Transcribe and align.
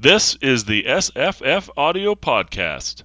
This 0.00 0.38
is 0.40 0.64
the 0.66 0.84
SFF 0.84 1.70
Audio 1.76 2.14
Podcast. 2.14 3.02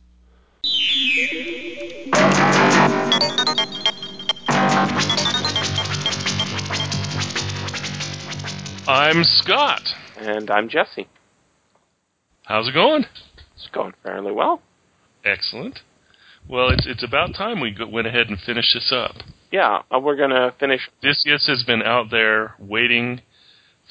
I'm 8.88 9.24
Scott. 9.24 9.82
And 10.20 10.52
I'm 10.52 10.70
Jesse. 10.70 11.08
How's 12.44 12.68
it 12.68 12.74
going? 12.74 13.06
It's 13.56 13.68
going 13.74 13.94
fairly 14.04 14.32
well. 14.32 14.62
Excellent. 15.26 15.80
Well, 16.48 16.70
it's 16.70 16.86
it's 16.86 17.04
about 17.04 17.34
time 17.34 17.60
we 17.60 17.72
go, 17.72 17.88
went 17.88 18.06
ahead 18.06 18.30
and 18.30 18.40
finished 18.40 18.76
this 18.76 18.92
up. 18.92 19.16
Yeah, 19.52 19.82
uh, 19.90 19.98
we're 20.00 20.16
going 20.16 20.30
to 20.30 20.54
finish. 20.60 20.88
Odysseus 21.04 21.48
has 21.48 21.64
been 21.64 21.82
out 21.82 22.12
there 22.12 22.54
waiting 22.60 23.22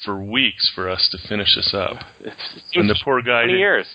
for 0.03 0.21
weeks 0.23 0.71
for 0.75 0.89
us 0.89 1.07
to 1.11 1.17
finish 1.27 1.55
this 1.55 1.73
up. 1.73 1.97
It's, 2.21 2.63
And 2.75 2.89
the 2.89 2.99
poor 3.03 3.21
guy 3.21 3.43
20 3.45 3.57
years. 3.57 3.87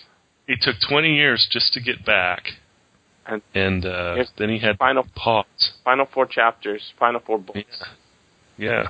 It 0.47 0.61
took 0.63 0.77
20 0.89 1.15
years 1.15 1.47
just 1.51 1.73
to 1.75 1.81
get 1.81 2.05
back, 2.07 2.43
And 3.27 3.43
and 3.55 3.85
uh, 3.85 4.25
then 4.39 4.49
he 4.49 4.59
had 4.59 4.79
final- 4.79 5.07
pause. 5.15 5.73
Final 5.85 6.07
four 6.13 6.27
chapters, 6.27 6.93
final 6.99 7.21
four 7.21 7.39
books. 7.39 7.59
Yeah. 7.59 7.87
Yeah. 8.59 8.89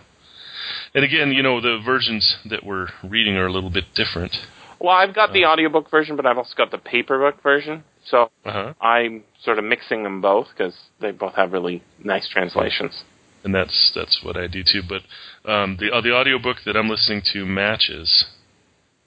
And 0.94 1.04
again, 1.04 1.32
you 1.32 1.42
know, 1.42 1.60
the 1.60 1.80
versions 1.84 2.36
that 2.50 2.64
we're 2.64 2.88
reading 3.02 3.36
are 3.36 3.46
a 3.46 3.52
little 3.52 3.70
bit 3.70 3.84
different. 3.94 4.32
Well, 4.80 4.94
I've 4.94 5.14
got 5.14 5.32
the 5.32 5.44
audiobook 5.44 5.90
version, 5.90 6.14
but 6.16 6.24
I've 6.26 6.38
also 6.38 6.54
got 6.56 6.70
the 6.70 6.78
paperback 6.78 7.42
version. 7.42 7.84
So 8.06 8.30
Uh 8.44 8.52
huh. 8.52 8.74
I'm 8.80 9.24
sort 9.42 9.58
of 9.58 9.64
mixing 9.64 10.02
them 10.04 10.20
both 10.20 10.46
because 10.56 10.74
they 11.00 11.10
both 11.10 11.34
have 11.34 11.52
really 11.52 11.82
nice 12.02 12.28
translations. 12.28 13.02
And 13.44 13.54
that's 13.54 13.92
that's 13.94 14.20
what 14.24 14.36
I 14.36 14.46
do 14.46 14.62
too. 14.62 14.82
But 14.88 15.02
um, 15.48 15.76
the 15.80 15.90
uh, 15.90 16.00
the 16.00 16.12
audiobook 16.12 16.58
that 16.66 16.76
I'm 16.76 16.88
listening 16.88 17.22
to 17.32 17.44
matches 17.46 18.26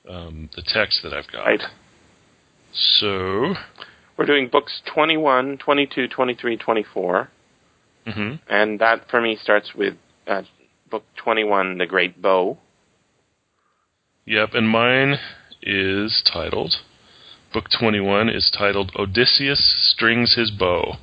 um, 0.09 0.49
the 0.55 0.63
text 0.65 1.01
that 1.03 1.13
I've 1.13 1.31
got. 1.31 1.45
Right. 1.45 1.61
So. 2.73 3.53
We're 4.17 4.25
doing 4.25 4.49
books 4.51 4.81
21, 4.93 5.57
22, 5.57 6.07
23, 6.07 6.57
24. 6.57 7.29
hmm 8.05 8.33
And 8.47 8.79
that 8.79 9.09
for 9.09 9.21
me 9.21 9.37
starts 9.41 9.71
with 9.75 9.95
uh, 10.27 10.43
book 10.89 11.03
21, 11.23 11.77
The 11.77 11.85
Great 11.85 12.21
Bow. 12.21 12.57
Yep, 14.25 14.49
and 14.53 14.69
mine 14.69 15.17
is 15.63 16.21
titled. 16.31 16.75
Book 17.53 17.65
21 17.77 18.29
is 18.29 18.51
titled 18.55 18.91
Odysseus 18.95 19.91
Strings 19.91 20.35
His 20.35 20.51
Bow. 20.51 20.97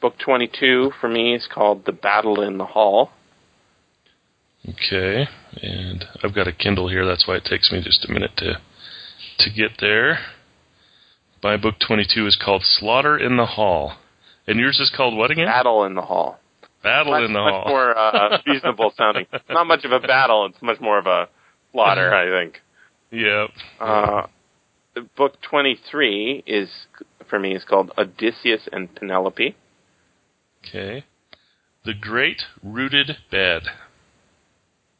Book 0.00 0.14
22 0.24 0.92
for 1.00 1.08
me 1.08 1.34
is 1.34 1.48
called 1.52 1.84
The 1.84 1.92
Battle 1.92 2.40
in 2.40 2.56
the 2.56 2.66
Hall. 2.66 3.10
Okay, 4.68 5.26
and 5.62 6.04
I've 6.22 6.34
got 6.34 6.48
a 6.48 6.52
Kindle 6.52 6.88
here. 6.88 7.06
That's 7.06 7.26
why 7.26 7.36
it 7.36 7.44
takes 7.44 7.72
me 7.72 7.80
just 7.82 8.04
a 8.08 8.12
minute 8.12 8.32
to 8.36 8.58
to 9.38 9.50
get 9.50 9.72
there. 9.80 10.18
My 11.42 11.56
book 11.56 11.76
22 11.86 12.26
is 12.26 12.36
called 12.42 12.62
Slaughter 12.64 13.16
in 13.16 13.36
the 13.36 13.46
Hall. 13.46 13.96
And 14.46 14.58
yours 14.58 14.80
is 14.80 14.92
called 14.94 15.16
what 15.16 15.30
again? 15.30 15.46
Battle 15.46 15.84
in 15.84 15.94
the 15.94 16.02
Hall. 16.02 16.40
Battle 16.82 17.12
much, 17.12 17.22
in 17.24 17.32
the 17.32 17.40
much 17.40 17.52
Hall. 17.52 17.64
more 17.68 17.96
uh, 17.96 18.38
reasonable 18.46 18.92
sounding. 18.96 19.26
Not 19.48 19.66
much 19.66 19.84
of 19.84 19.92
a 19.92 20.00
battle. 20.00 20.46
It's 20.46 20.60
much 20.60 20.80
more 20.80 20.98
of 20.98 21.06
a 21.06 21.28
slaughter, 21.72 22.12
I 22.12 22.42
think. 22.42 22.60
Yep. 23.10 23.50
Uh, 23.80 24.26
the 24.94 25.02
book 25.16 25.34
23 25.48 26.44
is, 26.46 26.68
for 27.28 27.38
me, 27.38 27.54
is 27.54 27.64
called 27.64 27.92
Odysseus 27.96 28.68
and 28.72 28.94
Penelope. 28.94 29.54
Okay. 30.66 31.04
The 31.84 31.94
Great 31.94 32.42
Rooted 32.62 33.18
Bed. 33.30 33.62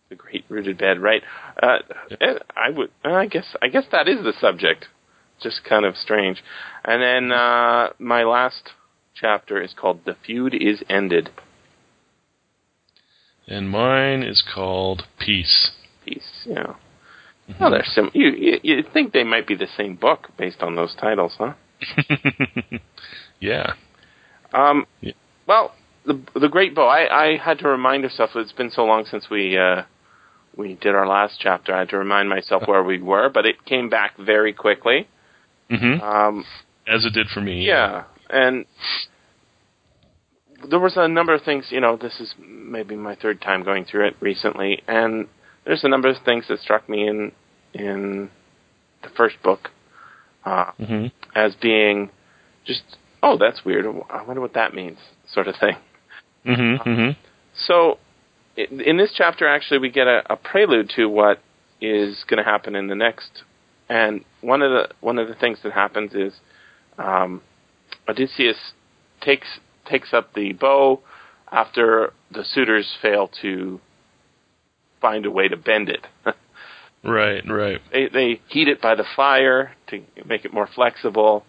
The 0.08 0.14
Great 0.14 0.44
Rooted 0.48 0.78
Bed, 0.78 1.00
right? 1.00 1.22
Uh, 1.62 1.78
eh, 2.20 2.34
I 2.56 2.70
would, 2.70 2.90
I 3.04 3.26
guess, 3.26 3.54
I 3.60 3.68
guess 3.68 3.84
that 3.92 4.08
is 4.08 4.22
the 4.24 4.32
subject. 4.40 4.86
Just 5.42 5.64
kind 5.68 5.84
of 5.84 5.96
strange. 5.96 6.42
And 6.84 7.02
then 7.02 7.30
uh, 7.30 7.90
my 7.98 8.24
last 8.24 8.70
chapter 9.14 9.62
is 9.62 9.74
called 9.78 10.00
The 10.06 10.16
Feud 10.24 10.54
is 10.54 10.82
Ended. 10.88 11.30
And 13.46 13.70
mine 13.70 14.22
is 14.22 14.42
called 14.54 15.04
Peace. 15.18 15.70
Peace, 16.04 16.46
yeah. 16.46 16.74
Oh, 17.60 17.70
they're 17.70 17.84
sim. 17.84 18.10
You, 18.12 18.28
you 18.28 18.60
you 18.62 18.84
think 18.92 19.12
they 19.12 19.24
might 19.24 19.46
be 19.46 19.54
the 19.54 19.68
same 19.76 19.96
book 19.96 20.28
based 20.36 20.60
on 20.60 20.76
those 20.76 20.94
titles, 20.94 21.34
huh? 21.38 21.54
yeah. 23.40 23.72
Um, 24.52 24.86
Yeah. 25.00 25.12
Well, 25.46 25.72
the 26.04 26.20
the 26.34 26.48
Great 26.48 26.74
Bow. 26.74 26.86
I, 26.86 27.24
I 27.24 27.36
had 27.38 27.58
to 27.60 27.68
remind 27.68 28.02
myself. 28.02 28.30
It's 28.34 28.52
been 28.52 28.70
so 28.70 28.84
long 28.84 29.06
since 29.06 29.30
we 29.30 29.56
uh, 29.56 29.84
we 30.58 30.74
did 30.74 30.94
our 30.94 31.06
last 31.06 31.38
chapter. 31.40 31.72
I 31.72 31.78
had 31.78 31.88
to 31.90 31.96
remind 31.98 32.28
myself 32.28 32.64
where 32.66 32.82
we 32.82 33.00
were, 33.00 33.30
but 33.30 33.46
it 33.46 33.64
came 33.64 33.88
back 33.88 34.18
very 34.18 34.52
quickly. 34.52 35.08
hmm 35.70 36.00
Um, 36.02 36.44
As 36.86 37.06
it 37.06 37.14
did 37.14 37.28
for 37.28 37.40
me. 37.40 37.64
yeah, 37.64 38.04
and 38.28 38.66
there 40.68 40.80
was 40.80 40.96
a 40.96 41.06
number 41.08 41.32
of 41.32 41.42
things. 41.42 41.66
You 41.70 41.80
know, 41.80 41.96
this 41.96 42.18
is 42.20 42.34
maybe 42.38 42.96
my 42.96 43.14
third 43.14 43.40
time 43.40 43.62
going 43.62 43.84
through 43.84 44.08
it 44.08 44.16
recently, 44.20 44.82
and 44.88 45.28
there's 45.64 45.84
a 45.84 45.88
number 45.88 46.08
of 46.08 46.16
things 46.24 46.46
that 46.48 46.58
struck 46.60 46.88
me 46.88 47.06
in 47.06 47.32
in 47.72 48.28
the 49.02 49.08
first 49.16 49.36
book 49.42 49.68
uh, 50.44 50.72
hmm 50.84 51.06
as 51.36 51.54
being 51.62 52.10
just, 52.66 52.82
oh, 53.22 53.36
that's 53.38 53.64
weird. 53.64 53.86
I 54.10 54.22
wonder 54.24 54.40
what 54.40 54.54
that 54.54 54.74
means, 54.74 54.98
sort 55.32 55.46
of 55.46 55.54
thing. 55.60 55.76
hmm 56.44 56.76
hmm 56.82 57.10
So, 57.66 57.98
in 58.58 58.96
this 58.96 59.12
chapter, 59.14 59.46
actually, 59.46 59.78
we 59.78 59.90
get 59.90 60.06
a, 60.06 60.22
a 60.30 60.36
prelude 60.36 60.90
to 60.96 61.06
what 61.06 61.40
is 61.80 62.24
going 62.28 62.42
to 62.42 62.48
happen 62.48 62.74
in 62.74 62.88
the 62.88 62.94
next. 62.94 63.44
And 63.88 64.24
one 64.40 64.62
of 64.62 64.70
the 64.70 64.94
one 65.00 65.18
of 65.18 65.28
the 65.28 65.34
things 65.34 65.58
that 65.62 65.72
happens 65.72 66.12
is 66.14 66.34
um, 66.98 67.40
Odysseus 68.08 68.56
takes 69.20 69.46
takes 69.88 70.12
up 70.12 70.34
the 70.34 70.52
bow 70.52 71.00
after 71.50 72.12
the 72.30 72.44
suitors 72.44 72.96
fail 73.00 73.30
to 73.42 73.80
find 75.00 75.24
a 75.24 75.30
way 75.30 75.48
to 75.48 75.56
bend 75.56 75.88
it. 75.88 76.06
Right, 77.04 77.44
right. 77.48 77.80
they 77.92 78.08
they 78.08 78.40
heat 78.48 78.66
it 78.66 78.82
by 78.82 78.96
the 78.96 79.04
fire 79.14 79.72
to 79.86 80.02
make 80.26 80.44
it 80.44 80.52
more 80.52 80.68
flexible. 80.74 81.44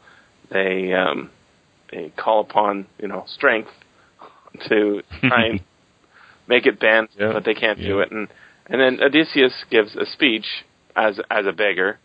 They 0.52 0.94
um, 0.94 1.32
they 1.92 2.14
call 2.16 2.42
upon 2.42 2.86
you 3.00 3.08
know 3.08 3.24
strength 3.28 3.72
to 4.70 5.02
try 5.22 5.48
and 5.48 5.62
make 6.50 6.66
it 6.66 6.80
bend, 6.80 7.08
Yeah, 7.18 7.32
but 7.32 7.46
they 7.46 7.54
can't 7.54 7.80
do 7.80 8.00
it. 8.02 8.12
And 8.12 8.28
and 8.68 8.82
then 8.82 9.00
Odysseus 9.02 9.54
gives 9.72 9.96
a 9.96 10.06
speech 10.06 10.46
as 10.96 11.20
as 11.32 11.46
a 11.46 11.54
beggar, 11.54 12.00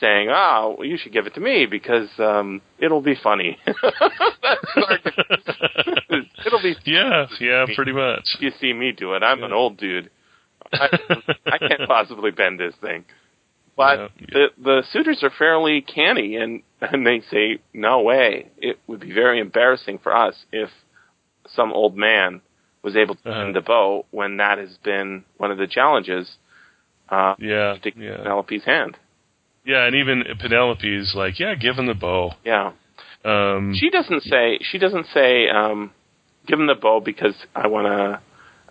saying, 0.00 0.28
"Ah, 0.30 0.68
well, 0.68 0.84
you 0.84 0.98
should 0.98 1.12
give 1.12 1.26
it 1.26 1.34
to 1.34 1.40
me 1.40 1.64
because 1.66 2.10
um, 2.18 2.60
it'll 2.78 3.00
be 3.00 3.14
funny." 3.22 3.56
That's 3.66 4.60
his 4.74 4.84
argument. 5.76 6.28
it'll 6.46 6.62
be 6.62 6.74
Yeah, 6.84 7.26
yeah, 7.40 7.64
pretty 7.74 7.92
much. 7.92 8.36
you 8.40 8.50
see 8.60 8.72
me 8.72 8.92
do 8.92 9.14
it. 9.14 9.22
I'm 9.22 9.42
an 9.42 9.52
old 9.52 9.76
dude. 9.78 10.10
I, 10.72 10.88
I 11.46 11.58
can't 11.58 11.82
possibly 11.86 12.30
bend 12.30 12.58
this 12.58 12.74
thing. 12.80 13.04
But 13.76 13.98
Yeah, 13.98 14.08
yeah. 14.20 14.26
the 14.32 14.46
the 14.62 14.82
suitors 14.92 15.22
are 15.22 15.30
fairly 15.38 15.80
canny, 15.82 16.36
and 16.36 16.62
and 16.80 17.06
they 17.06 17.20
say, 17.30 17.58
"No 17.72 18.02
way! 18.02 18.50
It 18.58 18.78
would 18.86 19.00
be 19.00 19.12
very 19.12 19.40
embarrassing 19.40 19.98
for 20.02 20.14
us 20.16 20.34
if 20.52 20.70
some 21.48 21.72
old 21.72 21.96
man 21.96 22.40
was 22.84 22.94
able 22.96 23.14
to 23.16 23.28
Uh-huh. 23.30 23.52
the 23.52 23.60
bow 23.60 24.04
when 24.12 24.36
that 24.36 24.58
has 24.58 24.76
been 24.84 25.24
one 25.38 25.50
of 25.50 25.58
the 25.58 25.66
challenges 25.66 26.26
uh, 27.08 27.34
Yeah, 27.38 27.76
to 27.82 27.90
yeah. 27.96 28.18
Penelope's 28.18 28.64
hand." 28.64 28.96
Yeah, 29.64 29.86
and 29.86 29.94
even 29.96 30.22
Penelope's 30.38 31.14
like, 31.14 31.40
yeah, 31.40 31.54
give 31.54 31.76
him 31.78 31.86
the 31.86 31.94
bow. 31.94 32.32
Yeah, 32.44 32.72
Um, 33.24 33.72
she 33.74 33.88
doesn't 33.90 34.22
say 34.22 34.58
she 34.70 34.78
doesn't 34.78 35.06
say, 35.06 35.48
um, 35.48 35.90
"Give 36.46 36.58
him 36.60 36.66
the 36.66 36.74
bow 36.74 37.00
because 37.00 37.34
I 37.56 37.66
want 37.68 37.86
to 37.86 38.20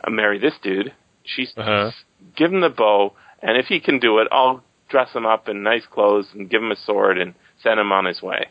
uh, 0.06 0.10
marry 0.12 0.38
this 0.40 0.54
dude." 0.62 0.94
She's 1.26 1.52
Uh-huh. 1.58 1.92
"Give 2.36 2.52
him 2.54 2.62
the 2.62 2.70
bow, 2.84 3.14
and 3.42 3.58
if 3.58 3.66
he 3.74 3.80
can 3.80 3.98
do 4.00 4.20
it, 4.20 4.28
I'll 4.32 4.64
dress 4.90 5.12
him 5.18 5.26
up 5.26 5.50
in 5.50 5.64
nice 5.64 5.86
clothes 5.88 6.28
and 6.36 6.50
give 6.52 6.62
him 6.62 6.72
a 6.72 6.76
sword 6.76 7.18
and 7.18 7.34
send 7.64 7.80
him 7.80 7.92
on 7.92 8.06
his 8.06 8.22
way." 8.22 8.42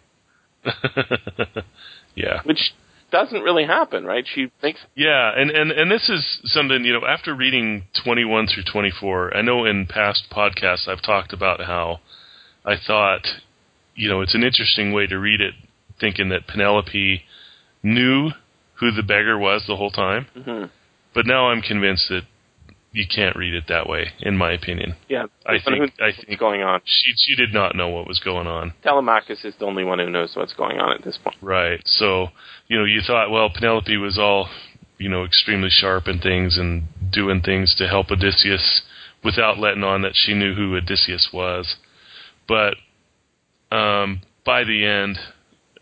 yeah. 2.14 2.40
Which 2.44 2.72
doesn't 3.12 3.42
really 3.42 3.64
happen, 3.64 4.04
right? 4.04 4.24
She 4.34 4.50
thinks, 4.60 4.80
Yeah, 4.96 5.30
and, 5.36 5.50
and, 5.50 5.70
and 5.70 5.90
this 5.90 6.08
is 6.08 6.40
something, 6.44 6.84
you 6.84 6.92
know, 6.94 7.06
after 7.06 7.34
reading 7.34 7.84
21 8.04 8.48
through 8.48 8.64
24, 8.72 9.36
I 9.36 9.42
know 9.42 9.64
in 9.64 9.86
past 9.86 10.24
podcasts 10.32 10.88
I've 10.88 11.02
talked 11.02 11.32
about 11.32 11.60
how 11.60 12.00
I 12.64 12.74
thought, 12.84 13.26
you 13.94 14.08
know, 14.08 14.22
it's 14.22 14.34
an 14.34 14.42
interesting 14.42 14.92
way 14.92 15.06
to 15.06 15.18
read 15.18 15.40
it, 15.40 15.54
thinking 16.00 16.30
that 16.30 16.48
Penelope 16.48 17.22
knew 17.82 18.30
who 18.80 18.90
the 18.90 19.02
beggar 19.02 19.38
was 19.38 19.64
the 19.68 19.76
whole 19.76 19.90
time. 19.90 20.26
Mhm. 20.36 20.70
But 21.14 21.26
now 21.26 21.50
I'm 21.50 21.60
convinced 21.62 22.08
that 22.08 22.22
you 22.92 23.04
can't 23.06 23.36
read 23.36 23.54
it 23.54 23.64
that 23.68 23.88
way, 23.88 24.08
in 24.20 24.36
my 24.36 24.52
opinion. 24.52 24.96
"Yeah, 25.08 25.26
I 25.46 25.58
think 25.58 25.92
I 26.00 26.12
think 26.12 26.28
what's 26.28 26.40
going 26.40 26.62
on." 26.62 26.80
she 26.84 27.12
she 27.16 27.34
did 27.34 27.52
not 27.52 27.74
know 27.74 27.88
what 27.88 28.06
was 28.06 28.18
going 28.20 28.46
on. 28.46 28.74
Telemachus 28.82 29.44
is 29.44 29.54
the 29.56 29.64
only 29.64 29.84
one 29.84 29.98
who 29.98 30.10
knows 30.10 30.36
what's 30.36 30.52
going 30.54 30.78
on 30.78 30.92
at 30.92 31.02
this 31.02 31.18
point. 31.18 31.36
Right. 31.40 31.80
So, 31.86 32.28
you 32.68 32.78
know, 32.78 32.84
you 32.84 33.00
thought, 33.00 33.30
well, 33.30 33.50
Penelope 33.50 33.96
was 33.96 34.18
all, 34.18 34.48
you 34.98 35.08
know, 35.08 35.24
extremely 35.24 35.70
sharp 35.70 36.06
and 36.06 36.20
things 36.20 36.58
and 36.58 36.84
doing 37.10 37.40
things 37.40 37.74
to 37.76 37.88
help 37.88 38.10
Odysseus 38.10 38.82
without 39.24 39.58
letting 39.58 39.84
on 39.84 40.02
that 40.02 40.12
she 40.14 40.34
knew 40.34 40.54
who 40.54 40.76
Odysseus 40.76 41.30
was. 41.32 41.76
but 42.48 42.74
um, 43.70 44.20
by 44.44 44.64
the 44.64 44.84
end, 44.84 45.18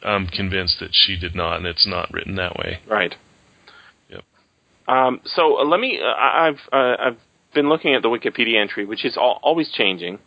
I'm 0.02 0.26
convinced 0.26 0.78
that 0.80 0.90
she 0.92 1.18
did 1.18 1.34
not, 1.34 1.56
and 1.56 1.66
it's 1.66 1.86
not 1.86 2.12
written 2.12 2.36
that 2.36 2.56
way. 2.56 2.80
Right. 2.86 3.16
Um, 4.90 5.20
so 5.24 5.60
uh, 5.60 5.64
let 5.64 5.78
me. 5.80 6.00
Uh, 6.02 6.06
I've 6.46 6.60
uh, 6.72 6.96
I've 6.98 7.18
been 7.54 7.68
looking 7.68 7.94
at 7.94 8.02
the 8.02 8.08
Wikipedia 8.08 8.60
entry, 8.60 8.84
which 8.84 9.04
is 9.04 9.16
al- 9.16 9.38
always 9.42 9.70
changing, 9.70 10.18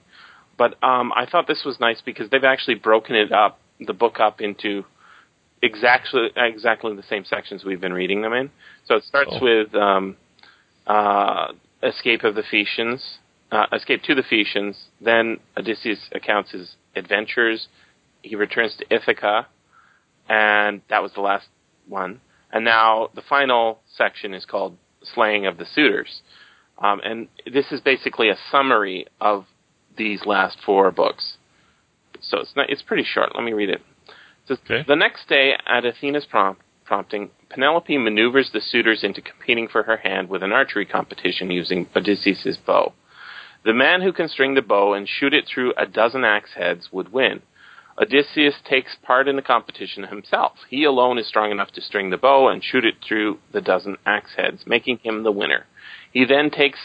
but 0.58 0.72
um, 0.84 1.12
I 1.16 1.26
thought 1.30 1.48
this 1.48 1.64
was 1.66 1.80
nice 1.80 2.02
because 2.04 2.30
they've 2.30 2.44
actually 2.44 2.76
broken 2.76 3.16
it 3.16 3.32
up, 3.32 3.60
the 3.80 3.94
book 3.94 4.20
up 4.20 4.40
into 4.42 4.86
exactly 5.62 6.30
exactly 6.36 6.96
the 6.96 7.04
same 7.04 7.26
sections 7.26 7.64
we've 7.66 7.82
been 7.82 7.94
reading 7.94 8.22
them 8.22 8.34
in. 8.34 8.50
So 8.88 8.96
it 8.96 9.04
starts 9.04 9.32
Oh. 9.34 9.44
with 9.44 9.76
um, 9.76 10.16
uh, 10.88 11.48
escape 11.82 12.24
of 12.24 12.36
the 12.36 12.44
Phaeacians, 12.44 13.02
uh, 13.52 13.66
escape 13.74 14.02
to 14.04 14.16
the 14.16 14.24
Phaeacians. 14.24 14.76
Then 15.02 15.40
Odysseus 15.58 16.00
accounts 16.14 16.52
his 16.52 16.76
adventures. 16.96 17.68
He 18.22 18.36
returns 18.38 18.78
to 18.78 18.86
Ithaca, 18.96 19.48
and 20.30 20.82
that 20.90 21.02
was 21.04 21.12
the 21.14 21.22
last 21.22 21.48
one. 21.88 22.22
And 22.54 22.64
now 22.64 23.10
the 23.16 23.24
final 23.28 23.80
section 23.98 24.34
is 24.34 24.46
called 24.46 24.78
Slaying 25.02 25.48
of 25.48 25.58
the 25.58 25.66
Suitors. 25.66 26.22
Um, 26.78 27.02
and 27.04 27.28
this 27.52 27.72
is 27.72 27.82
basically 27.82 28.30
a 28.30 28.38
summary 28.52 29.08
of 29.20 29.46
these 29.98 30.26
last 30.26 30.58
four 30.64 30.92
books. 30.92 31.38
So 32.22 32.40
it's 32.40 32.56
not, 32.56 32.70
it's 32.70 32.84
pretty 32.84 33.04
short. 33.04 33.32
Let 33.36 33.44
me 33.44 33.54
read 33.54 33.70
it. 33.70 33.82
It 34.08 34.48
says, 34.48 34.58
Okay. 34.66 34.86
The 34.88 34.96
next 34.96 35.28
day, 35.28 35.54
at 35.66 35.84
Athena's 35.84 36.26
prompt, 36.26 36.62
prompting, 36.86 37.32
Penelope 37.50 37.98
maneuvers 37.98 38.52
the 38.54 38.62
suitors 38.62 39.04
into 39.04 39.22
competing 39.22 39.68
for 39.68 39.84
her 39.84 39.98
hand 39.98 40.30
with 40.30 40.44
an 40.44 40.52
archery 40.52 40.86
competition 40.86 41.50
using 41.50 41.88
Odysseus' 41.96 42.58
bow. 42.58 42.94
The 43.66 43.74
man 43.74 44.02
who 44.02 44.14
can 44.14 44.28
string 44.28 44.54
the 44.54 44.62
bow 44.62 44.94
and 44.94 45.08
shoot 45.08 45.34
it 45.34 45.46
through 45.48 45.74
a 45.78 45.86
dozen 45.86 46.24
axe 46.24 46.52
heads 46.56 46.90
would 46.92 47.14
win. 47.14 47.42
Odysseus 48.02 48.56
takes 48.68 48.96
part 49.04 49.28
in 49.28 49.36
the 49.36 49.42
competition 49.42 50.04
himself. 50.04 50.54
He 50.70 50.84
alone 50.84 51.20
is 51.20 51.28
strong 51.28 51.52
enough 51.52 51.72
to 51.74 51.82
string 51.82 52.10
the 52.10 52.18
bow 52.18 52.50
and 52.50 52.64
shoot 52.64 52.86
it 52.86 52.96
through 53.08 53.40
the 53.52 53.62
dozen 53.62 53.98
axe 54.06 54.32
heads, 54.36 54.64
making 54.66 55.00
him 55.04 55.24
the 55.24 55.32
winner. 55.32 55.66
He 56.12 56.26
then 56.26 56.50
takes 56.50 56.80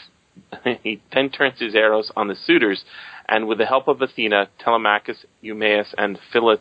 he 0.82 1.00
then 1.12 1.31
turns 1.31 1.58
his 1.60 1.75
arrows 1.75 2.12
on 2.14 2.28
the 2.28 2.37
suitors, 2.37 2.84
and 3.28 3.49
with 3.49 3.58
the 3.58 3.66
help 3.66 3.88
of 3.88 4.00
Athena, 4.00 4.49
Telemachus, 4.58 5.25
Eumaeus, 5.43 5.94
and 5.96 6.19
Philo- 6.32 6.60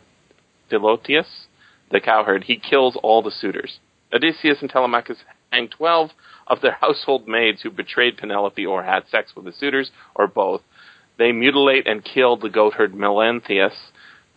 Philoteus, 0.68 1.46
the 1.90 2.00
cowherd, 2.00 2.44
he 2.44 2.56
kills 2.56 2.96
all 3.02 3.22
the 3.22 3.30
suitors. 3.30 3.78
Odysseus 4.12 4.58
and 4.60 4.70
Telemachus 4.70 5.18
hang 5.50 5.68
twelve 5.68 6.10
of 6.46 6.60
their 6.60 6.72
household 6.80 7.28
maids 7.28 7.62
who 7.62 7.70
betrayed 7.70 8.16
Penelope 8.16 8.64
or 8.66 8.82
had 8.82 9.08
sex 9.10 9.32
with 9.36 9.44
the 9.44 9.52
suitors, 9.52 9.90
or 10.14 10.26
both. 10.26 10.62
They 11.18 11.32
mutilate 11.32 11.86
and 11.86 12.04
kill 12.04 12.36
the 12.36 12.48
goatherd 12.48 12.94
Melanthius, 12.94 13.74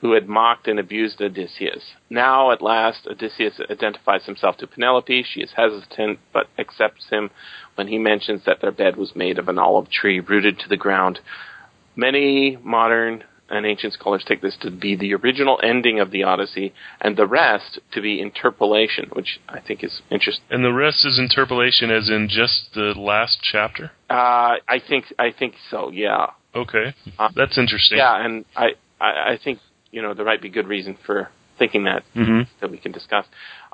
who 0.02 0.14
had 0.14 0.28
mocked 0.28 0.68
and 0.68 0.80
abused 0.80 1.22
Odysseus. 1.22 1.84
Now, 2.10 2.52
at 2.52 2.62
last, 2.62 3.08
Odysseus 3.08 3.60
identifies 3.70 4.26
himself 4.26 4.58
to 4.58 4.68
Penelope. 4.68 5.24
She 5.32 5.42
is 5.42 5.52
hesitant, 5.56 6.20
but 6.34 6.48
accepts 6.58 7.08
him 7.10 7.30
when 7.76 7.88
he 7.88 7.98
mentions 8.00 8.44
that 8.46 8.62
their 8.62 8.72
bed 8.72 8.96
was 8.98 9.16
made 9.16 9.38
of 9.38 9.48
an 9.48 9.60
olive 9.60 9.90
tree 9.92 10.20
rooted 10.20 10.58
to 10.60 10.68
the 10.70 10.78
ground. 10.78 11.20
Many 11.96 12.58
modern 12.64 13.24
and 13.50 13.66
ancient 13.66 13.94
scholars 13.94 14.24
take 14.26 14.42
this 14.42 14.56
to 14.62 14.72
be 14.72 14.96
the 14.96 15.14
original 15.14 15.60
ending 15.62 16.00
of 16.00 16.10
the 16.12 16.24
Odyssey, 16.24 16.74
and 17.02 17.18
the 17.18 17.28
rest 17.28 17.80
to 17.92 18.02
be 18.02 18.22
interpolation, 18.22 19.10
which 19.12 19.40
I 19.50 19.60
think 19.60 19.84
is 19.84 20.02
interesting. 20.10 20.46
And 20.50 20.64
the 20.64 20.72
rest 20.72 21.06
is 21.06 21.20
interpolation, 21.20 21.92
as 21.92 22.10
in 22.10 22.30
just 22.30 22.70
the 22.74 22.94
last 22.98 23.40
chapter. 23.44 23.92
Uh, 24.10 24.56
I 24.68 24.80
think 24.88 25.06
I 25.20 25.32
think 25.38 25.56
so. 25.70 25.92
Yeah, 25.92 26.28
Okay, 26.56 26.94
Uh, 27.20 27.30
that's 27.36 27.58
interesting. 27.58 27.98
yeah, 27.98 28.26
and 28.26 28.46
I, 28.56 28.70
I 29.02 29.34
I 29.34 29.40
think 29.44 29.60
you 29.92 30.02
know 30.02 30.14
there 30.14 30.26
might 30.26 30.42
be 30.42 30.50
good 30.50 30.68
reason 30.68 30.98
for 31.06 31.30
thinking 31.60 31.84
that 31.86 32.04
hmm 32.14 32.42
that 32.60 32.72
we 32.72 32.78
can 32.78 32.92
discuss. 32.92 33.26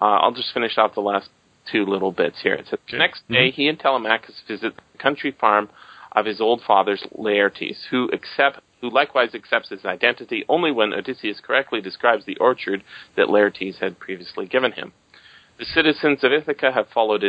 Uh, 0.01 0.05
I'll 0.05 0.33
just 0.33 0.53
finish 0.53 0.77
off 0.77 0.93
the 0.95 1.01
last 1.01 1.29
two 1.71 1.85
little 1.85 2.11
bits 2.11 2.37
here. 2.41 2.53
It 2.53 2.67
says, 2.69 2.79
Okay. 2.87 2.97
Next 2.97 3.27
day, 3.27 3.49
Mhm. 3.49 3.53
he 3.53 3.67
and 3.67 3.79
Telemachus 3.79 4.41
visit 4.47 4.73
the 4.75 4.97
country 4.97 5.31
farm 5.31 5.69
of 6.13 6.25
his 6.25 6.39
old 6.39 6.61
father's 6.63 7.03
Laertes, 7.17 7.85
who 7.89 8.09
accept, 8.13 8.61
who 8.81 8.89
likewise 8.89 9.35
accepts 9.35 9.69
his 9.69 9.85
identity 9.85 10.45
only 10.47 10.71
when 10.71 10.93
Odysseus 10.93 11.39
correctly 11.41 11.81
describes 11.81 12.23
the 12.25 12.37
orchard 12.37 12.83
that 13.15 13.27
Laertes 13.27 13.79
had 13.79 13.99
previously 13.99 14.45
given 14.45 14.71
him. 14.71 14.93
The 15.57 15.65
citizens 15.65 16.23
of 16.23 16.31
Ithaca 16.31 16.71
have 16.71 16.87
followed 16.89 17.23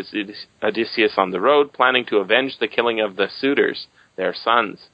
Odysseus 0.62 1.18
on 1.18 1.30
the 1.30 1.40
road, 1.40 1.72
planning 1.72 2.04
to 2.06 2.18
avenge 2.18 2.58
the 2.58 2.68
killing 2.68 3.00
of 3.00 3.16
the 3.16 3.28
suitors, 3.28 3.88
their 4.16 4.34
sons. 4.34 4.88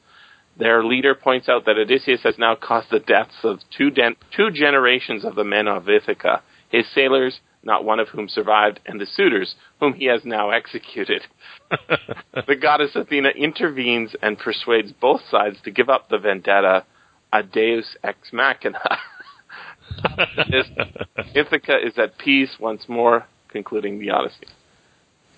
Their 0.56 0.84
leader 0.84 1.14
points 1.14 1.48
out 1.48 1.64
that 1.66 1.76
Odysseus 1.78 2.22
has 2.22 2.38
now 2.38 2.54
caused 2.54 2.90
the 2.90 3.00
deaths 3.00 3.34
of 3.42 3.58
two, 3.76 3.90
den- 3.90 4.16
two 4.36 4.50
generations 4.52 5.24
of 5.24 5.34
the 5.34 5.44
men 5.44 5.66
of 5.66 5.88
Ithaca, 5.88 6.42
his 6.70 6.86
sailors, 6.94 7.40
not 7.64 7.84
one 7.84 7.98
of 7.98 8.08
whom 8.08 8.28
survived, 8.28 8.78
and 8.86 9.00
the 9.00 9.06
suitors, 9.06 9.54
whom 9.80 9.94
he 9.94 10.04
has 10.06 10.20
now 10.24 10.50
executed. 10.50 11.22
the 12.46 12.54
goddess 12.60 12.94
Athena 12.94 13.30
intervenes 13.30 14.14
and 14.22 14.38
persuades 14.38 14.92
both 14.92 15.22
sides 15.30 15.56
to 15.64 15.70
give 15.70 15.88
up 15.88 16.08
the 16.08 16.18
vendetta, 16.18 16.84
a 17.32 17.42
deus 17.42 17.96
ex 18.04 18.18
machina. 18.32 18.78
This- 20.50 20.68
Ithaca 21.34 21.78
is 21.84 21.94
at 21.98 22.16
peace 22.18 22.56
once 22.60 22.84
more, 22.88 23.26
concluding 23.48 23.98
the 23.98 24.10
Odyssey. 24.10 24.46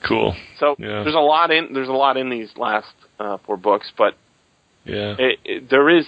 cool. 0.07 0.35
So 0.59 0.77
Yeah. 0.79 1.03
there's 1.05 1.15
a 1.15 1.19
lot 1.21 1.51
in 1.51 1.73
there's 1.73 1.89
a 1.89 1.93
lot 1.93 2.17
in 2.17 2.29
these 2.31 2.51
last 2.57 2.93
uh, 3.19 3.39
four 3.47 3.57
books, 3.57 3.91
but 3.97 4.15
Yeah. 4.87 5.17
it, 5.19 5.38
it, 5.44 5.71
there 5.71 5.88
is, 5.91 6.06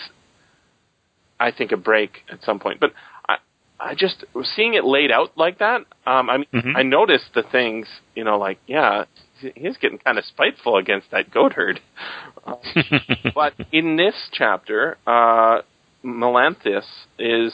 I 1.38 1.50
think, 1.50 1.72
a 1.72 1.76
break 1.76 2.18
at 2.30 2.42
some 2.44 2.58
point. 2.60 2.80
But 2.80 2.92
I, 3.28 3.36
I 3.80 3.94
just 3.94 4.24
seeing 4.56 4.74
it 4.74 4.84
laid 4.84 5.10
out 5.10 5.36
like 5.36 5.58
that. 5.58 5.80
Um, 6.06 6.30
I 6.30 6.38
mean, 6.38 6.46
Mhm. 6.54 6.76
I 6.76 6.82
noticed 6.82 7.34
the 7.34 7.42
things, 7.42 7.86
you 8.14 8.24
know, 8.24 8.38
like 8.38 8.58
yeah, 8.66 9.04
he's 9.40 9.76
getting 9.76 9.98
kind 9.98 10.18
of 10.18 10.24
spiteful 10.24 10.76
against 10.76 11.10
that 11.10 11.30
goat 11.30 11.52
herd. 11.54 11.80
Uh, 12.46 12.54
but 13.34 13.54
in 13.72 13.96
this 13.96 14.14
chapter, 14.32 14.96
uh, 15.06 15.62
Melanthius 16.04 16.86
is 17.18 17.52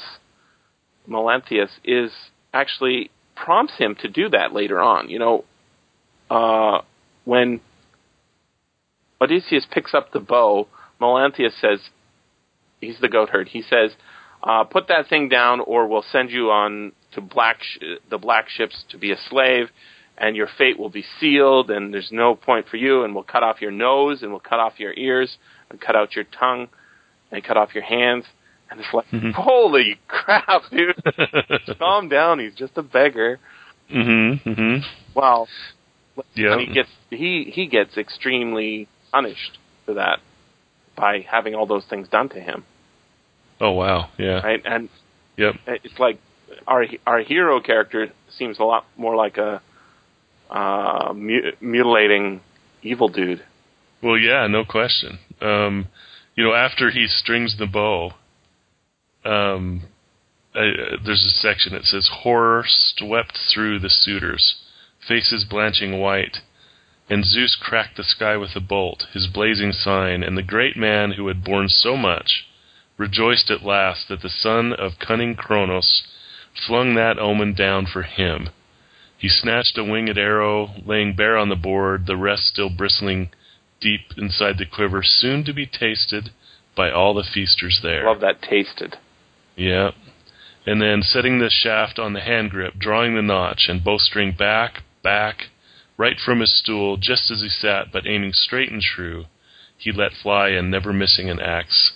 Melanthius 1.08 1.70
is 1.84 2.10
actually 2.52 3.10
prompts 3.36 3.74
him 3.78 3.94
to 4.00 4.08
do 4.08 4.28
that 4.30 4.52
later 4.52 4.80
on. 4.80 5.08
You 5.10 5.18
know, 5.18 5.44
uh, 6.30 6.80
when 7.24 7.60
Odysseus 9.20 9.66
picks 9.70 9.94
up 9.94 10.12
the 10.12 10.20
bow, 10.20 10.68
Melanthius 11.00 11.52
says, 11.60 11.80
he's 12.80 12.98
the 13.00 13.08
goat 13.08 13.30
herd. 13.30 13.48
He 13.48 13.62
says, 13.62 13.90
uh, 14.42 14.64
"Put 14.64 14.88
that 14.88 15.08
thing 15.08 15.28
down, 15.28 15.60
or 15.60 15.86
we'll 15.86 16.04
send 16.12 16.30
you 16.30 16.50
on 16.50 16.92
to 17.12 17.20
black 17.20 17.62
sh- 17.62 17.78
the 18.10 18.18
black 18.18 18.48
ships 18.48 18.84
to 18.90 18.98
be 18.98 19.10
a 19.12 19.16
slave." 19.30 19.70
And 20.16 20.36
your 20.36 20.46
fate 20.58 20.78
will 20.78 20.90
be 20.90 21.04
sealed, 21.18 21.70
and 21.72 21.92
there's 21.92 22.12
no 22.12 22.36
point 22.36 22.68
for 22.68 22.76
you. 22.76 23.02
And 23.02 23.14
we'll 23.16 23.24
cut 23.24 23.42
off 23.42 23.60
your 23.60 23.72
nose, 23.72 24.22
and 24.22 24.30
we'll 24.30 24.38
cut 24.40 24.60
off 24.60 24.78
your 24.78 24.92
ears, 24.96 25.38
and 25.70 25.80
cut 25.80 25.96
out 25.96 26.14
your 26.14 26.24
tongue, 26.24 26.68
and 27.32 27.42
cut 27.42 27.56
off 27.56 27.74
your 27.74 27.82
hands. 27.82 28.24
And 28.70 28.78
it's 28.80 28.94
like, 28.94 29.08
Mhm. 29.10 29.32
holy 29.32 29.98
crap, 30.06 30.62
dude! 30.70 30.94
Calm 31.78 32.08
down. 32.08 32.38
He's 32.38 32.54
just 32.54 32.76
a 32.78 32.82
beggar. 32.82 33.38
hmm 33.90 34.34
hmm 34.34 34.76
Well, 35.14 35.48
Yeah. 36.34 36.52
and 36.52 36.60
he 36.60 36.66
gets 36.72 36.90
he 37.10 37.44
he 37.52 37.66
gets 37.66 37.96
extremely 37.96 38.86
punished 39.12 39.58
for 39.84 39.94
that 39.94 40.20
by 40.96 41.20
having 41.28 41.54
all 41.54 41.66
those 41.66 41.84
things 41.86 42.08
done 42.08 42.28
to 42.30 42.40
him, 42.40 42.64
Oh 43.60 43.72
wow. 43.72 44.10
Yeah. 44.18 44.40
right? 44.40 44.62
And 44.64 44.88
Yep. 45.36 45.54
it's 45.66 45.98
like 45.98 46.18
our 46.66 46.84
our 47.06 47.20
hero 47.20 47.60
character 47.60 48.08
seems 48.36 48.58
a 48.58 48.64
lot 48.64 48.84
more 48.96 49.16
like 49.16 49.36
a 49.38 49.60
uh, 50.50 51.12
mu- 51.14 51.52
mutilating 51.60 52.40
evil 52.82 53.08
dude. 53.08 53.42
Well, 54.02 54.18
yeah, 54.18 54.46
no 54.46 54.64
question. 54.64 55.18
Um, 55.40 55.86
you 56.36 56.44
know, 56.44 56.52
after 56.54 56.90
he 56.90 57.06
strings 57.08 57.56
the 57.58 57.66
bow, 57.66 58.12
um, 59.24 59.82
uh, 60.54 60.60
there's 61.04 61.24
a 61.24 61.30
section 61.40 61.72
that 61.72 61.84
says 61.84 62.08
horror 62.22 62.64
swept 62.66 63.38
through 63.52 63.78
the 63.80 63.88
suitors, 63.90 64.56
faces 65.08 65.44
blanching 65.48 65.98
white, 65.98 66.38
and 67.08 67.24
Zeus 67.24 67.56
cracked 67.56 67.96
the 67.96 68.04
sky 68.04 68.36
with 68.36 68.56
a 68.56 68.60
bolt, 68.60 69.06
his 69.12 69.26
blazing 69.26 69.72
sign, 69.72 70.22
and 70.22 70.36
the 70.36 70.42
great 70.42 70.76
man 70.76 71.12
who 71.12 71.28
had 71.28 71.44
borne 71.44 71.68
so 71.68 71.96
much 71.96 72.46
rejoiced 72.96 73.50
at 73.50 73.64
last 73.64 74.08
that 74.08 74.22
the 74.22 74.30
son 74.30 74.72
of 74.72 74.98
cunning 74.98 75.34
Kronos 75.34 76.04
flung 76.66 76.94
that 76.94 77.18
omen 77.18 77.54
down 77.54 77.86
for 77.86 78.02
him. 78.02 78.50
He 79.18 79.28
snatched 79.28 79.76
a 79.78 79.84
winged 79.84 80.18
arrow, 80.18 80.74
laying 80.84 81.14
bare 81.14 81.36
on 81.36 81.48
the 81.48 81.56
board, 81.56 82.06
the 82.06 82.16
rest 82.16 82.44
still 82.46 82.70
bristling 82.70 83.30
deep 83.80 84.12
inside 84.16 84.58
the 84.58 84.66
quiver, 84.66 85.02
soon 85.02 85.44
to 85.44 85.52
be 85.52 85.66
tasted 85.66 86.30
by 86.76 86.90
all 86.90 87.14
the 87.14 87.24
feasters 87.24 87.80
there. 87.82 88.04
Love 88.04 88.20
that 88.20 88.42
tasted. 88.42 88.96
Yeah. 89.56 89.90
And 90.66 90.80
then 90.80 91.02
setting 91.02 91.38
the 91.38 91.50
shaft 91.50 91.98
on 91.98 92.14
the 92.14 92.20
hand 92.20 92.50
grip, 92.50 92.74
drawing 92.78 93.14
the 93.14 93.22
notch, 93.22 93.66
and 93.68 93.84
bowstring 93.84 94.32
back, 94.32 94.82
back, 95.02 95.50
right 95.96 96.16
from 96.24 96.40
his 96.40 96.58
stool, 96.58 96.96
just 96.96 97.30
as 97.30 97.42
he 97.42 97.48
sat, 97.48 97.92
but 97.92 98.06
aiming 98.06 98.32
straight 98.32 98.70
and 98.70 98.82
true, 98.82 99.26
he 99.76 99.92
let 99.92 100.12
fly 100.12 100.48
and 100.48 100.70
never 100.70 100.92
missing 100.92 101.30
an 101.30 101.40
axe. 101.40 101.92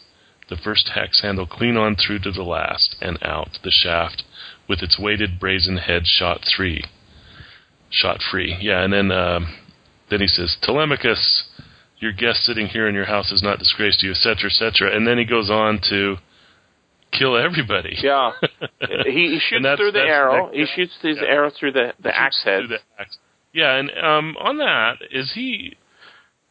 the 0.48 0.56
first 0.56 0.90
axe 0.96 1.20
handle 1.20 1.46
clean 1.46 1.76
on 1.76 1.94
through 1.94 2.18
to 2.18 2.30
the 2.30 2.42
last, 2.42 2.96
and 3.02 3.18
out 3.22 3.58
the 3.62 3.70
shaft 3.70 4.24
with 4.68 4.82
its 4.82 4.98
weighted 4.98 5.38
brazen 5.38 5.76
head 5.76 6.06
shot 6.06 6.40
three, 6.56 6.84
shot 7.90 8.20
free. 8.22 8.56
Yeah, 8.60 8.82
and 8.82 8.92
then 8.92 9.10
uh, 9.10 9.40
then 10.10 10.20
he 10.20 10.26
says, 10.26 10.56
Telemachus, 10.62 11.44
your 11.98 12.12
guest 12.12 12.44
sitting 12.44 12.66
here 12.66 12.88
in 12.88 12.94
your 12.94 13.04
house 13.04 13.30
is 13.32 13.42
not 13.42 13.58
disgraced 13.58 14.00
to 14.00 14.06
you, 14.06 14.12
etc., 14.12 14.50
etc. 14.50 14.94
And 14.94 15.06
then 15.06 15.18
he 15.18 15.24
goes 15.24 15.50
on 15.50 15.80
to 15.90 16.16
kill 17.12 17.36
everybody. 17.36 17.96
Yeah, 18.02 18.32
he, 19.04 19.12
he 19.12 19.40
shoots 19.40 19.66
through 19.76 19.92
the 19.92 20.00
arrow. 20.00 20.50
He 20.52 20.66
shoots 20.74 20.92
his 21.02 21.18
yeah. 21.20 21.28
arrow 21.28 21.50
through 21.50 21.72
the 21.72 21.92
the 22.02 22.16
axe 22.16 22.42
head. 22.44 22.64
The 22.68 22.78
axe. 22.98 23.18
Yeah, 23.58 23.74
and 23.74 23.90
um, 23.90 24.36
on 24.38 24.58
that, 24.58 24.98
is 25.10 25.32
he? 25.34 25.76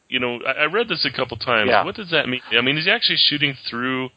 You 0.09 0.19
know, 0.19 0.39
I, 0.45 0.63
I 0.63 0.65
read 0.65 0.89
this 0.89 1.05
a 1.11 1.15
couple 1.15 1.37
times. 1.37 1.69
Yeah. 1.69 1.85
What 1.85 1.95
does 1.95 2.11
that 2.11 2.27
mean? 2.27 2.41
I 2.51 2.61
mean, 2.61 2.77
is 2.77 2.85
he 2.85 2.91
actually 2.91 3.17
shooting 3.17 3.55
through 3.69 4.09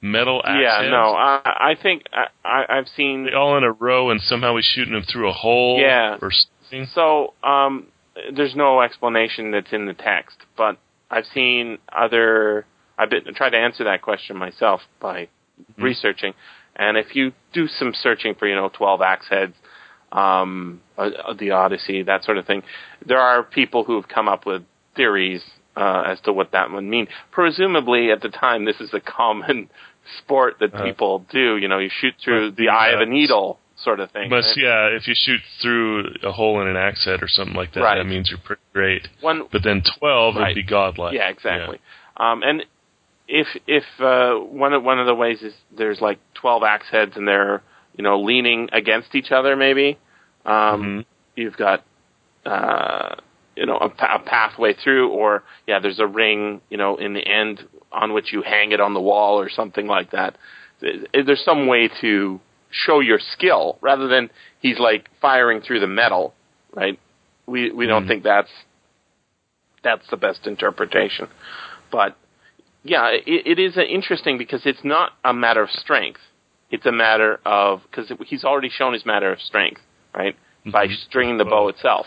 metal 0.00 0.40
axe 0.44 0.60
Yeah, 0.62 0.82
heads? 0.82 0.90
no, 0.90 1.14
I, 1.14 1.40
I 1.44 1.74
think 1.80 2.04
I, 2.44 2.64
I've 2.68 2.88
seen. 2.96 3.24
They 3.24 3.32
all 3.32 3.56
in 3.58 3.64
a 3.64 3.72
row, 3.72 4.10
and 4.10 4.20
somehow 4.20 4.54
he's 4.54 4.64
shooting 4.64 4.94
them 4.94 5.02
through 5.02 5.28
a 5.28 5.32
hole. 5.32 5.80
Yeah. 5.80 6.18
Or 6.22 6.30
something. 6.30 6.86
So, 6.94 7.34
um, 7.42 7.88
there's 8.34 8.54
no 8.54 8.80
explanation 8.80 9.50
that's 9.50 9.72
in 9.72 9.86
the 9.86 9.94
text, 9.94 10.38
but 10.56 10.78
I've 11.10 11.26
seen 11.34 11.78
other. 11.92 12.64
I've 12.96 13.10
been 13.10 13.34
tried 13.34 13.50
to 13.50 13.58
answer 13.58 13.84
that 13.84 14.02
question 14.02 14.36
myself 14.36 14.80
by 15.00 15.28
researching, 15.78 16.32
and 16.76 16.96
if 16.96 17.16
you 17.16 17.32
do 17.52 17.66
some 17.66 17.92
searching 17.92 18.34
for, 18.34 18.46
you 18.46 18.54
know, 18.54 18.70
twelve 18.72 19.00
axe 19.02 19.26
heads, 19.28 19.54
um, 20.12 20.80
uh, 20.96 21.10
uh, 21.28 21.34
the 21.34 21.50
Odyssey, 21.50 22.02
that 22.04 22.24
sort 22.24 22.38
of 22.38 22.46
thing, 22.46 22.62
there 23.04 23.18
are 23.20 23.42
people 23.42 23.84
who 23.84 23.96
have 24.00 24.08
come 24.08 24.28
up 24.28 24.46
with 24.46 24.62
theories 24.94 25.42
uh, 25.76 26.02
as 26.06 26.20
to 26.22 26.32
what 26.32 26.52
that 26.52 26.70
would 26.70 26.84
mean. 26.84 27.06
Presumably, 27.32 28.10
at 28.10 28.22
the 28.22 28.28
time, 28.28 28.64
this 28.64 28.80
is 28.80 28.94
a 28.94 29.00
common 29.00 29.68
sport 30.18 30.56
that 30.60 30.72
Uh, 30.74 30.82
people 30.84 31.24
do. 31.30 31.56
You 31.56 31.68
know, 31.68 31.78
you 31.78 31.90
shoot 32.00 32.14
through 32.22 32.52
the 32.52 32.68
eye 32.68 32.88
of 32.90 33.00
a 33.00 33.06
needle, 33.06 33.58
sort 33.76 34.00
of 34.00 34.10
thing. 34.10 34.30
But 34.30 34.36
right? 34.44 34.56
yeah, 34.56 34.86
if 34.96 35.06
you 35.06 35.14
shoot 35.16 35.40
through 35.60 36.14
a 36.22 36.32
hole 36.32 36.60
in 36.62 36.68
an 36.68 36.76
axe 36.76 37.04
head 37.04 37.22
or 37.22 37.28
something 37.28 37.54
like 37.56 37.72
that, 37.74 37.80
Right. 37.82 37.98
that 37.98 38.04
means 38.06 38.30
you're 38.30 38.38
pretty 38.38 38.62
great. 38.72 39.06
One 39.20 39.42
But 39.52 39.62
then 39.64 39.82
twelve 39.98 40.36
Right. 40.36 40.48
would 40.48 40.54
be 40.54 40.62
godlike. 40.62 41.12
Yeah, 41.14 41.28
exactly. 41.28 41.78
Um, 42.16 42.42
and 42.42 42.64
if 43.28 43.48
if 43.66 43.84
uh, 44.00 44.34
one 44.36 44.72
of 44.72 44.82
one 44.82 44.98
of 44.98 45.06
the 45.06 45.14
ways 45.14 45.42
is 45.42 45.52
there's 45.76 46.00
like 46.00 46.18
twelve 46.34 46.62
axe 46.62 46.86
heads 46.90 47.16
and 47.16 47.26
they're 47.28 47.60
you 47.96 48.02
know 48.04 48.20
leaning 48.20 48.68
against 48.72 49.14
each 49.14 49.30
other, 49.32 49.56
maybe 49.56 49.98
um, 50.44 50.82
Mhm. 50.82 51.04
you've 51.36 51.56
got 51.56 51.82
uh, 52.44 53.16
you 53.56 53.66
know 53.66 53.78
a, 53.78 53.86
a 54.16 54.18
pathway 54.20 54.74
through, 54.74 55.08
or 55.10 55.42
yeah, 55.66 55.78
there's 55.80 55.98
a 56.00 56.06
ring 56.06 56.60
you 56.70 56.76
know 56.76 56.96
in 56.96 57.12
the 57.14 57.26
end 57.26 57.64
on 57.92 58.12
which 58.12 58.32
you 58.32 58.42
hang 58.42 58.72
it 58.72 58.80
on 58.80 58.94
the 58.94 59.00
wall 59.00 59.38
or 59.40 59.48
something 59.48 59.86
like 59.86 60.10
that. 60.10 60.36
There- 60.80 61.24
There's 61.24 61.44
some 61.44 61.66
way 61.66 61.88
to 62.00 62.40
show 62.70 63.00
your 63.00 63.18
skill 63.18 63.78
rather 63.80 64.08
than 64.08 64.28
he's 64.60 64.78
like 64.78 65.08
firing 65.20 65.60
through 65.62 65.80
the 65.80 65.86
metal, 65.86 66.34
right? 66.74 66.98
We 67.46 67.70
we 67.70 67.86
don't 67.86 68.04
Mhm. 68.04 68.08
think 68.08 68.22
that's 68.24 68.50
that's 69.82 70.06
the 70.10 70.16
best 70.16 70.46
interpretation. 70.46 71.28
But 71.90 72.16
yeah, 72.82 73.08
it, 73.10 73.46
it 73.46 73.58
is 73.58 73.76
interesting 73.78 74.38
because 74.38 74.62
it's 74.66 74.84
not 74.84 75.12
a 75.24 75.32
matter 75.32 75.62
of 75.62 75.70
strength. 75.70 76.20
It's 76.70 76.86
a 76.86 76.92
matter 76.92 77.40
of 77.44 77.82
because 77.82 78.10
he's 78.26 78.44
already 78.44 78.68
shown 78.68 78.92
his 78.92 79.06
matter 79.06 79.32
of 79.32 79.40
strength, 79.40 79.80
right? 80.14 80.36
By 80.66 80.88
Mhm. 80.88 80.96
stringing 81.06 81.38
the 81.38 81.44
bow 81.44 81.68
itself, 81.68 82.06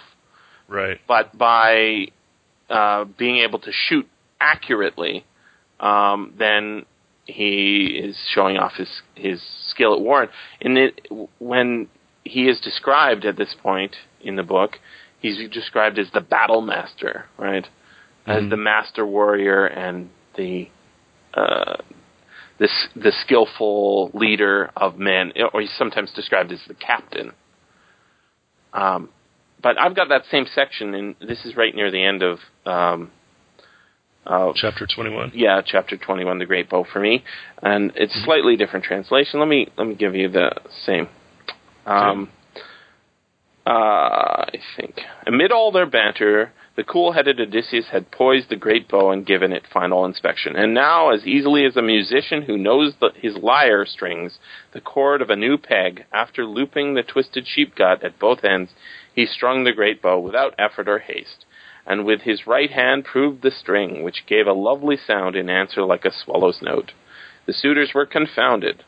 Right. 0.67 0.99
but 1.07 1.37
by 1.37 2.07
uh, 2.69 3.05
being 3.05 3.37
able 3.37 3.59
to 3.59 3.71
shoot 3.71 4.07
accurately, 4.39 5.25
um, 5.79 6.33
then 6.37 6.85
he 7.25 7.97
is 7.97 8.17
showing 8.33 8.57
off 8.57 8.75
his 8.75 9.01
his 9.15 9.41
skill 9.67 9.93
at 9.93 10.01
war. 10.01 10.29
And 10.61 10.77
it, 10.77 11.07
when 11.39 11.87
he 12.23 12.47
is 12.49 12.59
described 12.59 13.25
at 13.25 13.37
this 13.37 13.53
point 13.55 13.95
in 14.21 14.35
the 14.35 14.43
book, 14.43 14.77
he's 15.19 15.49
described 15.49 15.97
as 15.99 16.11
the 16.11 16.21
battle 16.21 16.61
master, 16.61 17.25
right? 17.37 17.67
As 18.27 18.43
Mhm. 18.43 18.49
the 18.49 18.57
master 18.57 19.05
warrior 19.05 19.65
and 19.65 20.09
the 20.35 20.69
uh, 21.33 21.77
this 22.59 22.87
the 22.95 23.11
skillful 23.23 24.11
leader 24.13 24.69
of 24.75 24.97
men, 24.97 25.31
or 25.53 25.61
he's 25.61 25.75
sometimes 25.77 26.11
described 26.13 26.51
as 26.51 26.59
the 26.67 26.73
captain. 26.73 27.31
Um, 28.73 29.09
but 29.61 29.79
I've 29.79 29.95
got 29.95 30.09
that 30.09 30.23
same 30.29 30.45
section, 30.53 30.93
and 30.93 31.15
this 31.19 31.45
is 31.45 31.55
right 31.55 31.73
near 31.73 31.91
the 31.91 32.03
end 32.03 32.21
of 32.21 32.39
um, 32.65 33.11
of 34.25 34.55
Chapter 34.55 34.85
twenty-one. 34.93 35.31
yeah, 35.33 35.61
chapter 35.65 35.97
twenty-one, 35.97 36.39
the 36.39 36.45
Great 36.45 36.69
Bow 36.69 36.85
for 36.91 36.99
me, 36.99 37.23
and 37.61 37.91
it's 37.95 38.13
slightly 38.23 38.55
different 38.55 38.85
translation. 38.85 39.39
Let 39.39 39.49
me 39.49 39.67
let 39.77 39.87
me 39.87 39.95
give 39.95 40.15
you 40.15 40.29
the 40.29 40.51
same. 40.85 41.07
Um, 41.85 42.29
uh, 43.65 43.69
I 43.69 44.59
think 44.77 44.99
amid 45.25 45.51
all 45.51 45.71
their 45.71 45.87
banter, 45.87 46.51
the 46.79 46.85
cool-headed 46.85 47.41
Odysseus 47.41 47.87
had 47.91 48.09
poised 48.09 48.47
the 48.47 48.55
great 48.55 48.87
bow 48.87 49.11
and 49.11 49.25
given 49.25 49.51
it 49.51 49.67
final 49.67 50.05
inspection. 50.05 50.55
And 50.55 50.73
now, 50.73 51.11
as 51.11 51.27
easily 51.27 51.65
as 51.65 51.75
a 51.75 51.81
musician 51.81 52.43
who 52.43 52.57
knows 52.57 52.93
the, 53.01 53.09
his 53.21 53.35
lyre 53.35 53.85
strings 53.85 54.39
the 54.71 54.79
chord 54.79 55.21
of 55.21 55.29
a 55.29 55.35
new 55.35 55.57
peg, 55.57 56.05
after 56.13 56.45
looping 56.45 56.93
the 56.93 57.03
twisted 57.03 57.45
sheep 57.45 57.75
gut 57.75 58.01
at 58.01 58.17
both 58.17 58.45
ends, 58.45 58.71
he 59.13 59.25
strung 59.25 59.65
the 59.65 59.73
great 59.73 60.01
bow 60.01 60.17
without 60.21 60.55
effort 60.57 60.87
or 60.87 60.99
haste 60.99 61.43
and 61.85 62.05
with 62.05 62.21
his 62.21 62.47
right 62.47 62.71
hand 62.71 63.03
proved 63.03 63.41
the 63.41 63.51
string, 63.51 64.01
which 64.01 64.25
gave 64.25 64.47
a 64.47 64.53
lovely 64.53 64.95
sound 64.95 65.35
in 65.35 65.49
answer 65.49 65.83
like 65.83 66.05
a 66.05 66.13
swallow's 66.13 66.61
note. 66.61 66.93
The 67.45 67.53
suitors 67.53 67.91
were 67.93 68.05
confounded. 68.05 68.85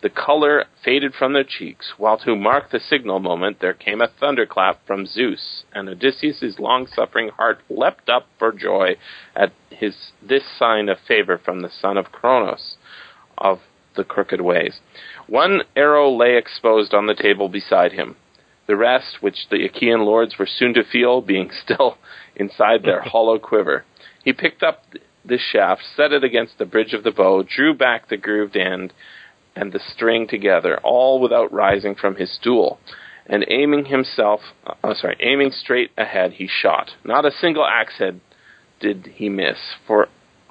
The 0.00 0.10
color 0.10 0.66
faded 0.84 1.14
from 1.14 1.32
their 1.32 1.44
cheeks, 1.44 1.94
while 1.96 2.18
to 2.18 2.36
mark 2.36 2.70
the 2.70 2.78
signal 2.78 3.18
moment 3.18 3.58
there 3.60 3.74
came 3.74 4.00
a 4.00 4.06
thunderclap 4.06 4.86
from 4.86 5.06
Zeus, 5.06 5.64
and 5.72 5.88
Odysseus's 5.88 6.60
long-suffering 6.60 7.30
heart 7.30 7.60
leapt 7.68 8.08
up 8.08 8.28
for 8.38 8.52
joy 8.52 8.96
at 9.34 9.52
his 9.70 10.12
this 10.22 10.44
sign 10.56 10.88
of 10.88 10.98
favor 11.00 11.36
from 11.36 11.62
the 11.62 11.70
son 11.70 11.96
of 11.96 12.12
Cronos 12.12 12.76
of 13.36 13.60
the 13.96 14.04
crooked 14.04 14.40
ways. 14.40 14.80
One 15.26 15.62
arrow 15.74 16.08
lay 16.10 16.36
exposed 16.36 16.94
on 16.94 17.06
the 17.06 17.14
table 17.14 17.48
beside 17.48 17.92
him 17.92 18.16
the 18.68 18.76
rest, 18.76 19.16
which 19.20 19.48
the 19.50 19.64
Achaean 19.64 20.04
lords 20.04 20.38
were 20.38 20.46
soon 20.46 20.74
to 20.74 20.84
feel, 20.84 21.20
being 21.20 21.50
still 21.50 21.98
inside 22.36 22.84
their 22.84 23.00
hollow 23.04 23.38
quiver. 23.38 23.84
He 24.22 24.32
picked 24.32 24.62
up 24.62 24.88
th- 24.92 25.02
this 25.24 25.40
shaft, 25.40 25.82
set 25.96 26.12
it 26.12 26.22
against 26.22 26.58
the 26.58 26.66
bridge 26.66 26.92
of 26.92 27.02
the 27.02 27.10
bow, 27.10 27.42
drew 27.42 27.74
back 27.74 28.08
the 28.08 28.16
grooved 28.16 28.56
end 28.56 28.92
and 29.58 29.72
the 29.72 29.80
string 29.94 30.28
together, 30.28 30.78
all 30.84 31.20
without 31.20 31.52
rising 31.52 31.94
from 31.94 32.16
his 32.16 32.32
stool. 32.34 32.78
And 33.26 33.44
aiming 33.48 33.86
himself, 33.86 34.40
uh, 34.66 34.94
sorry, 34.94 35.16
aiming 35.20 35.50
straight 35.50 35.90
ahead, 35.98 36.34
he 36.34 36.48
shot. 36.48 36.92
Not 37.04 37.26
a 37.26 37.30
single 37.30 37.66
axe 37.66 37.98
head 37.98 38.20
did 38.80 39.10
he 39.14 39.28
miss, 39.28 39.58
for 39.86 40.08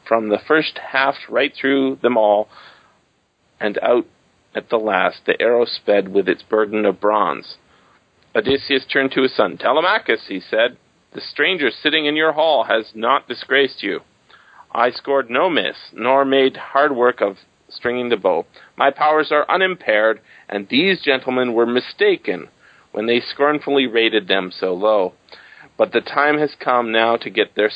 from 0.07 0.29
the 0.29 0.39
first 0.47 0.79
haft 0.91 1.19
right 1.29 1.53
through 1.59 1.99
them 2.01 2.17
all, 2.17 2.49
and 3.59 3.79
out 3.81 4.05
at 4.53 4.69
the 4.69 4.77
last, 4.77 5.21
the 5.25 5.41
arrow 5.41 5.65
sped 5.65 6.09
with 6.09 6.27
its 6.27 6.43
burden 6.43 6.85
of 6.85 6.99
bronze. 6.99 7.55
Odysseus 8.35 8.85
turned 8.91 9.11
to 9.11 9.23
his 9.23 9.35
son. 9.35 9.57
Telemachus, 9.57 10.25
he 10.27 10.39
said, 10.39 10.77
the 11.13 11.21
stranger 11.21 11.69
sitting 11.71 12.05
in 12.05 12.15
your 12.15 12.33
hall 12.33 12.65
has 12.65 12.91
not 12.93 13.27
disgraced 13.27 13.81
you. 13.81 14.01
I 14.71 14.91
scored 14.91 15.29
no 15.29 15.49
miss, 15.49 15.75
nor 15.93 16.25
made 16.25 16.57
hard 16.57 16.95
work 16.95 17.21
of 17.21 17.37
stringing 17.69 18.09
the 18.09 18.17
bow. 18.17 18.45
My 18.75 18.91
powers 18.91 19.31
are 19.31 19.49
unimpaired, 19.49 20.21
and 20.49 20.67
these 20.69 21.01
gentlemen 21.01 21.53
were 21.53 21.65
mistaken 21.65 22.49
when 22.91 23.05
they 23.05 23.19
scornfully 23.19 23.87
rated 23.87 24.27
them 24.27 24.51
so 24.51 24.73
low. 24.73 25.13
But 25.77 25.91
the 25.91 26.01
time 26.01 26.39
has 26.39 26.55
come 26.59 26.91
now 26.91 27.17
to 27.17 27.29
get 27.29 27.55
their 27.55 27.71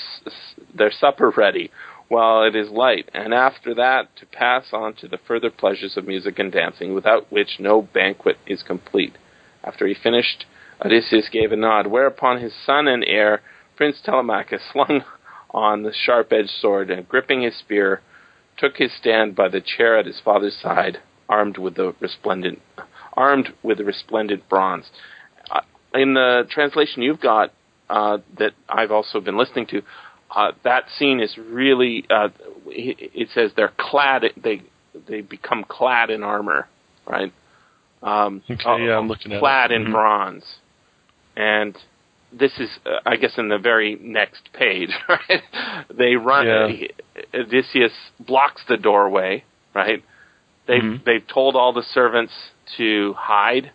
their 0.74 0.92
supper 0.92 1.32
ready 1.36 1.70
while 2.08 2.44
it 2.44 2.56
is 2.56 2.70
light, 2.70 3.10
and 3.14 3.34
after 3.34 3.74
that 3.76 4.14
to 4.18 4.26
pass 4.26 4.66
on 4.74 4.94
to 4.96 5.08
the 5.08 5.20
further 5.28 5.50
pleasures 5.50 5.96
of 5.96 6.06
music 6.06 6.40
and 6.40 6.52
dancing, 6.52 6.94
without 6.94 7.32
which 7.32 7.58
no 7.60 7.82
banquet 7.82 8.38
is 8.46 8.64
complete. 8.64 9.18
After 9.64 9.88
he 9.88 9.94
finished, 9.94 10.46
Odysseus 10.84 11.30
gave 11.30 11.52
a 11.52 11.56
nod, 11.56 11.88
whereupon 11.88 12.42
his 12.42 12.54
son 12.66 12.88
and 12.88 13.06
heir, 13.06 13.42
Prince 13.78 14.02
Telemachus, 14.04 14.62
slung 14.74 15.04
on 15.52 15.84
the 15.84 15.94
sharp-edged 15.94 16.50
sword 16.50 16.90
and 16.90 17.08
gripping 17.08 17.44
his 17.44 17.56
spear, 17.58 18.02
took 18.58 18.78
his 18.78 18.92
stand 18.94 19.36
by 19.36 19.48
the 19.50 19.62
chair 19.62 19.98
at 19.98 20.06
his 20.06 20.20
father's 20.24 20.56
side, 20.58 21.00
armed 21.28 21.58
with 21.58 21.76
the 21.76 21.94
resplendent, 22.00 22.60
armed 23.14 23.50
with 23.64 23.78
the 23.78 23.84
resplendent 23.86 24.48
bronze. 24.50 24.90
Uh, 25.50 25.62
in 25.94 26.14
the 26.14 26.48
translation 26.50 27.02
you've 27.02 27.20
got 27.22 27.52
uh, 27.90 28.20
that 28.38 28.54
I've 28.70 28.92
also 28.92 29.20
been 29.20 29.38
listening 29.38 29.66
to, 29.68 29.82
uh, 30.36 30.52
that 30.64 30.86
scene 30.98 31.20
is 31.20 31.38
really. 31.38 32.06
Uh, 32.10 32.30
it 32.68 33.30
says 33.34 33.52
they're 33.56 33.74
clad. 33.78 34.24
They 34.42 34.62
they 35.08 35.22
become 35.22 35.66
clad 35.68 36.10
in 36.10 36.24
armor, 36.24 36.68
right? 37.06 37.34
Um, 38.04 38.42
Okay, 38.50 38.64
uh, 38.70 38.76
yeah, 38.78 38.98
I'm 38.98 39.08
looking 39.08 39.32
at 39.34 39.38
it. 39.38 39.40
clad 39.42 39.72
in 39.72 39.86
Mhm. 39.86 39.92
bronze, 39.92 40.46
and 41.36 41.78
this 42.32 42.52
is, 42.60 42.70
uh, 42.86 43.00
I 43.06 43.16
guess, 43.18 43.38
in 43.38 43.50
the 43.50 43.58
very 43.58 43.98
next 44.02 44.50
page, 44.54 44.90
right? 45.10 45.42
They 45.96 46.16
run. 46.16 46.46
Yeah. 46.48 46.88
Odysseus 47.34 47.92
blocks 48.20 48.62
the 48.68 48.78
doorway, 48.78 49.44
right? 49.74 50.04
They 50.68 50.80
Mhm. 50.80 51.04
they've 51.04 51.28
told 51.28 51.56
all 51.56 51.74
the 51.74 51.84
servants 51.84 52.34
to 52.78 53.14
hide 53.14 53.72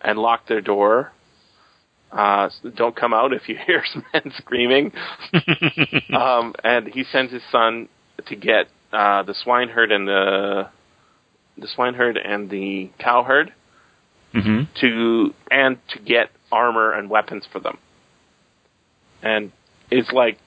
and 0.00 0.18
lock 0.18 0.46
their 0.46 0.60
door. 0.60 1.12
Uh, 2.10 2.50
so 2.50 2.68
don't 2.70 2.94
come 2.96 3.14
out 3.14 3.32
if 3.32 3.48
you 3.48 3.56
hear 3.66 3.82
some 3.92 4.04
men 4.12 4.32
screaming. 4.36 4.92
um, 6.12 6.54
and 6.64 6.88
he 6.88 7.04
sends 7.04 7.32
his 7.32 7.42
son 7.50 7.88
to 8.26 8.36
get 8.36 8.66
uh, 8.92 9.22
the 9.22 9.34
swineherd 9.34 9.90
and 9.92 10.06
the 10.08 10.68
the 11.58 11.68
swineherd 11.68 12.16
and 12.16 12.50
the 12.50 12.90
cowherd 12.98 13.52
hmm 14.32 14.62
to 14.80 15.34
and 15.50 15.76
to 15.88 15.98
get 16.00 16.30
armor 16.50 16.92
and 16.92 17.08
weapons 17.10 17.46
for 17.52 17.60
them. 17.60 17.78
And 19.22 19.52
it's 19.90 20.10
like 20.12 20.38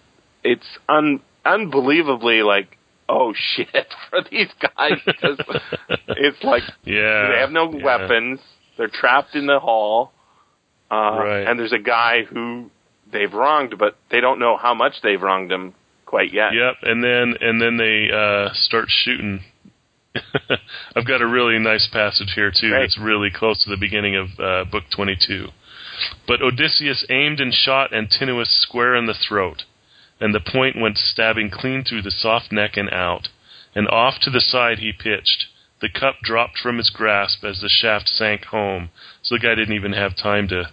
it's 0.44 0.66
un 0.90 1.22
unbelievably 1.46 2.42
like 2.44 2.78
oh 3.08 3.34
shit 3.36 3.68
for 4.10 4.20
these 4.32 4.50
guys 4.62 5.00
because 5.06 5.40
it's 6.10 6.44
like 6.44 6.64
Yeah. 6.84 7.30
they 7.32 7.40
have 7.40 7.52
no 7.52 7.72
yeah. 7.72 7.84
weapons. 7.84 8.40
They're 8.78 8.90
trapped 8.90 9.36
in 9.36 9.46
the 9.48 9.60
hall, 9.60 10.12
uh, 10.92 10.96
Right. 10.96 11.48
and 11.48 11.58
there's 11.58 11.72
a 11.72 11.80
guy 11.80 12.24
who 12.24 12.70
they've 13.12 13.32
wronged, 13.32 13.78
but 13.78 13.96
they 14.12 14.20
don't 14.20 14.40
know 14.40 14.58
how 14.58 14.74
much 14.74 14.96
they've 15.02 15.22
wronged 15.22 15.52
him 15.52 15.74
quite 16.06 16.34
yet. 16.34 16.54
Yep, 16.54 16.76
and 16.84 17.02
then 17.04 17.36
and 17.40 17.62
then 17.62 17.78
they 17.78 18.10
uh, 18.14 18.50
start 18.54 18.86
shooting. 18.90 19.44
I've 20.96 21.08
got 21.08 21.22
a 21.22 21.28
really 21.28 21.60
nice 21.60 21.88
passage 21.92 22.32
here 22.36 22.52
too. 22.52 22.70
Great. 22.70 22.86
It's 22.86 22.98
really 23.00 23.30
close 23.34 23.64
to 23.64 23.70
the 23.70 23.78
beginning 23.78 24.16
of 24.16 24.28
uh, 24.40 24.66
book 24.70 24.84
twenty-two. 24.96 25.48
But 26.28 26.42
Odysseus 26.42 27.06
aimed 27.10 27.40
and 27.40 27.54
shot 27.54 27.94
Antinous 27.94 28.50
square 28.62 28.96
in 28.96 29.06
the 29.06 29.14
throat, 29.14 29.64
and 30.20 30.34
the 30.34 30.40
point 30.40 30.76
went 30.76 30.98
stabbing 30.98 31.50
clean 31.50 31.84
through 31.84 32.02
the 32.02 32.12
soft 32.12 32.52
neck 32.52 32.78
and 32.78 32.90
out, 32.90 33.30
and 33.74 33.88
off 33.88 34.20
to 34.22 34.30
the 34.30 34.42
side 34.42 34.80
he 34.80 34.92
pitched. 34.92 35.48
The 35.82 35.90
cup 35.90 36.22
dropped 36.22 36.58
from 36.58 36.78
his 36.78 36.90
grasp 36.90 37.44
as 37.44 37.62
the 37.62 37.70
shaft 37.70 38.08
sank 38.10 38.46
home, 38.46 38.90
so 39.22 39.36
the 39.36 39.40
guy 39.40 39.56
didn't 39.56 39.76
even 39.76 39.94
have 39.94 40.16
time 40.16 40.48
to 40.50 40.72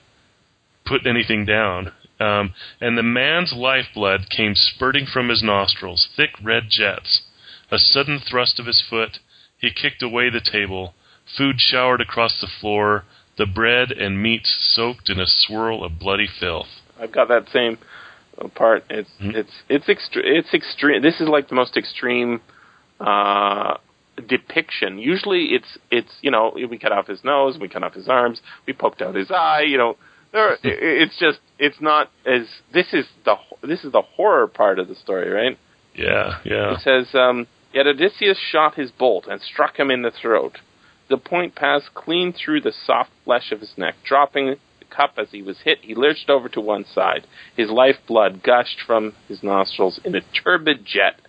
put 0.84 1.06
anything 1.06 1.44
down. 1.44 1.92
Um, 2.20 2.54
and 2.80 2.96
the 2.96 3.02
man's 3.02 3.52
lifeblood 3.52 4.30
came 4.30 4.54
spurting 4.54 5.06
from 5.06 5.28
his 5.28 5.42
nostrils, 5.42 6.08
thick 6.16 6.30
red 6.42 6.70
jets. 6.70 7.22
A 7.70 7.78
sudden 7.78 8.20
thrust 8.20 8.60
of 8.60 8.66
his 8.66 8.80
foot, 8.80 9.18
he 9.58 9.70
kicked 9.70 10.02
away 10.02 10.30
the 10.30 10.40
table. 10.40 10.94
Food 11.36 11.60
showered 11.60 12.00
across 12.00 12.40
the 12.40 12.46
floor, 12.46 13.04
the 13.38 13.46
bread 13.46 13.90
and 13.92 14.22
meats 14.22 14.54
soaked 14.74 15.08
in 15.08 15.18
a 15.20 15.26
swirl 15.26 15.82
of 15.84 15.98
bloody 15.98 16.28
filth. 16.40 16.68
I've 17.00 17.12
got 17.12 17.28
that 17.28 17.48
same 17.52 17.78
uh, 18.38 18.48
part. 18.48 18.84
It's 18.90 19.10
Mhm. 19.20 19.34
it's 19.34 19.52
it's 19.68 19.86
extre- 19.86 20.24
it's 20.24 20.52
extreme. 20.54 21.02
This 21.02 21.20
is 21.20 21.28
like 21.28 21.48
the 21.48 21.54
most 21.54 21.76
extreme 21.76 22.40
uh, 23.00 23.76
depiction. 24.28 24.98
Usually, 24.98 25.46
it's 25.54 25.78
it's 25.90 26.12
you 26.22 26.30
know 26.30 26.52
we 26.70 26.78
cut 26.78 26.92
off 26.92 27.06
his 27.06 27.24
nose, 27.24 27.58
we 27.58 27.68
cut 27.68 27.82
off 27.82 27.94
his 27.94 28.08
arms, 28.08 28.40
we 28.66 28.72
poked 28.72 29.02
out 29.02 29.14
his 29.14 29.30
eye. 29.30 29.62
You 29.66 29.78
know, 29.78 29.96
there. 30.32 30.56
it's 30.62 31.18
just 31.18 31.40
it's 31.58 31.80
not 31.80 32.10
as 32.26 32.46
this 32.72 32.92
is 32.92 33.06
the 33.24 33.36
this 33.62 33.84
is 33.84 33.92
the 33.92 34.02
horror 34.02 34.46
part 34.46 34.78
of 34.78 34.88
the 34.88 34.94
story, 34.94 35.30
right? 35.30 35.58
Yeah, 35.94 36.38
yeah. 36.44 36.74
It 36.74 36.80
says, 36.80 37.14
um, 37.14 37.46
Yet 37.74 37.86
Odysseus 37.86 38.38
shot 38.38 38.74
his 38.76 38.90
bolt 38.90 39.26
and 39.26 39.40
struck 39.42 39.78
him 39.78 39.90
in 39.90 40.02
the 40.02 40.10
throat. 40.10 40.58
The 41.12 41.18
point 41.18 41.54
passed 41.54 41.92
clean 41.92 42.32
through 42.32 42.62
the 42.62 42.72
soft 42.72 43.10
flesh 43.26 43.52
of 43.52 43.60
his 43.60 43.76
neck. 43.76 43.96
Dropping 44.02 44.46
the 44.46 44.86
cup 44.88 45.18
as 45.18 45.28
he 45.30 45.42
was 45.42 45.58
hit, 45.62 45.80
he 45.82 45.94
lurched 45.94 46.30
over 46.30 46.48
to 46.48 46.58
one 46.58 46.86
side. 46.86 47.26
His 47.54 47.68
life 47.68 47.96
blood 48.08 48.42
gushed 48.42 48.80
from 48.86 49.12
his 49.28 49.42
nostrils 49.42 50.00
in 50.06 50.14
a 50.14 50.22
turbid 50.42 50.86
jet. 50.86 51.20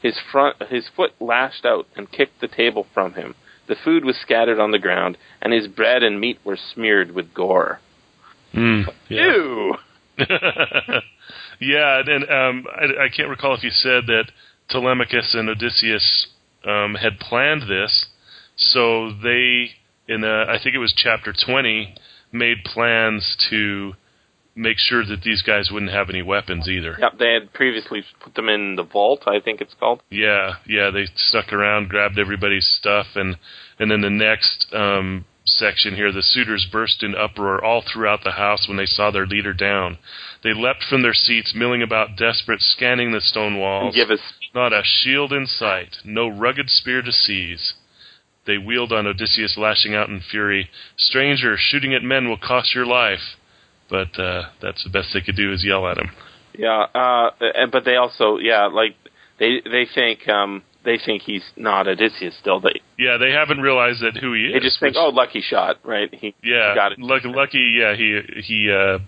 His 0.00 0.18
front, 0.32 0.56
his 0.70 0.88
foot 0.96 1.12
lashed 1.20 1.66
out 1.66 1.86
and 1.94 2.10
kicked 2.10 2.40
the 2.40 2.48
table 2.48 2.86
from 2.94 3.12
him. 3.12 3.34
The 3.68 3.76
food 3.84 4.06
was 4.06 4.16
scattered 4.16 4.58
on 4.58 4.70
the 4.70 4.78
ground, 4.78 5.18
and 5.42 5.52
his 5.52 5.68
bread 5.68 6.02
and 6.02 6.18
meat 6.18 6.38
were 6.42 6.56
smeared 6.56 7.12
with 7.12 7.34
gore. 7.34 7.78
Mm, 8.54 8.86
yeah. 9.10 9.34
Ew! 9.34 9.74
yeah, 11.60 12.02
and 12.06 12.24
um, 12.24 12.66
I, 12.74 13.04
I 13.04 13.08
can't 13.14 13.28
recall 13.28 13.54
if 13.54 13.62
you 13.64 13.70
said 13.70 14.06
that 14.06 14.30
Telemachus 14.70 15.34
and 15.34 15.50
Odysseus 15.50 16.28
um, 16.64 16.94
had 16.94 17.20
planned 17.20 17.68
this, 17.68 18.06
so 18.60 19.10
they, 19.22 19.70
in 20.08 20.24
uh, 20.24 20.44
I 20.48 20.58
think 20.62 20.74
it 20.74 20.78
was 20.78 20.94
chapter 20.96 21.32
twenty, 21.32 21.94
made 22.32 22.64
plans 22.64 23.36
to 23.50 23.94
make 24.54 24.78
sure 24.78 25.04
that 25.04 25.22
these 25.22 25.42
guys 25.42 25.70
wouldn't 25.70 25.92
have 25.92 26.10
any 26.10 26.22
weapons 26.22 26.68
either. 26.68 26.96
Yep, 26.98 27.18
they 27.18 27.32
had 27.32 27.52
previously 27.52 28.04
put 28.22 28.34
them 28.34 28.48
in 28.48 28.76
the 28.76 28.82
vault, 28.82 29.22
I 29.26 29.40
think 29.40 29.60
it's 29.60 29.74
called. 29.78 30.02
Yeah, 30.10 30.54
yeah, 30.66 30.90
they 30.90 31.06
stuck 31.16 31.52
around, 31.52 31.88
grabbed 31.88 32.18
everybody's 32.18 32.66
stuff, 32.66 33.06
and 33.14 33.36
and 33.78 33.90
then 33.90 34.00
the 34.00 34.10
next 34.10 34.66
um, 34.74 35.24
section 35.44 35.94
here, 35.94 36.12
the 36.12 36.22
suitors 36.22 36.66
burst 36.70 37.02
in 37.02 37.14
uproar 37.14 37.64
all 37.64 37.82
throughout 37.82 38.24
the 38.24 38.32
house 38.32 38.68
when 38.68 38.76
they 38.76 38.86
saw 38.86 39.10
their 39.10 39.26
leader 39.26 39.54
down. 39.54 39.98
They 40.42 40.52
leapt 40.52 40.84
from 40.84 41.02
their 41.02 41.14
seats, 41.14 41.54
milling 41.54 41.82
about, 41.82 42.16
desperate, 42.16 42.60
scanning 42.60 43.12
the 43.12 43.20
stone 43.20 43.58
walls. 43.58 43.96
Us 43.96 44.20
Not 44.54 44.72
a 44.72 44.82
shield 44.84 45.32
in 45.32 45.46
sight, 45.46 45.96
no 46.04 46.28
rugged 46.28 46.70
spear 46.70 47.02
to 47.02 47.12
seize. 47.12 47.74
They 48.50 48.58
wheeled 48.58 48.92
on 48.92 49.06
Odysseus, 49.06 49.56
lashing 49.56 49.94
out 49.94 50.08
in 50.08 50.20
fury. 50.30 50.68
Stranger, 50.96 51.54
shooting 51.56 51.94
at 51.94 52.02
men 52.02 52.28
will 52.28 52.36
cost 52.38 52.74
your 52.74 52.84
life. 52.86 53.20
But 53.88 54.18
uh, 54.18 54.42
that's 54.60 54.82
the 54.84 54.90
best 54.90 55.08
they 55.14 55.20
could 55.20 55.36
do 55.36 55.52
is 55.52 55.64
yell 55.64 55.86
at 55.86 55.98
him. 55.98 56.10
Yeah, 56.58 56.86
uh, 56.94 57.30
and- 57.40 57.70
but 57.70 57.84
they 57.84 57.96
also, 57.96 58.38
yeah, 58.38 58.66
like 58.66 58.94
they 59.38 59.60
they 59.64 59.86
think 59.94 60.26
um, 60.28 60.62
they 60.84 60.98
think 60.98 61.22
he's 61.22 61.44
not 61.56 61.86
Odysseus 61.86 62.34
still. 62.40 62.58
They 62.60 62.80
Yeah, 62.98 63.16
they 63.18 63.30
haven't 63.30 63.60
realized 63.60 64.00
that 64.02 64.16
who 64.16 64.32
he 64.34 64.46
is. 64.46 64.52
they 64.54 64.60
just 64.60 64.80
think, 64.80 64.94
which- 64.94 65.00
oh, 65.04 65.10
lucky 65.10 65.40
shot, 65.42 65.78
right? 65.84 66.12
He 66.12 66.34
Yeah, 66.42 66.74
got 66.74 66.92
it. 66.92 66.98
Lucky, 66.98 67.28
lucky, 67.28 67.74
yeah, 67.78 67.94
he 67.94 68.20
he 68.42 68.70
uh, 68.70 68.98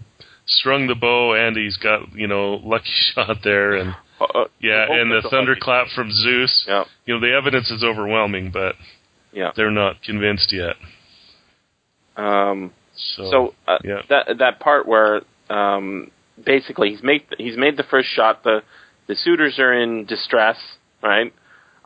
strung 0.46 0.86
the 0.86 0.94
bow 0.94 1.34
and 1.34 1.56
he's 1.56 1.76
got 1.78 2.12
you 2.14 2.26
know 2.28 2.60
lucky 2.62 2.90
shot 3.14 3.38
there, 3.42 3.74
and 3.74 3.94
Uh, 4.20 4.24
uh, 4.24 4.44
yeah, 4.60 4.86
and 4.88 5.10
the 5.10 5.16
it's 5.18 5.24
a 5.24 5.28
lucky- 5.28 5.36
thunderclap 5.36 5.86
from 5.96 6.10
Zeus. 6.12 6.64
Yeah, 6.68 6.84
You 7.06 7.14
know 7.14 7.20
the 7.20 7.34
evidence 7.34 7.70
is 7.70 7.82
overwhelming, 7.84 8.50
but 8.52 8.74
yeah. 9.32 9.50
they're 9.56 9.70
not 9.70 10.02
convinced 10.02 10.52
yet. 10.52 10.76
Um, 12.16 12.72
So, 12.94 13.30
so 13.30 13.54
uh, 13.66 13.78
yeah. 13.84 14.02
that 14.10 14.38
that 14.38 14.60
part 14.60 14.86
where 14.86 15.22
um, 15.48 16.10
basically 16.44 16.90
he's 16.90 17.02
made 17.02 17.22
he's 17.38 17.56
made 17.56 17.76
the 17.76 17.84
first 17.84 18.08
shot. 18.08 18.42
The 18.44 18.62
the 19.08 19.14
suitors 19.16 19.58
are 19.58 19.72
in 19.72 20.04
distress, 20.04 20.58
right? 21.02 21.32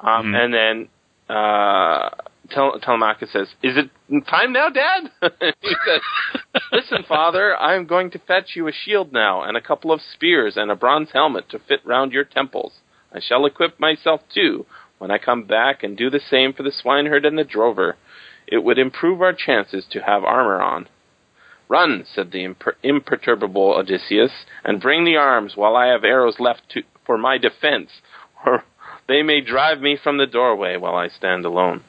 Um, 0.01 0.27
Mhm. 0.27 0.37
And 0.45 0.55
then 0.55 0.89
uh, 1.35 2.11
Tel- 2.51 2.79
Telemachus 2.81 3.31
says, 3.33 3.49
"Is 3.63 3.77
it 3.77 3.91
time 4.27 4.53
now, 4.53 4.69
Dad?" 4.69 5.11
he 5.63 5.75
says, 5.87 6.01
"Listen, 6.73 7.05
Father, 7.09 7.57
I 7.57 7.75
am 7.77 7.87
going 7.87 8.11
to 8.11 8.19
fetch 8.19 8.55
you 8.55 8.69
a 8.69 8.73
shield 8.73 9.13
now, 9.13 9.43
and 9.43 9.57
a 9.57 9.61
couple 9.61 9.91
of 9.93 10.01
spears, 10.01 10.57
and 10.57 10.71
a 10.71 10.77
bronze 10.77 11.11
helmet 11.13 11.49
to 11.51 11.59
fit 11.59 11.81
round 11.85 12.13
your 12.13 12.25
temples. 12.25 12.73
I 13.13 13.21
shall 13.21 13.47
equip 13.47 13.81
myself 13.81 14.21
too 14.35 14.67
when 14.99 15.11
I 15.11 15.19
come 15.19 15.45
back, 15.45 15.83
and 15.83 15.97
do 15.97 16.11
the 16.11 16.21
same 16.21 16.53
for 16.53 16.63
the 16.63 16.73
swineherd 16.73 17.25
and 17.25 17.39
the 17.39 17.45
drover. 17.45 17.97
It 18.47 18.65
would 18.65 18.79
improve 18.79 19.21
our 19.21 19.33
chances 19.33 19.85
to 19.91 20.03
have 20.03 20.25
armor 20.25 20.61
on." 20.61 20.89
Run, 21.69 22.05
said 22.05 22.31
the 22.31 22.45
imper- 22.47 22.77
imperturbable 22.83 23.75
Odysseus, 23.75 24.47
and 24.65 24.81
bring 24.81 25.05
the 25.05 25.17
arms 25.17 25.57
while 25.57 25.77
I 25.77 25.87
have 25.87 26.05
arrows 26.05 26.39
left 26.39 26.69
to, 26.71 26.83
for 27.05 27.19
my 27.19 27.39
defense, 27.39 28.01
or 28.45 28.65
they 29.09 29.23
may 29.23 29.41
drive 29.41 29.81
me 29.81 29.97
from 29.97 30.17
the 30.17 30.27
doorway 30.27 30.77
while 30.77 30.95
I 30.95 31.09
stand 31.09 31.45
alone. 31.45 31.83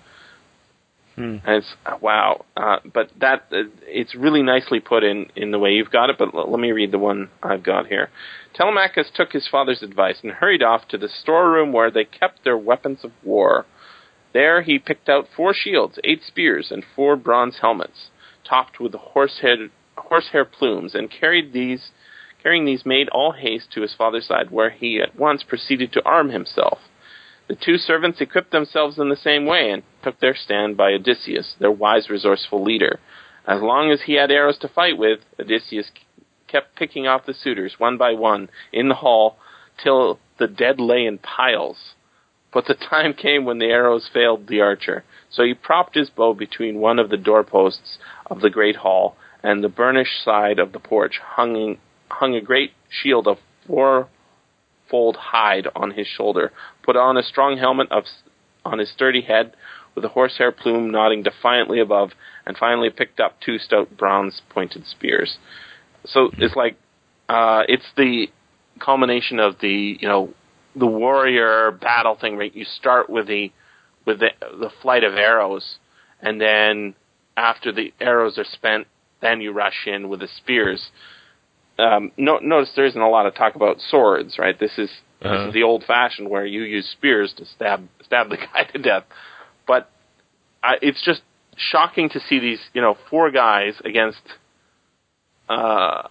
Hmm. 1.17 1.37
And 1.45 1.63
it's 1.63 1.75
wow, 1.99 2.45
uh, 2.55 2.77
but 2.93 3.09
that 3.19 3.47
uh, 3.51 3.63
it's 3.87 4.13
really 4.13 4.43
nicely 4.43 4.79
put 4.79 5.03
in 5.03 5.25
in 5.35 5.49
the 5.49 5.57
way 5.57 5.71
you've 5.71 5.89
got 5.89 6.11
it. 6.11 6.17
But 6.19 6.35
l- 6.35 6.51
let 6.51 6.59
me 6.59 6.71
read 6.71 6.91
the 6.91 6.99
one 6.99 7.31
I've 7.41 7.63
got 7.63 7.87
here. 7.87 8.09
Telemachus 8.53 9.09
took 9.15 9.31
his 9.31 9.47
father's 9.47 9.81
advice 9.81 10.19
and 10.21 10.31
hurried 10.33 10.61
off 10.61 10.87
to 10.89 10.97
the 10.97 11.09
storeroom 11.09 11.73
where 11.73 11.89
they 11.89 12.05
kept 12.05 12.43
their 12.43 12.57
weapons 12.57 12.99
of 13.03 13.11
war. 13.23 13.65
There 14.33 14.61
he 14.61 14.77
picked 14.77 15.09
out 15.09 15.27
four 15.35 15.55
shields, 15.55 15.97
eight 16.03 16.21
spears, 16.21 16.71
and 16.71 16.83
four 16.95 17.15
bronze 17.15 17.57
helmets, 17.61 18.11
topped 18.47 18.79
with 18.79 18.93
horsehead 18.93 19.71
horsehair 19.97 20.45
plumes, 20.45 20.93
and 20.93 21.09
carried 21.09 21.51
these 21.51 21.89
carrying 22.43 22.65
these 22.65 22.85
made 22.85 23.09
all 23.09 23.31
haste 23.31 23.71
to 23.71 23.81
his 23.81 23.95
father's 23.95 24.27
side, 24.27 24.51
where 24.51 24.69
he 24.69 25.01
at 25.01 25.17
once 25.17 25.41
proceeded 25.41 25.91
to 25.93 26.05
arm 26.05 26.29
himself. 26.29 26.77
The 27.47 27.55
two 27.55 27.77
servants 27.77 28.19
equipped 28.19 28.51
themselves 28.51 28.99
in 28.99 29.09
the 29.09 29.15
same 29.15 29.45
way 29.45 29.71
and 29.71 29.83
took 30.03 30.19
their 30.19 30.35
stand 30.35 30.75
by 30.75 30.91
Odysseus, 30.93 31.55
their 31.59 31.71
wise, 31.71 32.09
resourceful 32.09 32.61
leader. 32.61 32.99
As 33.47 33.61
long 33.61 33.89
as 33.91 34.01
he 34.01 34.15
had 34.15 34.31
arrows 34.31 34.57
to 34.59 34.67
fight 34.67 34.97
with, 34.97 35.19
Odysseus 35.39 35.91
kept 36.47 36.75
picking 36.75 37.07
off 37.07 37.25
the 37.25 37.33
suitors 37.33 37.75
one 37.79 37.97
by 37.97 38.13
one 38.13 38.49
in 38.73 38.89
the 38.89 38.95
hall 38.95 39.37
till 39.81 40.19
the 40.37 40.47
dead 40.47 40.79
lay 40.79 41.05
in 41.05 41.17
piles. 41.17 41.93
But 42.53 42.65
the 42.65 42.75
time 42.75 43.13
came 43.13 43.45
when 43.45 43.59
the 43.59 43.65
arrows 43.65 44.09
failed 44.11 44.47
the 44.47 44.61
archer, 44.61 45.03
so 45.29 45.43
he 45.43 45.53
propped 45.53 45.95
his 45.95 46.09
bow 46.09 46.33
between 46.33 46.79
one 46.79 46.99
of 46.99 47.09
the 47.09 47.17
doorposts 47.17 47.97
of 48.25 48.41
the 48.41 48.49
great 48.49 48.77
hall 48.77 49.15
and 49.43 49.63
the 49.63 49.69
burnished 49.69 50.23
side 50.23 50.59
of 50.59 50.71
the 50.71 50.79
porch, 50.79 51.19
hung 51.19 51.77
hung 52.09 52.35
a 52.35 52.41
great 52.41 52.71
shield 52.89 53.27
of 53.27 53.37
four-fold 53.67 55.15
hide 55.17 55.67
on 55.75 55.91
his 55.91 56.07
shoulder, 56.07 56.51
put 56.87 56.95
on 56.95 57.17
a 57.17 57.23
strong 57.23 57.57
helmet 57.57 57.91
of, 57.91 58.05
on 58.63 58.79
his 58.79 58.89
sturdy 58.89 59.21
head, 59.21 59.53
with 59.93 60.05
a 60.05 60.09
horsehair 60.09 60.51
plume 60.51 60.89
nodding 60.89 61.21
defiantly 61.21 61.79
above, 61.79 62.11
and 62.45 62.55
finally 62.57 62.89
picked 62.89 63.19
up 63.19 63.35
two 63.41 63.57
stout 63.57 63.97
bronze-pointed 63.97 64.85
spears. 64.87 65.37
So 66.05 66.31
it's 66.37 66.55
like 66.55 66.77
uh, 67.27 67.63
it's 67.67 67.91
the 67.97 68.27
culmination 68.79 69.39
of 69.39 69.55
the 69.59 69.97
you 69.99 70.07
know 70.07 70.33
the 70.75 70.85
warrior 70.85 71.71
battle 71.71 72.15
thing. 72.19 72.37
Right, 72.37 72.55
you 72.55 72.63
start 72.63 73.09
with 73.09 73.27
the 73.27 73.51
with 74.05 74.19
the 74.19 74.29
the 74.59 74.69
flight 74.81 75.03
of 75.03 75.15
arrows, 75.15 75.77
and 76.21 76.39
then 76.39 76.95
after 77.35 77.71
the 77.73 77.93
arrows 77.99 78.37
are 78.37 78.45
spent, 78.45 78.87
then 79.21 79.41
you 79.41 79.51
rush 79.51 79.87
in 79.87 80.07
with 80.07 80.21
the 80.21 80.29
spears. 80.37 80.89
Um, 81.79 82.11
no, 82.17 82.39
notice 82.39 82.71
there 82.75 82.85
isn't 82.85 82.99
a 82.99 83.09
lot 83.09 83.25
of 83.27 83.35
talk 83.35 83.55
about 83.55 83.79
swords, 83.79 84.37
right? 84.39 84.59
This 84.59 84.77
is 84.77 84.89
uh-huh. 85.21 85.37
this 85.37 85.47
is 85.47 85.53
the 85.53 85.63
old 85.63 85.83
fashioned 85.83 86.29
where 86.29 86.45
you 86.45 86.63
use 86.63 86.87
spears 86.89 87.33
to 87.37 87.45
stab 87.45 87.87
stab 88.03 88.29
the 88.29 88.37
guy 88.53 88.63
to 88.73 88.79
death. 88.79 89.03
But 89.67 89.89
I, 90.63 90.75
it's 90.81 91.03
just 91.03 91.21
shocking 91.55 92.09
to 92.09 92.19
see 92.19 92.39
these, 92.39 92.59
you 92.73 92.81
know, 92.81 92.97
four 93.09 93.31
guys 93.31 93.73
against 93.85 94.21
uh, 95.49 96.03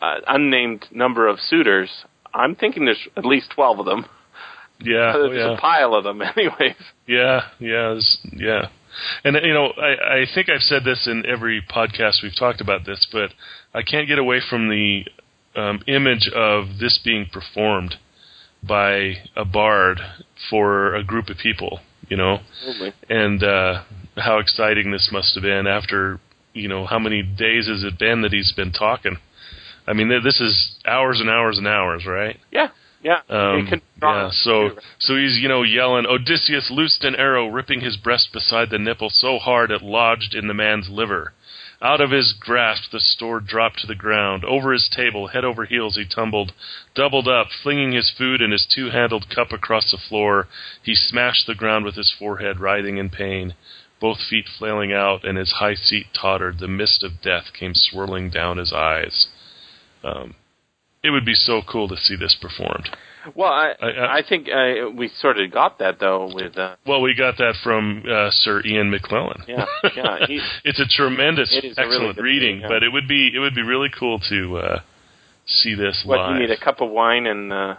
an 0.00 0.22
unnamed 0.26 0.86
number 0.90 1.26
of 1.26 1.38
suitors. 1.40 1.90
I'm 2.32 2.54
thinking 2.54 2.84
there's 2.84 3.08
at 3.16 3.24
least 3.24 3.50
twelve 3.54 3.80
of 3.80 3.86
them. 3.86 4.06
Yeah, 4.80 5.12
there's 5.16 5.30
oh, 5.30 5.32
yeah. 5.32 5.54
a 5.54 5.60
pile 5.60 5.94
of 5.94 6.04
them, 6.04 6.22
anyways. 6.36 6.76
Yeah, 7.06 7.40
yeah, 7.58 7.98
yeah. 8.32 8.68
And 9.24 9.36
you 9.42 9.54
know, 9.54 9.72
I, 9.76 10.20
I 10.20 10.26
think 10.34 10.48
I've 10.48 10.62
said 10.62 10.84
this 10.84 11.06
in 11.06 11.24
every 11.26 11.62
podcast 11.62 12.22
we've 12.22 12.36
talked 12.36 12.60
about 12.60 12.84
this, 12.86 13.06
but 13.12 13.30
I 13.74 13.82
can't 13.82 14.08
get 14.08 14.18
away 14.18 14.40
from 14.48 14.68
the 14.68 15.04
um, 15.56 15.82
image 15.86 16.28
of 16.34 16.78
this 16.78 16.98
being 17.04 17.26
performed 17.32 17.96
by 18.62 19.14
a 19.36 19.44
bard 19.44 20.00
for 20.50 20.94
a 20.94 21.04
group 21.04 21.28
of 21.28 21.36
people. 21.38 21.80
You 22.08 22.16
know, 22.16 22.38
Absolutely. 22.66 22.92
and 23.10 23.42
uh, 23.42 23.82
how 24.16 24.38
exciting 24.38 24.92
this 24.92 25.10
must 25.12 25.34
have 25.34 25.42
been 25.42 25.66
after 25.66 26.20
you 26.54 26.66
know 26.66 26.86
how 26.86 26.98
many 26.98 27.22
days 27.22 27.68
has 27.68 27.84
it 27.84 27.98
been 27.98 28.22
that 28.22 28.32
he's 28.32 28.52
been 28.52 28.72
talking. 28.72 29.18
I 29.86 29.92
mean, 29.94 30.08
this 30.22 30.40
is 30.40 30.76
hours 30.86 31.20
and 31.20 31.30
hours 31.30 31.56
and 31.58 31.66
hours, 31.66 32.04
right? 32.06 32.36
Yeah. 32.50 32.68
Yeah. 33.02 33.20
Um, 33.28 33.68
yeah. 34.02 34.30
So 34.32 34.70
so 34.98 35.16
he's 35.16 35.38
you 35.38 35.48
know 35.48 35.62
yelling. 35.62 36.06
Odysseus 36.06 36.70
loosed 36.70 37.04
an 37.04 37.14
arrow, 37.14 37.48
ripping 37.48 37.80
his 37.80 37.96
breast 37.96 38.32
beside 38.32 38.70
the 38.70 38.78
nipple 38.78 39.10
so 39.10 39.38
hard 39.38 39.70
it 39.70 39.82
lodged 39.82 40.34
in 40.34 40.48
the 40.48 40.54
man's 40.54 40.88
liver. 40.88 41.32
Out 41.80 42.00
of 42.00 42.10
his 42.10 42.32
grasp 42.32 42.90
the 42.90 42.98
sword 43.00 43.46
dropped 43.46 43.78
to 43.80 43.86
the 43.86 43.94
ground. 43.94 44.44
Over 44.44 44.72
his 44.72 44.88
table, 44.88 45.28
head 45.28 45.44
over 45.44 45.64
heels, 45.64 45.94
he 45.94 46.04
tumbled. 46.04 46.52
Doubled 46.94 47.28
up, 47.28 47.48
flinging 47.62 47.92
his 47.92 48.10
food 48.10 48.42
and 48.42 48.52
his 48.52 48.66
two-handled 48.66 49.30
cup 49.30 49.52
across 49.52 49.92
the 49.92 49.98
floor, 50.08 50.48
he 50.82 50.96
smashed 50.96 51.46
the 51.46 51.54
ground 51.54 51.84
with 51.84 51.94
his 51.94 52.10
forehead, 52.10 52.58
writhing 52.58 52.96
in 52.96 53.10
pain. 53.10 53.54
Both 54.00 54.18
feet 54.28 54.46
flailing 54.48 54.92
out, 54.92 55.24
and 55.24 55.38
his 55.38 55.52
high 55.52 55.74
seat 55.74 56.06
tottered. 56.12 56.58
The 56.58 56.68
mist 56.68 57.04
of 57.04 57.20
death 57.20 57.52
came 57.52 57.74
swirling 57.74 58.30
down 58.30 58.58
his 58.58 58.72
eyes. 58.72 59.28
Um, 60.02 60.34
it 61.08 61.10
would 61.10 61.24
be 61.24 61.34
so 61.34 61.62
cool 61.70 61.88
to 61.88 61.96
see 61.96 62.16
this 62.16 62.36
performed. 62.40 62.88
Well, 63.34 63.50
I 63.50 63.72
I, 63.80 63.88
I, 63.88 64.16
I 64.18 64.22
think 64.26 64.48
uh, 64.48 64.90
we 64.94 65.10
sort 65.20 65.38
of 65.38 65.50
got 65.50 65.78
that 65.80 65.98
though 65.98 66.30
with. 66.32 66.56
Uh, 66.56 66.76
well, 66.86 67.00
we 67.00 67.14
got 67.14 67.36
that 67.38 67.54
from 67.64 68.04
uh, 68.08 68.30
Sir 68.30 68.62
Ian 68.64 68.92
McKellen. 68.92 69.46
Yeah, 69.48 69.64
yeah. 69.96 70.16
it's 70.64 70.80
a 70.80 70.86
tremendous, 70.86 71.54
excellent 71.56 72.18
really 72.18 72.22
reading, 72.22 72.60
yeah. 72.60 72.68
but 72.68 72.82
it 72.82 72.92
would 72.92 73.08
be 73.08 73.30
it 73.34 73.38
would 73.38 73.54
be 73.54 73.62
really 73.62 73.88
cool 73.98 74.20
to 74.28 74.56
uh, 74.58 74.80
see 75.46 75.74
this 75.74 76.02
what, 76.06 76.18
live. 76.18 76.34
You 76.34 76.46
need 76.46 76.50
a 76.50 76.60
cup 76.60 76.80
of 76.80 76.90
wine 76.90 77.26
and. 77.26 77.52
Uh, 77.52 77.74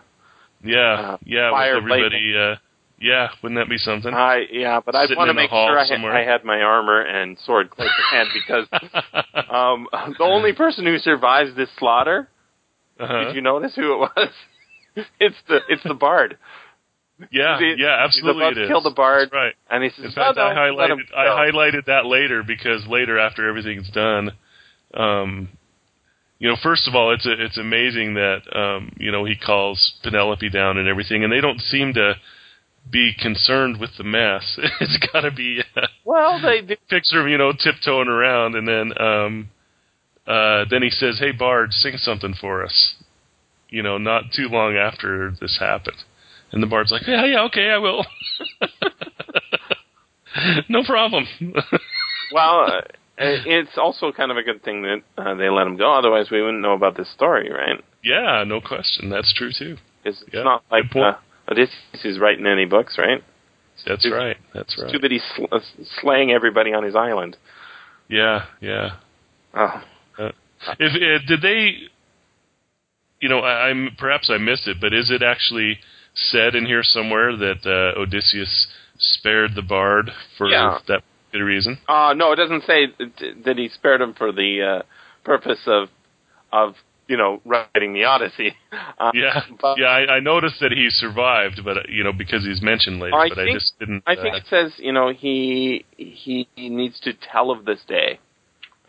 yeah, 0.61 1.15
yeah, 1.25 1.51
with 1.51 1.77
everybody. 1.77 2.35
Uh, 2.37 2.55
yeah, 3.01 3.29
wouldn't 3.41 3.59
that 3.59 3.69
be 3.69 3.77
something? 3.77 4.13
I 4.13 4.45
yeah, 4.51 4.81
but 4.85 4.95
I 4.95 5.05
want 5.15 5.29
to 5.29 5.33
make 5.33 5.49
sure 5.49 5.79
I, 5.79 5.85
ha- 5.85 6.07
I, 6.07 6.23
had 6.23 6.43
my 6.43 6.61
armor 6.61 7.01
and 7.01 7.37
sword 7.45 7.69
close 7.69 7.87
at 7.87 8.13
hand 8.13 8.29
because 8.33 8.67
um, 9.49 9.87
the 10.17 10.23
only 10.23 10.53
person 10.53 10.85
who 10.85 10.97
survives 10.97 11.55
this 11.55 11.69
slaughter. 11.77 12.27
Uh-huh. 12.99 13.25
Did 13.25 13.35
you 13.35 13.41
notice 13.41 13.75
who 13.75 13.93
it 13.93 13.97
was? 13.97 14.29
it's 15.19 15.35
the 15.47 15.59
it's 15.69 15.83
the 15.83 15.93
bard. 15.93 16.38
Yeah, 17.31 17.59
he, 17.59 17.75
yeah, 17.77 18.03
absolutely. 18.03 18.45
He's 18.45 18.51
about 18.51 18.57
it 18.57 18.62
to 18.62 18.67
kill 18.67 18.81
the 18.81 18.91
bard, 18.91 19.27
That's 19.27 19.33
right? 19.33 19.53
And 19.69 19.83
he 19.83 19.89
says, 19.89 20.05
In 20.05 20.12
fact, 20.12 20.38
oh, 20.38 20.41
no, 20.41 20.47
I 20.47 20.53
highlighted 20.53 21.13
I 21.15 21.25
highlighted 21.25 21.85
that 21.85 22.05
later 22.05 22.43
because 22.43 22.85
later, 22.88 23.19
after 23.19 23.47
everything's 23.47 23.89
done, 23.89 24.31
um, 24.93 25.49
you 26.39 26.47
know, 26.47 26.55
first 26.63 26.88
of 26.88 26.95
all, 26.95 27.13
it's 27.13 27.25
a, 27.25 27.31
it's 27.31 27.57
amazing 27.57 28.13
that 28.13 28.41
um, 28.55 28.93
you 28.97 29.12
know 29.12 29.25
he 29.25 29.35
calls 29.35 29.99
Penelope 30.03 30.49
down 30.49 30.77
and 30.77 30.88
everything, 30.88 31.23
and 31.23 31.31
they 31.31 31.41
don't 31.41 31.59
seem 31.59 31.93
to 31.95 32.15
be 32.89 33.13
concerned 33.19 33.79
with 33.79 33.91
the 33.97 34.05
mess. 34.05 34.57
it's 34.79 34.97
got 35.12 35.21
to 35.21 35.31
be 35.31 35.62
uh, 35.75 35.88
well, 36.05 36.41
they 36.41 36.62
do. 36.62 36.75
picture 36.89 37.21
of 37.21 37.27
you 37.27 37.38
know 37.38 37.51
tiptoeing 37.51 38.07
around, 38.07 38.55
and 38.55 38.67
then 38.67 38.93
um, 38.97 39.49
uh, 40.27 40.65
then 40.69 40.84
he 40.84 40.89
says, 40.89 41.19
"Hey 41.19 41.32
Bard, 41.32 41.73
sing 41.73 41.97
something 41.97 42.36
for 42.39 42.63
us." 42.63 42.95
You 43.69 43.84
know, 43.84 43.97
not 43.97 44.32
too 44.36 44.47
long 44.47 44.75
after 44.75 45.34
this 45.39 45.58
happened, 45.60 45.97
and 46.51 46.62
the 46.62 46.67
Bard's 46.67 46.91
like, 46.91 47.08
"Yeah, 47.08 47.25
yeah, 47.25 47.43
okay, 47.45 47.69
I 47.69 47.77
will." 47.77 48.05
no 50.69 50.84
problem. 50.84 51.25
well, 52.34 52.65
uh, 52.65 52.82
it's 53.17 53.77
also 53.77 54.12
kind 54.12 54.32
of 54.32 54.38
a 54.38 54.43
good 54.43 54.63
thing 54.63 54.84
that 54.84 55.01
uh, 55.17 55.36
they 55.36 55.49
let 55.49 55.67
him 55.67 55.77
go. 55.77 55.93
Otherwise, 55.93 56.29
we 56.32 56.41
wouldn't 56.41 56.62
know 56.62 56.73
about 56.73 56.95
this 56.95 57.12
story, 57.12 57.51
right? 57.51 57.84
Yeah, 58.03 58.43
no 58.47 58.62
question. 58.62 59.10
That's 59.10 59.34
true 59.34 59.51
too. 59.58 59.77
It's, 60.05 60.23
yeah. 60.32 60.43
not 60.43 60.63
like 60.71 60.95
uh, 60.95 61.13
Odysseus 61.49 62.05
is 62.05 62.19
writing 62.19 62.47
any 62.47 62.65
books, 62.65 62.97
right? 62.97 63.21
That's 63.86 64.05
it's, 64.05 64.13
right. 64.13 64.38
That's 64.53 64.77
right. 64.77 64.86
It's 64.86 64.93
too 64.93 64.99
bad 64.99 65.12
he's 65.12 65.23
sl- 65.36 65.45
uh, 65.51 65.60
slaying 66.01 66.32
everybody 66.32 66.73
on 66.73 66.84
his 66.84 66.95
island. 66.95 67.38
Yeah, 68.08 68.45
yeah. 68.62 68.97
Oh. 69.53 69.84
Uh, 70.67 70.76
if 70.80 70.93
uh, 70.93 71.26
did 71.28 71.41
they, 71.41 71.74
you 73.22 73.30
know, 73.30 73.39
I, 73.39 73.69
I'm 73.69 73.95
perhaps 73.98 74.30
I 74.30 74.38
missed 74.38 74.67
it, 74.67 74.78
but 74.82 74.93
is 74.93 75.12
it 75.12 75.22
actually 75.22 75.80
said 76.13 76.56
in 76.56 76.65
here 76.65 76.84
somewhere 76.84 77.36
that 77.36 77.65
uh, 77.65 78.00
Odysseus 78.00 78.67
spared 78.98 79.56
the 79.56 79.62
bard 79.62 80.12
for 80.38 80.50
yeah. 80.50 80.80
that 80.88 81.04
reason? 81.34 81.78
Uh 81.88 82.13
no, 82.15 82.32
it 82.32 82.36
doesn't 82.36 82.63
say 82.63 82.88
that 83.45 83.58
he 83.58 83.69
spared 83.69 84.02
him 84.02 84.13
for 84.13 84.32
the 84.32 84.80
uh, 84.80 84.84
purpose 85.24 85.60
of 85.67 85.89
of 86.52 86.76
you 87.08 87.17
know 87.17 87.41
writing 87.45 87.93
the 87.93 88.06
Odyssey. 88.06 88.56
Uh, 89.00 89.12
yeah, 89.13 89.41
but, 89.62 89.78
yeah. 89.78 89.88
I, 89.88 90.15
I 90.15 90.19
noticed 90.19 90.60
that 90.60 90.72
he 90.74 90.89
survived, 90.89 91.62
but 91.63 91.78
uh, 91.78 91.82
you 91.88 92.04
know 92.04 92.12
because 92.12 92.43
he's 92.45 92.62
mentioned 92.62 93.00
later. 93.00 93.15
I 93.15 93.30
but 93.30 93.36
think, 93.36 93.50
I 93.50 93.54
just 93.54 93.80
didn't. 93.80 94.04
I 94.06 94.15
think 94.15 94.36
it 94.36 94.43
says 94.50 94.74
you 94.78 94.91
know 94.91 95.13
he 95.13 95.86
he 95.95 96.48
needs 96.58 97.00
to 97.02 97.13
tell 97.13 97.52
of 97.52 97.65
this 97.65 97.80
day. 97.88 98.19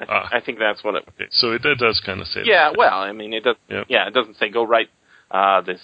I, 0.01 0.05
th- 0.05 0.09
Ah. 0.11 0.29
I 0.33 0.41
think 0.41 0.59
that's 0.59 0.83
what 0.83 0.95
it. 0.97 1.05
okay, 1.15 1.29
so 1.31 1.53
it, 1.53 1.63
that 1.63 1.77
does 1.79 2.01
kind 2.05 2.21
of 2.21 2.27
say. 2.27 2.41
Yeah, 2.45 2.71
that. 2.71 2.79
well, 2.79 2.99
I 3.01 3.13
mean, 3.13 3.33
it 3.33 3.45
does. 3.45 3.57
Yep. 3.69 3.87
Yeah, 3.89 4.09
it 4.09 4.15
doesn't 4.15 4.37
say 4.39 4.49
go 4.49 4.65
write 4.65 4.89
uh, 5.31 5.61
this 5.61 5.81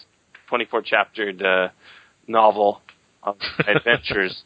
twenty-four 0.49 0.83
chaptered 0.83 1.43
uh, 1.43 1.69
novel 2.27 2.81
of 3.23 3.37
adventures, 3.67 4.43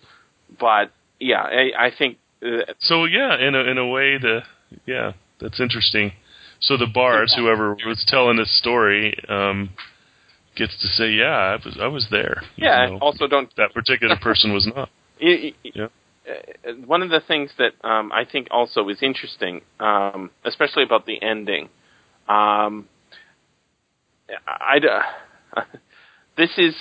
but 0.58 0.90
yeah, 1.18 1.42
I, 1.42 1.86
I 1.86 1.90
think. 1.96 2.18
Uh, 2.42 2.72
So 2.80 3.04
yeah, 3.04 3.38
in 3.38 3.54
a 3.54 3.60
in 3.70 3.78
a 3.78 3.86
way, 3.86 4.18
the 4.18 4.40
yeah, 4.86 5.12
that's 5.40 5.60
interesting. 5.60 6.12
So 6.60 6.76
the 6.76 6.86
bards, 6.92 7.34
whoever 7.34 7.74
was 7.86 8.04
telling 8.06 8.36
this 8.36 8.50
story, 8.58 9.14
um, 9.28 9.70
gets 10.56 10.78
to 10.80 10.86
say, 10.88 11.10
"Yeah, 11.10 11.26
I 11.36 11.56
was 11.64 11.78
I 11.80 11.86
was 11.86 12.06
there." 12.10 12.42
yeah. 12.56 12.98
Also, 13.00 13.26
don't 13.28 13.54
that 13.56 13.72
particular 13.72 14.16
person 14.16 14.52
was 14.52 14.66
not. 14.66 14.88
Y- 15.22 15.52
y- 15.64 15.70
Yeah. 15.74 15.86
Uh, 16.30 16.72
one 16.86 17.02
of 17.02 17.10
the 17.10 17.20
things 17.26 17.50
that 17.58 17.72
um, 17.86 18.12
I 18.12 18.24
think 18.24 18.48
also 18.50 18.88
is 18.88 18.98
interesting, 19.02 19.62
um, 19.80 20.30
especially 20.44 20.84
about 20.84 21.06
the 21.06 21.20
ending, 21.22 21.68
um, 22.28 22.88
I, 24.46 24.78
I- 25.56 25.62
this 26.36 26.50
is 26.58 26.74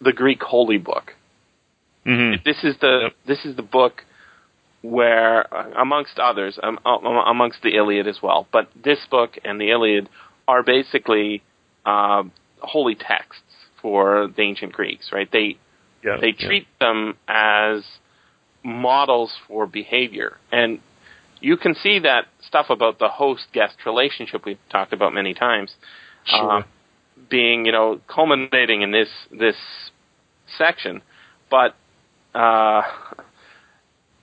the 0.00 0.12
Greek 0.12 0.42
holy 0.42 0.78
book. 0.78 1.12
hmm 2.04 2.34
This 2.44 2.64
is 2.64 2.76
the 2.80 3.00
Yep. 3.02 3.12
this 3.26 3.44
is 3.44 3.56
the 3.56 3.62
book 3.62 4.02
where, 4.82 5.52
uh, 5.54 5.70
amongst 5.80 6.18
others, 6.18 6.58
um, 6.62 6.78
um, 6.84 7.06
amongst 7.06 7.62
the 7.62 7.76
Iliad 7.76 8.08
as 8.08 8.18
well, 8.22 8.46
but 8.52 8.68
this 8.84 8.98
book 9.10 9.38
and 9.44 9.60
the 9.60 9.70
Iliad 9.70 10.08
are 10.48 10.62
basically 10.62 11.42
uh, 11.86 12.24
holy 12.60 12.96
texts 12.96 13.42
for 13.80 14.28
the 14.36 14.42
ancient 14.42 14.72
Greeks, 14.72 15.10
right? 15.12 15.28
They 15.30 15.56
Yeah, 16.04 16.16
they 16.20 16.32
yeah. 16.38 16.46
treat 16.46 16.66
them 16.80 17.16
as 17.28 17.84
models 18.64 19.32
for 19.48 19.66
behavior. 19.66 20.36
And 20.50 20.80
you 21.40 21.56
can 21.56 21.74
see 21.74 21.98
that 22.00 22.26
stuff 22.46 22.66
about 22.70 22.98
the 22.98 23.08
host 23.08 23.46
guest 23.52 23.74
relationship 23.84 24.44
we've 24.44 24.58
talked 24.70 24.92
about 24.92 25.12
many 25.12 25.34
times 25.34 25.74
Sure. 26.24 26.60
uh, 26.60 26.62
being, 27.28 27.66
you 27.66 27.72
know, 27.72 28.00
culminating 28.08 28.82
in 28.82 28.92
this 28.92 29.08
this 29.30 29.56
section. 30.56 31.02
But 31.50 31.74
uh, 32.34 32.82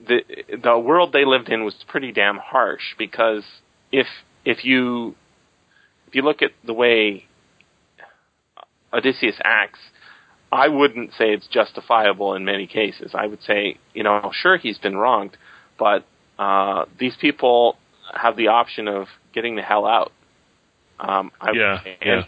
the 0.06 0.20
the 0.62 0.78
world 0.78 1.12
they 1.12 1.24
lived 1.24 1.48
in 1.50 1.64
was 1.64 1.74
pretty 1.88 2.12
damn 2.12 2.38
harsh 2.38 2.94
because 2.96 3.44
if 3.92 4.06
if 4.44 4.64
you 4.64 5.14
if 6.08 6.14
you 6.14 6.22
look 6.22 6.40
at 6.42 6.52
the 6.64 6.72
way 6.72 7.26
Odysseus 8.92 9.36
acts, 9.44 9.78
I 10.52 10.68
wouldn't 10.68 11.12
say 11.12 11.30
it's 11.32 11.46
justifiable 11.46 12.34
in 12.34 12.44
many 12.44 12.66
cases. 12.66 13.12
I 13.14 13.26
would 13.26 13.42
say, 13.42 13.76
you 13.94 14.02
know, 14.02 14.32
sure 14.34 14.56
he's 14.56 14.78
been 14.78 14.96
wronged, 14.96 15.36
but 15.78 16.04
uh, 16.38 16.86
these 16.98 17.16
people 17.20 17.76
have 18.12 18.36
the 18.36 18.48
option 18.48 18.88
of 18.88 19.06
getting 19.32 19.56
the 19.56 19.62
hell 19.62 19.86
out. 19.86 20.12
Um, 20.98 21.30
I, 21.40 21.52
Yeah, 21.52 21.80
and 22.02 22.24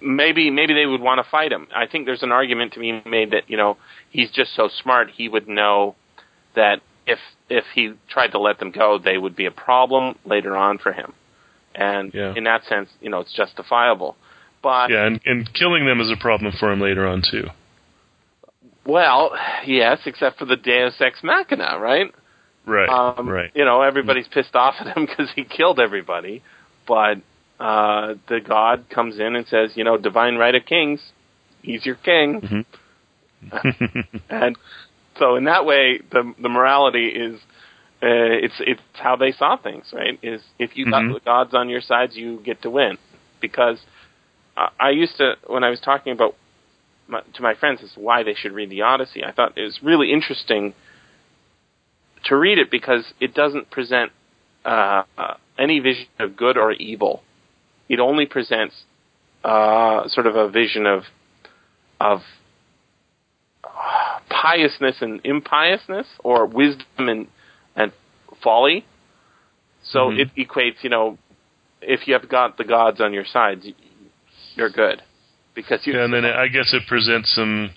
Maybe 0.00 0.50
maybe 0.50 0.72
they 0.72 0.86
would 0.86 1.02
want 1.02 1.22
to 1.22 1.30
fight 1.30 1.52
him. 1.52 1.66
I 1.74 1.86
think 1.86 2.06
there's 2.06 2.22
an 2.22 2.32
argument 2.32 2.72
to 2.72 2.80
be 2.80 3.02
made 3.04 3.32
that 3.32 3.50
you 3.50 3.58
know 3.58 3.76
he's 4.08 4.30
just 4.30 4.54
so 4.54 4.70
smart 4.82 5.10
he 5.10 5.28
would 5.28 5.46
know 5.46 5.94
that 6.54 6.80
if 7.06 7.18
if 7.50 7.64
he 7.74 7.92
tried 8.08 8.28
to 8.28 8.38
let 8.38 8.58
them 8.58 8.70
go, 8.70 8.98
they 8.98 9.18
would 9.18 9.36
be 9.36 9.44
a 9.44 9.50
problem 9.50 10.16
later 10.24 10.56
on 10.56 10.78
for 10.78 10.92
him. 10.92 11.12
And 11.74 12.14
Yeah. 12.14 12.32
in 12.34 12.44
that 12.44 12.64
sense, 12.64 12.88
you 13.02 13.10
know, 13.10 13.20
it's 13.20 13.32
justifiable. 13.32 14.16
But 14.64 14.90
Yeah, 14.90 15.06
and, 15.06 15.20
and 15.26 15.54
killing 15.54 15.84
them 15.86 16.00
is 16.00 16.10
a 16.10 16.16
problem 16.20 16.52
for 16.58 16.72
him 16.72 16.80
later 16.80 17.06
on 17.06 17.22
too. 17.30 17.44
well, 18.86 19.32
yes, 19.66 20.00
except 20.06 20.38
for 20.38 20.46
the 20.46 20.56
Deus 20.56 20.94
Ex 21.00 21.20
Machina, 21.22 21.78
right? 21.78 22.10
Right. 22.66 22.88
Um, 22.88 23.28
right. 23.28 23.50
You 23.54 23.64
know, 23.66 23.82
everybody's 23.82 24.26
pissed 24.26 24.54
off 24.54 24.74
at 24.80 24.96
him 24.96 25.06
because 25.08 25.30
he 25.36 25.44
killed 25.44 25.78
everybody, 25.78 26.42
but 26.88 27.18
uh, 27.60 28.14
the 28.28 28.40
god 28.40 28.86
comes 28.88 29.18
in 29.20 29.36
and 29.36 29.46
says, 29.46 29.72
you 29.76 29.84
know, 29.84 29.96
divine 29.98 30.36
right 30.36 30.54
of 30.54 30.64
kings, 30.64 31.00
he's 31.62 31.84
your 31.86 31.96
king, 31.96 32.40
Mhm. 32.42 32.64
and 34.30 34.56
so 35.18 35.36
in 35.36 35.44
that 35.44 35.64
way, 35.66 36.00
the 36.10 36.32
the 36.40 36.48
morality 36.48 37.08
is. 37.08 37.38
Uh, 38.02 38.36
it's 38.44 38.54
it's 38.60 38.82
how 38.94 39.16
they 39.16 39.32
saw 39.32 39.56
things, 39.56 39.86
right? 39.94 40.18
Is 40.22 40.42
if 40.58 40.76
you 40.76 40.90
got 40.90 41.02
Mhm. 41.02 41.14
the 41.14 41.20
gods 41.20 41.54
on 41.54 41.70
your 41.70 41.80
sides, 41.80 42.14
you 42.14 42.38
get 42.44 42.60
to 42.62 42.68
win. 42.68 42.98
Because 43.40 43.78
I, 44.56 44.68
I 44.80 44.90
used 44.90 45.16
to, 45.18 45.34
when 45.46 45.64
I 45.64 45.70
was 45.70 45.80
talking 45.80 46.12
about 46.12 46.34
my, 47.06 47.20
to 47.34 47.42
my 47.42 47.54
friends, 47.54 47.80
as 47.82 47.92
why 47.96 48.22
they 48.22 48.34
should 48.34 48.52
read 48.52 48.70
the 48.70 48.82
Odyssey. 48.82 49.22
I 49.24 49.32
thought 49.32 49.58
it 49.58 49.62
was 49.62 49.80
really 49.82 50.12
interesting 50.12 50.74
to 52.24 52.36
read 52.36 52.58
it 52.58 52.70
because 52.70 53.12
it 53.20 53.34
doesn't 53.34 53.70
present 53.70 54.10
uh, 54.64 55.02
uh, 55.18 55.34
any 55.58 55.80
vision 55.80 56.06
of 56.18 56.36
good 56.36 56.56
or 56.56 56.72
evil. 56.72 57.22
It 57.88 58.00
only 58.00 58.24
presents 58.26 58.74
uh, 59.44 60.08
sort 60.08 60.26
of 60.26 60.36
a 60.36 60.48
vision 60.48 60.86
of 60.86 61.02
of 62.00 62.20
uh, 63.62 64.18
piousness 64.30 64.96
and 65.00 65.20
impiousness, 65.24 66.06
or 66.22 66.46
wisdom 66.46 67.08
and 67.08 67.26
and 67.76 67.92
folly. 68.42 68.86
So 69.82 70.10
Mhm. 70.10 70.20
it 70.20 70.34
equates, 70.36 70.82
you 70.82 70.88
know, 70.88 71.18
if 71.82 72.08
you 72.08 72.14
have 72.14 72.28
got 72.28 72.56
the 72.56 72.64
gods 72.64 73.00
on 73.00 73.12
your 73.12 73.26
side, 73.26 73.62
you're 74.54 74.70
good 74.70 75.02
because 75.54 75.80
you. 75.86 75.94
Yeah, 75.94 76.04
and 76.04 76.12
then 76.12 76.24
I 76.24 76.48
guess 76.48 76.72
it 76.72 76.82
presents 76.88 77.34
some 77.34 77.70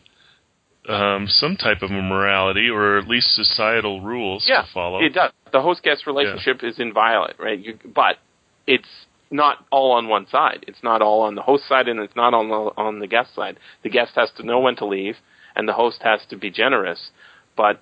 um, 0.88 1.28
some 1.28 1.56
type 1.58 1.82
of 1.82 1.92
a 1.92 2.02
morality, 2.02 2.70
or 2.70 2.98
at 2.98 3.08
least 3.08 3.36
societal 3.36 4.02
rules 4.02 4.46
yeah, 4.48 4.62
to 4.62 4.68
follow. 4.74 5.04
It 5.04 5.14
does. 5.14 5.32
The 5.52 5.62
host 5.62 5.84
guest 5.84 6.08
relationship 6.08 6.64
is 6.64 6.80
inviolate, 6.80 7.40
right? 7.40 7.60
You, 7.60 7.78
but 7.94 8.18
it's 8.66 8.88
not 9.30 9.66
all 9.72 9.94
on 9.94 10.08
one 10.08 10.28
side. 10.28 10.66
It's 10.68 10.82
not 10.84 11.02
all 11.02 11.22
on 11.22 11.36
the 11.36 11.42
host 11.42 11.68
side, 11.68 11.88
and 11.88 12.00
it's 12.00 12.16
not 12.16 12.34
on 12.34 12.50
the 12.50 12.82
on 12.82 13.00
the 13.00 13.08
guest 13.08 13.36
side. 13.36 13.58
The 13.84 13.90
guest 13.90 14.14
has 14.16 14.30
to 14.38 14.44
know 14.44 14.60
when 14.60 14.76
to 14.78 14.86
leave, 14.86 15.16
and 15.56 15.68
the 15.68 15.74
host 15.74 16.02
has 16.04 16.22
to 16.30 16.38
be 16.38 16.50
generous, 16.52 17.10
but 17.56 17.82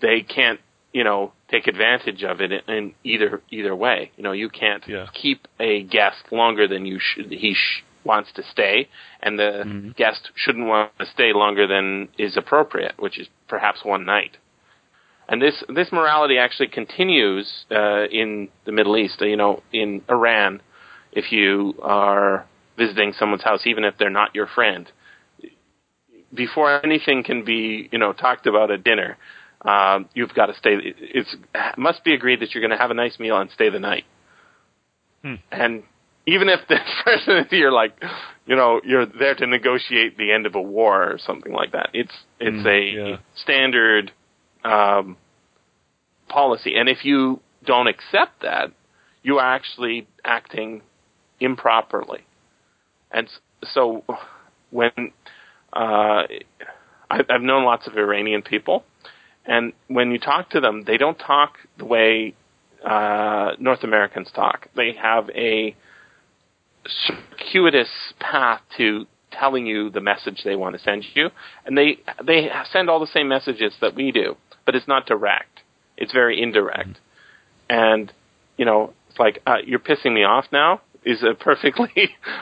they 0.00 0.20
can't, 0.20 0.60
you 0.92 1.04
know, 1.04 1.32
take 1.50 1.66
advantage 1.66 2.22
of 2.22 2.40
it 2.40 2.52
in, 2.52 2.74
in 2.74 2.94
either 3.02 3.42
either 3.50 3.74
way. 3.74 4.12
You 4.16 4.22
know, 4.22 4.32
you 4.32 4.48
can't 4.48 4.86
Yeah. 4.86 5.06
keep 5.12 5.48
a 5.58 5.82
guest 5.82 6.30
longer 6.30 6.68
than 6.68 6.86
you 6.86 6.98
should 7.00 7.30
he 7.30 7.54
sh- 7.54 7.82
wants 8.06 8.32
to 8.32 8.42
stay, 8.44 8.88
and 9.22 9.38
the 9.38 9.64
Mhm. 9.64 9.96
guest 9.96 10.30
shouldn't 10.34 10.66
want 10.66 10.96
to 10.98 11.06
stay 11.06 11.32
longer 11.32 11.66
than 11.66 12.08
is 12.16 12.36
appropriate, 12.36 12.94
which 12.98 13.18
is 13.18 13.28
perhaps 13.48 13.84
one 13.84 14.04
night. 14.04 14.36
And 15.28 15.42
this 15.42 15.62
this 15.68 15.90
morality 15.92 16.38
actually 16.38 16.68
continues 16.68 17.66
uh, 17.70 18.06
in 18.10 18.48
the 18.64 18.72
Middle 18.72 18.96
East. 18.96 19.20
You 19.20 19.36
know, 19.36 19.62
in 19.72 20.02
Iran, 20.08 20.62
if 21.12 21.32
you 21.32 21.74
are 21.82 22.46
visiting 22.76 23.12
someone's 23.12 23.42
house, 23.42 23.66
even 23.66 23.84
if 23.84 23.98
they're 23.98 24.10
not 24.10 24.34
your 24.34 24.46
friend, 24.46 24.90
before 26.32 26.80
anything 26.84 27.24
can 27.24 27.44
be 27.44 27.88
you 27.90 27.98
know 27.98 28.12
talked 28.12 28.46
about 28.46 28.70
at 28.70 28.84
dinner, 28.84 29.16
um, 29.62 30.08
you've 30.14 30.34
got 30.34 30.46
to 30.46 30.54
stay. 30.54 30.76
It's 30.80 31.34
it 31.54 31.78
must 31.78 32.04
be 32.04 32.14
agreed 32.14 32.40
that 32.40 32.54
you're 32.54 32.62
going 32.62 32.70
to 32.70 32.78
have 32.78 32.90
a 32.90 32.94
nice 32.94 33.18
meal 33.18 33.38
and 33.38 33.50
stay 33.50 33.68
the 33.68 33.80
night. 33.80 34.04
Hmm. 35.22 35.34
And 35.50 35.82
even 36.26 36.48
if 36.48 36.60
this 36.68 36.80
person 37.04 37.46
you're 37.50 37.72
like, 37.72 38.00
you 38.46 38.56
know, 38.56 38.80
you're 38.84 39.06
there 39.06 39.34
to 39.34 39.46
negotiate 39.46 40.16
the 40.18 40.32
end 40.32 40.46
of 40.46 40.54
a 40.54 40.62
war 40.62 41.12
or 41.12 41.18
something 41.18 41.52
like 41.52 41.72
that, 41.72 41.90
it's 41.92 42.12
it's 42.40 42.56
Hmm, 42.56 42.66
a 42.66 42.96
yeah. 42.96 43.16
standard 43.36 44.12
um, 44.64 45.16
policy. 46.28 46.76
And 46.76 46.88
if 46.88 47.04
you 47.04 47.40
don't 47.64 47.86
accept 47.88 48.42
that, 48.42 48.72
you 49.22 49.38
are 49.38 49.54
actually 49.54 50.06
acting 50.24 50.82
improperly. 51.40 52.24
And 53.10 53.28
so 53.64 54.04
when 54.70 54.90
uh, 55.72 56.22
I, 57.10 57.20
I've 57.28 57.42
known 57.42 57.64
lots 57.64 57.86
of 57.86 57.96
Iranian 57.96 58.42
people, 58.42 58.84
and 59.44 59.72
when 59.88 60.10
you 60.10 60.18
talk 60.18 60.50
to 60.50 60.60
them, 60.60 60.82
they 60.86 60.96
don't 60.96 61.18
talk 61.18 61.54
the 61.78 61.84
way 61.84 62.34
uh, 62.84 63.52
North 63.58 63.84
Americans 63.84 64.30
talk. 64.34 64.68
They 64.74 64.92
have 65.00 65.30
a 65.30 65.74
circuitous 66.88 67.88
path 68.20 68.60
to 68.76 69.06
telling 69.32 69.66
you 69.66 69.90
the 69.90 70.00
message 70.00 70.42
they 70.44 70.56
want 70.56 70.76
to 70.76 70.82
send 70.82 71.04
you, 71.14 71.28
and 71.64 71.76
they 71.76 71.98
they 72.24 72.48
send 72.72 72.88
all 72.88 73.00
the 73.00 73.06
same 73.06 73.28
messages 73.28 73.74
that 73.80 73.94
we 73.94 74.12
do, 74.12 74.36
but 74.64 74.74
it's 74.74 74.88
not 74.88 75.06
direct. 75.06 75.60
It's 75.96 76.12
very 76.12 76.40
indirect, 76.40 76.98
and 77.68 78.12
you 78.56 78.64
know, 78.64 78.92
it's 79.10 79.18
like 79.18 79.42
uh, 79.46 79.58
you're 79.64 79.78
pissing 79.78 80.14
me 80.14 80.24
off 80.24 80.46
now 80.52 80.80
is 81.04 81.22
a 81.22 81.34
perfectly 81.34 81.90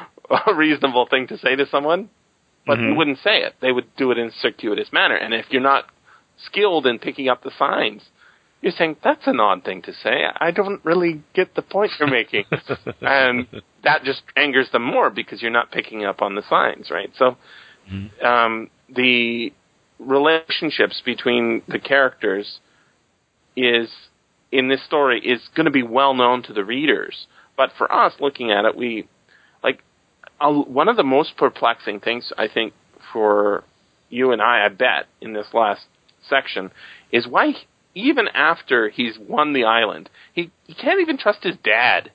reasonable 0.56 1.06
thing 1.06 1.26
to 1.28 1.38
say 1.38 1.54
to 1.56 1.66
someone, 1.66 2.08
but 2.66 2.78
you 2.78 2.84
Mhm. 2.86 2.96
wouldn't 2.96 3.18
say 3.18 3.42
it. 3.42 3.54
They 3.60 3.72
would 3.72 3.94
do 3.96 4.10
it 4.10 4.18
in 4.18 4.28
a 4.28 4.32
circuitous 4.32 4.92
manner, 4.92 5.16
and 5.16 5.34
if 5.34 5.46
you're 5.50 5.62
not 5.62 5.86
skilled 6.38 6.86
in 6.86 6.98
picking 6.98 7.28
up 7.28 7.42
the 7.42 7.50
signs, 7.58 8.02
you're 8.62 8.72
saying 8.72 8.96
that's 9.02 9.26
an 9.26 9.40
odd 9.40 9.64
thing 9.64 9.82
to 9.82 9.92
say. 9.92 10.24
I 10.36 10.50
don't 10.50 10.82
really 10.84 11.22
get 11.34 11.54
the 11.54 11.62
point 11.62 11.92
you're 11.98 12.08
making, 12.08 12.44
and 13.02 13.46
that 13.84 14.04
just 14.04 14.22
angers 14.36 14.68
them 14.70 14.82
more 14.82 15.10
because 15.10 15.40
you're 15.40 15.50
not 15.50 15.70
picking 15.70 16.04
up 16.04 16.22
on 16.22 16.34
the 16.34 16.42
signs, 16.48 16.90
right? 16.90 17.10
So, 17.16 17.36
Mhm. 17.90 18.24
um, 18.24 18.70
the 18.88 19.52
relationships 19.98 21.00
between 21.04 21.62
the 21.68 21.78
characters 21.78 22.60
is 23.56 23.90
in 24.50 24.68
this 24.68 24.82
story 24.82 25.20
is 25.20 25.48
going 25.54 25.64
to 25.66 25.70
be 25.70 25.82
well 25.82 26.14
known 26.14 26.42
to 26.42 26.52
the 26.52 26.64
readers, 26.64 27.26
but 27.56 27.72
for 27.72 27.92
us 27.92 28.20
looking 28.20 28.50
at 28.50 28.64
it, 28.64 28.76
we 28.76 29.06
like 29.62 29.82
uh, 30.40 30.50
one 30.52 30.88
of 30.88 30.96
the 30.96 31.04
most 31.04 31.36
perplexing 31.36 32.00
things 32.00 32.32
I 32.36 32.48
think 32.48 32.72
for 33.12 33.64
you 34.10 34.32
and 34.32 34.40
I, 34.40 34.66
I 34.66 34.68
bet, 34.68 35.06
in 35.20 35.32
this 35.32 35.52
last 35.52 35.86
section, 36.28 36.70
is 37.12 37.26
why 37.26 37.54
even 37.94 38.28
after 38.28 38.88
he's 38.88 39.18
won 39.18 39.52
the 39.52 39.64
island, 39.64 40.08
he 40.32 40.50
he 40.66 40.74
can't 40.74 41.00
even 41.00 41.18
trust 41.18 41.42
his 41.44 41.56
dad. 41.62 42.10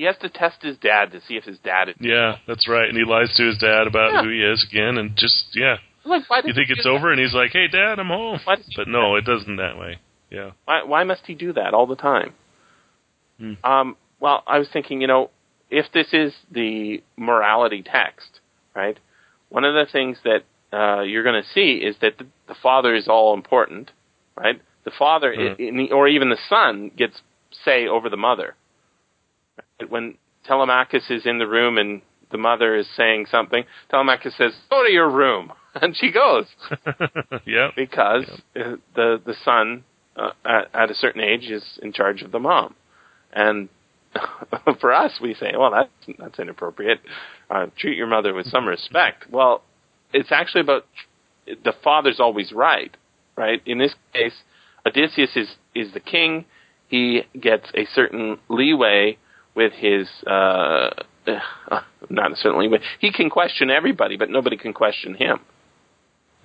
He 0.00 0.06
has 0.06 0.16
to 0.22 0.30
test 0.30 0.62
his 0.62 0.78
dad 0.78 1.12
to 1.12 1.20
see 1.28 1.34
if 1.36 1.44
his 1.44 1.58
dad 1.58 1.90
is 1.90 1.94
Yeah, 2.00 2.36
that's 2.48 2.66
right. 2.66 2.88
And 2.88 2.96
he 2.96 3.04
lies 3.04 3.34
to 3.36 3.44
his 3.44 3.58
dad 3.58 3.86
about 3.86 4.14
Yeah. 4.14 4.22
who 4.22 4.30
he 4.30 4.42
is 4.42 4.64
again, 4.64 4.96
and 4.96 5.14
just 5.14 5.54
yeah, 5.54 5.76
like. 6.04 6.22
Why 6.30 6.40
you 6.42 6.54
think 6.54 6.70
it's 6.70 6.84
that? 6.84 6.88
over, 6.88 7.12
and 7.12 7.20
he's 7.20 7.34
like, 7.34 7.50
"Hey, 7.52 7.68
Dad, 7.68 7.98
I'm 7.98 8.06
home." 8.06 8.40
Why 8.44 8.56
does 8.56 8.64
he 8.66 8.74
But 8.78 8.88
no, 8.88 9.16
it 9.16 9.26
doesn't 9.26 9.56
that 9.56 9.76
way. 9.76 9.98
Yeah. 10.30 10.52
Why, 10.64 10.84
why 10.84 11.04
must 11.04 11.26
he 11.26 11.34
do 11.34 11.52
that 11.52 11.74
all 11.74 11.86
the 11.86 11.96
time? 11.96 12.32
Hmm. 13.38 13.52
Um, 13.62 13.96
well, 14.20 14.42
I 14.46 14.58
was 14.58 14.70
thinking, 14.72 15.02
you 15.02 15.06
know, 15.06 15.28
if 15.68 15.92
this 15.92 16.14
is 16.14 16.32
the 16.50 17.02
morality 17.18 17.82
text, 17.82 18.40
right? 18.74 18.98
One 19.50 19.64
of 19.64 19.74
the 19.74 19.84
things 19.92 20.16
that 20.24 20.44
uh, 20.72 21.02
you're 21.02 21.24
going 21.24 21.42
to 21.42 21.48
see 21.50 21.72
is 21.84 21.96
that 22.00 22.16
the, 22.16 22.26
the 22.48 22.54
father 22.62 22.94
is 22.94 23.06
all 23.06 23.34
important, 23.34 23.90
right? 24.34 24.58
The 24.84 24.92
father, 24.98 25.34
Hmm. 25.36 25.76
the, 25.76 25.92
or 25.92 26.08
even 26.08 26.30
the 26.30 26.38
son, 26.48 26.90
gets 26.96 27.20
say 27.66 27.86
over 27.86 28.08
the 28.08 28.16
mother. 28.16 28.54
When 29.88 30.16
Telemachus 30.44 31.10
is 31.10 31.26
in 31.26 31.38
the 31.38 31.46
room 31.46 31.78
and 31.78 32.02
the 32.30 32.38
mother 32.38 32.76
is 32.76 32.86
saying 32.96 33.26
something, 33.30 33.64
Telemachus 33.90 34.36
says, 34.36 34.52
"Go 34.70 34.84
to 34.84 34.92
your 34.92 35.10
room," 35.10 35.52
and 35.74 35.96
she 35.96 36.12
goes 36.12 36.46
yeah. 37.46 37.70
because 37.76 38.24
uh, 38.56 38.76
the 38.94 39.20
the 39.24 39.34
son 39.44 39.84
uh, 40.16 40.30
at, 40.44 40.74
at 40.74 40.90
a 40.90 40.94
certain 40.94 41.22
age 41.22 41.50
is 41.50 41.78
in 41.82 41.92
charge 41.92 42.22
of 42.22 42.32
the 42.32 42.38
mom, 42.38 42.74
and 43.32 43.68
for 44.80 44.92
us 44.92 45.18
we 45.20 45.34
say, 45.34 45.52
well, 45.56 45.70
that's 45.70 46.18
that's 46.18 46.38
inappropriate. 46.38 47.00
Uh, 47.50 47.66
treat 47.76 47.96
your 47.96 48.06
mother 48.06 48.34
with 48.34 48.46
some 48.46 48.66
respect. 48.66 49.30
Well, 49.30 49.62
it's 50.12 50.32
actually 50.32 50.62
about 50.62 50.86
the 51.46 51.72
father's 51.82 52.20
always 52.20 52.52
right, 52.52 52.96
right? 53.36 53.62
In 53.66 53.78
this 53.78 53.94
case, 54.12 54.34
Odysseus 54.86 55.36
is 55.36 55.48
is 55.74 55.92
the 55.92 56.00
king. 56.00 56.44
He 56.88 57.22
gets 57.38 57.66
a 57.74 57.86
certain 57.94 58.38
leeway 58.48 59.18
with 59.54 59.72
his 59.72 60.08
uh, 60.26 60.90
not 62.10 62.36
certainly, 62.36 62.68
but 62.68 62.80
he 62.98 63.12
can 63.12 63.30
question 63.30 63.70
everybody, 63.70 64.16
but 64.16 64.30
nobody 64.30 64.56
can 64.56 64.72
question 64.72 65.14
him. 65.14 65.40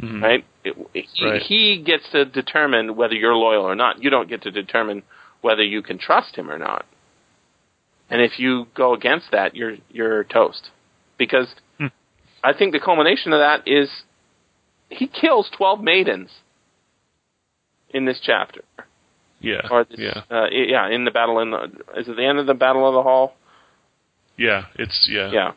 Mhm. 0.01 0.21
Right? 0.21 0.45
It, 0.65 0.75
he, 0.93 1.25
Right. 1.25 1.41
he 1.41 1.77
gets 1.81 2.09
to 2.11 2.25
determine 2.25 2.95
whether 2.97 3.13
you're 3.13 3.35
loyal 3.35 3.63
or 3.63 3.75
not. 3.75 4.03
You 4.03 4.09
don't 4.09 4.27
get 4.27 4.41
to 4.41 4.51
determine 4.51 5.03
whether 5.41 5.63
you 5.63 5.81
can 5.81 5.97
trust 5.97 6.35
him 6.35 6.51
or 6.51 6.57
not. 6.57 6.85
And 8.09 8.21
if 8.21 8.37
you 8.37 8.67
go 8.75 8.93
against 8.93 9.31
that, 9.31 9.55
you're 9.55 9.77
you're 9.89 10.23
toast. 10.25 10.69
Because 11.17 11.47
Hmm. 11.79 11.87
I 12.43 12.51
think 12.53 12.73
the 12.73 12.79
culmination 12.79 13.31
of 13.33 13.39
that 13.39 13.67
is 13.67 13.89
he 14.89 15.07
kills 15.07 15.49
twelve 15.49 15.81
maidens 15.81 16.29
in 17.89 18.05
this 18.05 18.19
chapter, 18.21 18.61
Yeah. 19.39 19.61
or 19.69 19.85
yeah. 19.91 20.21
uh, 20.31 20.45
yeah, 20.51 20.89
in 20.89 21.05
the 21.05 21.11
battle 21.11 21.39
in 21.39 21.51
the 21.51 21.63
is 21.97 22.07
it 22.07 22.15
the 22.15 22.25
end 22.25 22.39
of 22.39 22.47
the 22.47 22.53
battle 22.53 22.87
of 22.87 22.93
the 22.95 23.03
hall? 23.03 23.35
Yeah. 24.37 24.63
It's 24.75 25.07
yeah. 25.11 25.31
Yeah, 25.31 25.51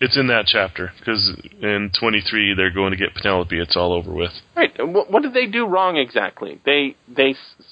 It's 0.00 0.16
in 0.16 0.28
that 0.28 0.44
chapter 0.46 0.92
because 0.98 1.32
in 1.60 1.90
23 1.98 2.54
they're 2.56 2.70
going 2.70 2.92
to 2.92 2.96
get 2.96 3.14
Penelope. 3.14 3.58
It's 3.58 3.76
all 3.76 3.92
over 3.92 4.12
with. 4.12 4.30
right. 4.56 4.72
What, 4.78 5.10
what 5.10 5.22
did 5.22 5.34
they 5.34 5.46
do 5.46 5.66
wrong 5.66 5.96
exactly? 5.96 6.60
They 6.64 6.96
they 7.08 7.30
s- 7.30 7.64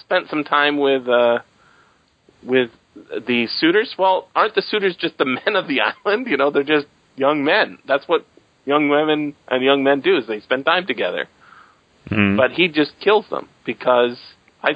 spent 0.00 0.28
some 0.28 0.44
time 0.44 0.78
with 0.78 1.06
uh, 1.08 1.38
with 2.42 2.70
the 2.94 3.46
suitors. 3.58 3.94
Well, 3.98 4.28
aren't 4.34 4.54
the 4.54 4.62
suitors 4.62 4.96
just 4.98 5.18
the 5.18 5.24
men 5.46 5.54
of 5.56 5.68
the 5.68 5.80
island? 5.82 6.26
You 6.26 6.36
know, 6.36 6.50
they're 6.50 6.62
just 6.64 6.86
young 7.16 7.44
men. 7.44 7.78
That's 7.86 8.06
what 8.08 8.26
young 8.64 8.88
women 8.88 9.34
and 9.48 9.62
young 9.64 9.84
men 9.84 10.00
do 10.00 10.16
is 10.16 10.26
they 10.26 10.40
spend 10.40 10.64
time 10.66 10.86
together. 10.86 11.28
Mhm. 12.10 12.36
But 12.36 12.52
he 12.52 12.68
just 12.68 12.92
kills 13.00 13.26
them 13.30 13.48
because 13.64 14.16
I 14.62 14.72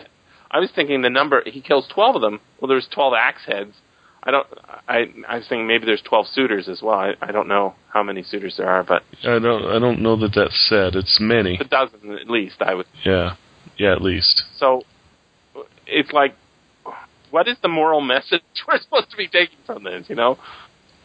I 0.50 0.58
was 0.58 0.70
thinking 0.74 1.02
the 1.02 1.10
number 1.10 1.42
he 1.46 1.60
kills 1.60 1.86
twelve 1.92 2.16
of 2.16 2.22
them. 2.22 2.40
Well, 2.60 2.68
there's 2.68 2.88
twelve 2.92 3.14
axe 3.16 3.42
heads. 3.46 3.72
I 4.22 4.30
don't. 4.30 4.46
I 4.88 5.04
I 5.28 5.36
was 5.36 5.46
thinking 5.48 5.66
maybe 5.66 5.86
there's 5.86 6.02
twelve 6.02 6.26
suitors 6.26 6.68
as 6.68 6.82
well. 6.82 6.98
I, 6.98 7.14
I 7.22 7.32
don't 7.32 7.48
know 7.48 7.74
how 7.92 8.02
many 8.02 8.22
suitors 8.22 8.54
there 8.58 8.68
are, 8.68 8.82
but 8.82 9.02
I 9.22 9.38
don't. 9.38 9.64
I 9.64 9.78
don't 9.78 10.00
know 10.02 10.16
that 10.16 10.32
that's 10.34 10.68
said. 10.68 10.94
It's 10.94 11.18
many. 11.20 11.58
a 11.60 11.64
dozen 11.64 12.12
at 12.12 12.28
least. 12.28 12.56
I 12.60 12.74
would. 12.74 12.86
Yeah. 13.04 13.36
Yeah. 13.78 13.92
At 13.92 14.02
least. 14.02 14.42
So 14.58 14.82
it's 15.86 16.12
like, 16.12 16.34
what 17.30 17.48
is 17.48 17.56
the 17.62 17.68
moral 17.68 18.00
message 18.00 18.42
we're 18.68 18.78
supposed 18.80 19.10
to 19.10 19.16
be 19.16 19.28
taking 19.28 19.58
from 19.64 19.84
this? 19.84 20.04
You 20.08 20.16
know, 20.16 20.38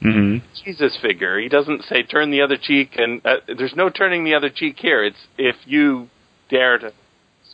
hmm 0.01 0.37
Jesus 0.63 0.97
figure. 1.01 1.39
He 1.39 1.47
doesn't 1.47 1.83
say 1.83 2.03
turn 2.03 2.31
the 2.31 2.41
other 2.41 2.57
cheek, 2.61 2.91
and 2.97 3.25
uh, 3.25 3.37
there's 3.47 3.75
no 3.75 3.89
turning 3.89 4.25
the 4.25 4.33
other 4.33 4.49
cheek 4.49 4.75
here. 4.77 5.03
It's 5.05 5.17
if 5.37 5.55
you 5.65 6.09
dare 6.49 6.77
to 6.79 6.91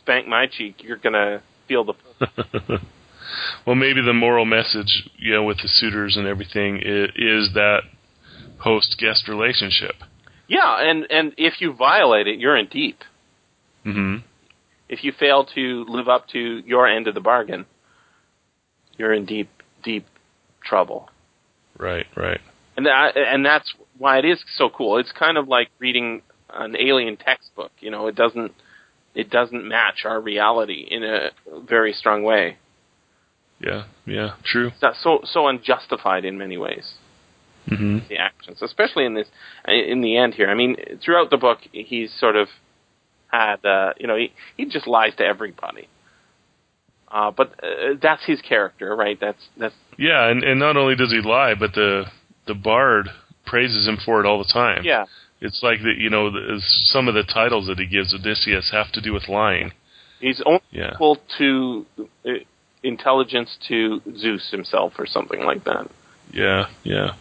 spank 0.02 0.26
my 0.26 0.46
cheek, 0.46 0.82
you're 0.82 0.96
gonna 0.96 1.42
feel 1.68 1.84
the. 1.84 1.94
well, 3.66 3.76
maybe 3.76 4.02
the 4.02 4.12
moral 4.12 4.44
message, 4.44 5.08
you 5.16 5.32
know, 5.32 5.44
with 5.44 5.58
the 5.58 5.68
suitors 5.68 6.16
and 6.16 6.26
everything, 6.26 6.76
is, 6.76 7.10
is 7.14 7.54
that 7.54 7.80
host 8.58 8.96
guest 8.98 9.28
relationship. 9.28 9.94
Yeah, 10.48 10.76
and 10.80 11.06
and 11.10 11.32
if 11.36 11.60
you 11.60 11.72
violate 11.72 12.26
it, 12.26 12.38
you're 12.38 12.56
in 12.56 12.66
deep. 12.66 12.98
hmm 13.84 14.16
If 14.88 15.04
you 15.04 15.12
fail 15.18 15.46
to 15.54 15.84
live 15.88 16.08
up 16.08 16.28
to 16.28 16.38
your 16.38 16.86
end 16.86 17.08
of 17.08 17.14
the 17.14 17.20
bargain, 17.20 17.66
you're 18.96 19.12
in 19.12 19.24
deep 19.24 19.48
deep 19.82 20.06
trouble. 20.64 21.08
Right. 21.78 22.06
Right. 22.16 22.40
And 22.76 22.86
that, 22.86 23.16
and 23.16 23.44
that's 23.44 23.72
why 23.98 24.18
it 24.18 24.24
is 24.24 24.42
so 24.56 24.70
cool. 24.70 24.98
It's 24.98 25.12
kind 25.12 25.36
of 25.36 25.48
like 25.48 25.68
reading 25.78 26.22
an 26.52 26.76
alien 26.76 27.16
textbook. 27.16 27.70
You 27.80 27.90
know, 27.90 28.06
it 28.06 28.14
doesn't 28.14 28.52
it 29.14 29.30
doesn't 29.30 29.66
match 29.66 30.04
our 30.04 30.20
reality 30.20 30.86
in 30.90 31.02
a 31.04 31.30
very 31.68 31.92
strong 31.92 32.22
way. 32.22 32.56
Yeah. 33.60 33.84
Yeah. 34.06 34.34
True. 34.44 34.68
It's 34.68 34.82
not 34.82 34.94
so 34.96 35.20
so 35.24 35.46
unjustified 35.48 36.24
in 36.24 36.36
many 36.38 36.56
ways. 36.56 36.94
hmm 37.68 37.98
The 38.08 38.18
actions, 38.18 38.60
especially 38.62 39.04
in 39.04 39.14
this 39.14 39.28
in 39.66 40.00
the 40.00 40.16
end 40.16 40.34
here. 40.34 40.48
I 40.50 40.54
mean, 40.54 40.76
throughout 41.04 41.30
the 41.30 41.36
book, 41.36 41.58
he's 41.72 42.12
sort 42.18 42.36
of 42.36 42.48
had 43.28 43.64
uh, 43.64 43.92
you 43.98 44.06
know 44.06 44.16
he 44.16 44.32
he 44.56 44.64
just 44.66 44.86
lies 44.86 45.14
to 45.16 45.24
everybody. 45.24 45.88
Uh, 47.08 47.30
but 47.30 47.52
uh, 47.62 47.94
that's 48.00 48.24
his 48.24 48.40
character, 48.40 48.96
right? 48.96 49.18
That's 49.20 49.42
that's 49.58 49.74
Yeah, 49.98 50.28
and 50.28 50.42
and 50.42 50.58
not 50.58 50.76
only 50.76 50.96
does 50.96 51.10
he 51.12 51.20
lie, 51.20 51.54
but 51.54 51.74
the 51.74 52.06
the 52.46 52.54
bard 52.54 53.08
praises 53.46 53.86
him 53.86 53.98
for 54.04 54.18
it 54.20 54.26
all 54.26 54.38
the 54.38 54.50
time. 54.52 54.82
yeah. 54.84 55.04
It's 55.42 55.60
like 55.62 55.80
that, 55.82 55.96
you 55.98 56.08
know, 56.08 56.30
the, 56.30 56.62
some 56.84 57.08
of 57.08 57.14
the 57.14 57.24
titles 57.24 57.66
that 57.66 57.78
he 57.78 57.86
gives 57.86 58.14
Odysseus 58.14 58.70
have 58.70 58.92
to 58.92 59.00
do 59.00 59.12
with 59.12 59.28
lying. 59.28 59.72
He's 60.20 60.40
only 60.46 60.60
Yeah. 60.70 60.92
equal 60.94 61.18
to 61.38 61.84
uh, 62.24 62.30
intelligence 62.84 63.56
to 63.68 64.00
Zeus 64.16 64.50
himself, 64.50 64.92
or 64.98 65.06
something 65.06 65.42
like 65.44 65.64
that. 65.64 65.90
Yeah, 66.32 66.66
yeah. 66.84 67.14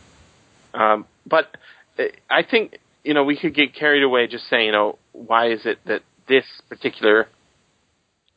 Um, 0.74 1.06
but 1.26 1.58
uh, 1.98 2.04
I 2.30 2.44
think 2.44 2.78
you 3.04 3.14
know 3.16 3.24
we 3.24 3.38
could 3.38 3.56
get 3.56 3.74
carried 3.74 4.04
away 4.04 4.28
just 4.28 4.48
saying, 4.50 4.68
you 4.68 4.72
know, 4.72 5.00
why 5.14 5.52
is 5.52 5.66
it 5.66 5.80
that 5.86 6.04
this 6.28 6.46
particular 6.70 7.28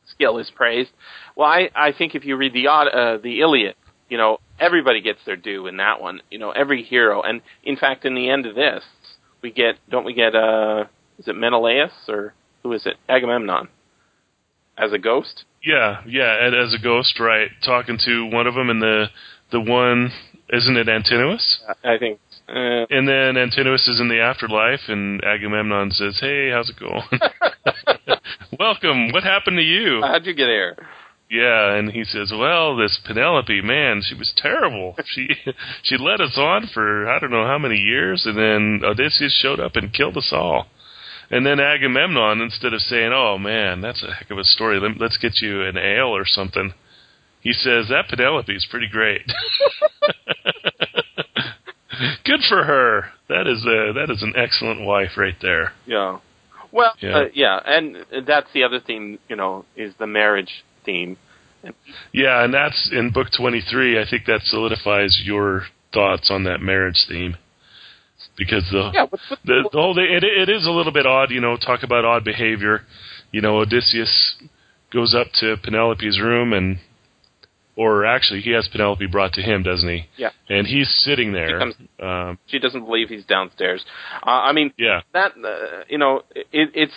skill 0.07 0.39
is 0.39 0.49
praised? 0.49 0.91
Well, 1.35 1.47
I, 1.47 1.69
I 1.75 1.91
think 1.91 2.15
if 2.15 2.25
you 2.25 2.35
read 2.35 2.53
the 2.53 2.67
uh, 2.67 3.17
the 3.21 3.41
Iliad, 3.41 3.75
you 4.09 4.17
know, 4.17 4.39
everybody 4.59 5.01
gets 5.01 5.19
their 5.25 5.35
due 5.35 5.67
in 5.67 5.77
that 5.77 6.01
one. 6.01 6.21
You 6.31 6.39
know, 6.39 6.49
every 6.51 6.81
hero, 6.83 7.21
and 7.21 7.41
in 7.63 7.77
fact, 7.77 8.03
in 8.05 8.15
the 8.15 8.29
end 8.29 8.45
of 8.47 8.55
this, 8.55 8.83
we 9.45 9.51
get 9.51 9.75
don't 9.91 10.05
we 10.05 10.13
get 10.15 10.33
uh, 10.35 10.85
is 11.19 11.27
it 11.27 11.35
Menelaus 11.35 11.91
or 12.07 12.33
who 12.63 12.73
is 12.73 12.87
it 12.87 12.95
Agamemnon 13.07 13.67
as 14.75 14.91
a 14.91 14.97
ghost? 14.97 15.45
Yeah, 15.63 16.01
yeah, 16.07 16.45
and 16.45 16.55
as 16.55 16.73
a 16.73 16.81
ghost, 16.83 17.19
right, 17.19 17.49
talking 17.63 17.99
to 18.05 18.25
one 18.25 18.47
of 18.47 18.55
them 18.55 18.71
and 18.71 18.81
the 18.81 19.05
the 19.51 19.61
one 19.61 20.09
isn't 20.51 20.77
it 20.77 20.89
Antinous? 20.89 21.59
I 21.83 21.97
think. 21.99 22.19
Uh, 22.47 22.85
And 22.89 23.07
then 23.07 23.37
Antinous 23.37 23.87
is 23.87 23.99
in 23.99 24.07
the 24.09 24.19
afterlife 24.19 24.81
and 24.87 25.23
Agamemnon 25.23 25.91
says, 25.91 26.17
"Hey, 26.19 26.49
how's 26.49 26.69
it 26.71 26.79
going?" 26.79 27.03
Welcome. 28.59 29.11
What 29.11 29.23
happened 29.23 29.57
to 29.57 29.63
you? 29.63 30.01
how'd 30.01 30.25
you 30.25 30.33
get 30.33 30.47
here? 30.47 30.75
Yeah, 31.29 31.73
and 31.73 31.91
he 31.91 32.03
says, 32.03 32.31
"Well, 32.31 32.75
this 32.75 32.99
Penelope, 33.03 33.61
man, 33.61 34.01
she 34.03 34.13
was 34.15 34.31
terrible. 34.37 34.95
She 35.05 35.27
she 35.83 35.97
led 35.97 36.21
us 36.21 36.37
on 36.37 36.67
for 36.73 37.07
I 37.09 37.17
don't 37.19 37.31
know 37.31 37.47
how 37.47 37.57
many 37.57 37.77
years, 37.77 38.25
and 38.25 38.37
then 38.37 38.81
Odysseus 38.83 39.33
showed 39.41 39.59
up 39.59 39.75
and 39.75 39.91
killed 39.93 40.17
us 40.17 40.29
all." 40.31 40.67
And 41.31 41.43
then 41.43 41.59
Agamemnon, 41.59 42.41
instead 42.41 42.73
of 42.73 42.81
saying, 42.81 43.11
"Oh 43.11 43.39
man, 43.39 43.81
that's 43.81 44.03
a 44.03 44.13
heck 44.13 44.29
of 44.29 44.37
a 44.37 44.43
story. 44.43 44.79
Let, 44.79 44.99
let's 44.99 45.17
get 45.17 45.41
you 45.41 45.63
an 45.63 45.77
ale 45.77 46.15
or 46.15 46.25
something," 46.25 46.73
he 47.41 47.53
says, 47.53 47.87
"That 47.89 48.07
Penelope 48.07 48.53
is 48.55 48.67
pretty 48.69 48.87
great. 48.87 49.23
Good 52.23 52.41
for 52.47 52.63
her. 52.63 53.05
That 53.29 53.47
is 53.47 53.65
a 53.65 53.93
that 53.93 54.11
is 54.11 54.21
an 54.21 54.33
excellent 54.35 54.81
wife 54.81 55.17
right 55.17 55.35
there." 55.41 55.73
Yeah. 55.87 56.19
Well, 56.71 56.93
Yeah. 56.99 57.17
Uh, 57.17 57.25
yeah, 57.33 57.59
and 57.65 58.05
that's 58.27 58.51
the 58.53 58.63
other 58.63 58.79
theme, 58.81 59.17
you 59.29 59.35
know, 59.37 59.65
is 59.77 59.93
the 59.97 60.07
marriage 60.07 60.65
theme. 60.85 61.17
Yeah, 62.13 62.43
and 62.43 62.53
that's 62.53 62.89
in 62.91 63.11
book 63.11 63.27
23. 63.35 63.99
I 63.99 64.05
think 64.09 64.25
that 64.25 64.41
solidifies 64.43 65.19
your 65.25 65.63
thoughts 65.93 66.29
on 66.29 66.43
that 66.43 66.61
marriage 66.61 67.05
theme. 67.09 67.37
Because 68.37 68.63
the 68.71 68.91
Yeah, 68.93 69.05
what's 69.09 69.29
with 69.29 69.39
the, 69.45 69.69
the 69.71 69.77
whole 69.77 69.97
it, 69.97 70.23
it 70.23 70.49
is 70.49 70.65
a 70.65 70.71
little 70.71 70.91
bit 70.91 71.05
odd, 71.05 71.31
you 71.31 71.41
know, 71.41 71.57
talk 71.57 71.83
about 71.83 72.05
odd 72.05 72.23
behavior. 72.23 72.81
You 73.31 73.41
know, 73.41 73.57
Odysseus 73.59 74.35
goes 74.93 75.13
up 75.15 75.27
to 75.39 75.57
Penelope's 75.63 76.19
room 76.21 76.53
and 76.53 76.77
or 77.75 78.05
actually 78.05 78.41
he 78.41 78.51
has 78.51 78.67
Penelope 78.71 79.05
brought 79.07 79.33
to 79.33 79.41
him, 79.41 79.63
doesn't 79.63 79.87
he? 79.89 80.05
Yeah. 80.17 80.29
And 80.49 80.65
he's 80.65 80.89
sitting 81.03 81.33
there. 81.33 81.59
comes- 81.59 81.75
Um, 81.99 82.37
she 82.47 82.59
doesn't 82.59 82.85
believe 82.85 83.09
he's 83.09 83.25
downstairs. 83.25 83.83
Uh, 84.25 84.29
I 84.29 84.53
mean, 84.53 84.71
yeah. 84.77 85.01
that 85.13 85.33
uh, 85.43 85.83
you 85.89 85.97
know, 85.97 86.21
it, 86.35 86.69
it's 86.73 86.93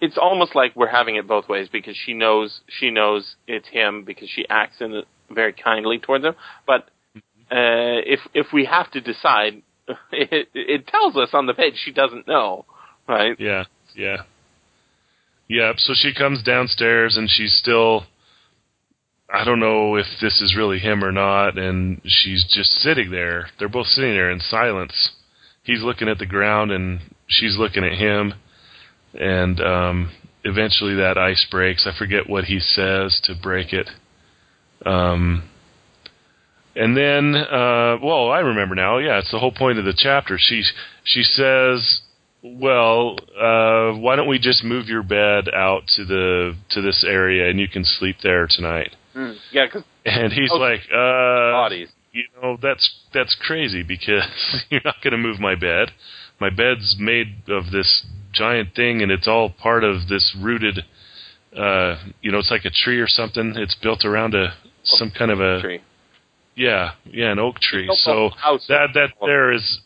it's 0.00 0.18
almost 0.18 0.54
like 0.54 0.74
we're 0.74 0.88
having 0.88 1.16
it 1.16 1.26
both 1.26 1.48
ways 1.48 1.68
because 1.70 1.96
she 1.96 2.14
knows 2.14 2.60
she 2.68 2.90
knows 2.90 3.36
it's 3.46 3.68
him 3.68 4.04
because 4.04 4.28
she 4.28 4.46
acts 4.48 4.80
in 4.80 5.02
very 5.30 5.52
kindly 5.52 5.98
towards 5.98 6.24
him. 6.24 6.34
But 6.66 6.88
uh, 7.50 8.00
if 8.06 8.20
if 8.34 8.46
we 8.52 8.64
have 8.64 8.90
to 8.92 9.00
decide, 9.00 9.62
it, 10.12 10.48
it 10.54 10.86
tells 10.86 11.16
us 11.16 11.30
on 11.32 11.46
the 11.46 11.54
page 11.54 11.74
she 11.76 11.92
doesn't 11.92 12.26
know, 12.26 12.64
right? 13.08 13.36
Yeah, 13.38 13.64
yeah. 13.94 14.22
Yeah, 15.48 15.72
so 15.76 15.94
she 15.96 16.14
comes 16.14 16.44
downstairs 16.44 17.16
and 17.16 17.28
she's 17.28 17.56
still 17.56 18.04
I 19.32 19.44
don't 19.44 19.60
know 19.60 19.96
if 19.96 20.06
this 20.20 20.40
is 20.40 20.56
really 20.56 20.78
him 20.78 21.04
or 21.04 21.12
not 21.12 21.58
and 21.58 22.00
she's 22.04 22.44
just 22.48 22.70
sitting 22.70 23.10
there. 23.10 23.48
They're 23.58 23.68
both 23.68 23.88
sitting 23.88 24.12
there 24.12 24.30
in 24.30 24.40
silence. 24.40 25.10
He's 25.62 25.82
looking 25.82 26.08
at 26.08 26.18
the 26.18 26.26
ground 26.26 26.70
and 26.70 27.00
she's 27.26 27.56
looking 27.58 27.84
at 27.84 27.92
him 27.92 28.34
and 29.14 29.60
um 29.60 30.10
eventually 30.44 30.94
that 30.96 31.18
ice 31.18 31.46
breaks. 31.50 31.86
I 31.86 31.96
forget 31.96 32.28
what 32.28 32.44
he 32.44 32.58
says 32.60 33.20
to 33.24 33.34
break 33.40 33.72
it. 33.72 33.88
Um 34.86 35.48
and 36.76 36.96
then 36.96 37.34
uh 37.34 37.96
well, 38.02 38.30
I 38.30 38.40
remember 38.40 38.74
now. 38.74 38.98
Yeah, 38.98 39.18
it's 39.18 39.30
the 39.30 39.38
whole 39.38 39.52
point 39.52 39.78
of 39.78 39.84
the 39.84 39.94
chapter. 39.96 40.36
She 40.38 40.62
she 41.04 41.22
says 41.22 42.00
well, 42.42 43.18
uh, 43.38 43.98
why 43.98 44.16
don't 44.16 44.26
we 44.26 44.38
just 44.38 44.64
move 44.64 44.86
your 44.88 45.02
bed 45.02 45.50
out 45.54 45.82
to 45.96 46.06
the 46.06 46.56
to 46.70 46.80
this 46.80 47.04
area 47.06 47.50
and 47.50 47.60
you 47.60 47.68
can 47.68 47.84
sleep 47.84 48.16
there 48.22 48.46
tonight? 48.48 48.96
Mm. 49.14 49.36
Yeah, 49.52 49.66
And 50.06 50.32
he's 50.32 50.50
Oh, 50.50 50.56
like, 50.56 50.80
uh, 50.90 51.52
bodies. 51.52 51.88
you 52.12 52.24
know 52.40 52.56
that's 52.62 52.88
that's 53.12 53.34
crazy 53.46 53.82
because 53.82 54.22
you're 54.70 54.80
not 54.86 54.96
going 55.02 55.12
to 55.12 55.18
move 55.18 55.38
my 55.38 55.54
bed. 55.54 55.90
My 56.40 56.48
bed's 56.48 56.96
made 56.98 57.42
of 57.48 57.70
this 57.72 58.06
giant 58.32 58.74
thing, 58.74 59.02
and 59.02 59.10
it's 59.10 59.26
all 59.28 59.50
part 59.50 59.84
of 59.84 60.08
this 60.08 60.34
rooted. 60.40 60.84
Uh, 61.56 61.96
you 62.22 62.30
know, 62.30 62.38
it's 62.38 62.50
like 62.50 62.64
a 62.64 62.70
tree 62.70 63.00
or 63.00 63.08
something. 63.08 63.54
It's 63.56 63.74
built 63.76 64.04
around 64.04 64.34
a 64.34 64.54
some 64.84 65.10
kind 65.10 65.30
of 65.30 65.40
a 65.40 65.60
Tree. 65.60 65.80
yeah, 66.54 66.92
yeah, 67.04 67.32
an 67.32 67.38
oak 67.38 67.58
tree. 67.60 67.88
So 68.02 68.30
that 68.68 68.88
that 68.94 69.10
there 69.20 69.52
is, 69.52 69.80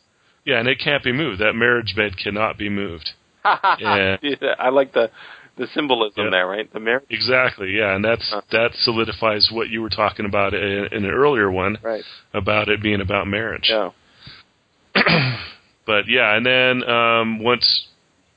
yeah, 0.44 0.58
and 0.60 0.68
it 0.68 0.78
can't 0.78 1.02
be 1.02 1.12
moved. 1.12 1.40
That 1.40 1.54
marriage 1.54 1.94
bed 1.96 2.16
cannot 2.22 2.58
be 2.58 2.68
moved. 2.68 3.10
Yeah. 3.78 4.16
I 4.58 4.68
like 4.70 4.92
the 4.92 5.10
the 5.56 5.66
symbolism 5.74 6.24
Yeah. 6.24 6.30
there, 6.30 6.46
right? 6.46 6.72
The 6.72 6.80
marriage. 6.80 7.04
Exactly, 7.10 7.70
yeah, 7.76 7.94
and 7.94 8.04
that's 8.04 8.32
Uh. 8.32 8.40
that 8.52 8.70
solidifies 8.74 9.50
what 9.52 9.68
you 9.70 9.80
were 9.82 9.90
talking 9.90 10.26
about 10.26 10.52
in, 10.54 10.86
in 10.92 11.04
an 11.04 11.10
earlier 11.10 11.50
one 11.50 11.78
Right. 11.82 12.02
about 12.32 12.68
it 12.68 12.82
being 12.82 13.00
about 13.00 13.26
marriage. 13.26 13.70
Yeah. 13.70 13.90
But 15.86 16.08
yeah, 16.08 16.34
and 16.34 16.46
then 16.46 16.82
um, 16.88 17.42
once 17.42 17.88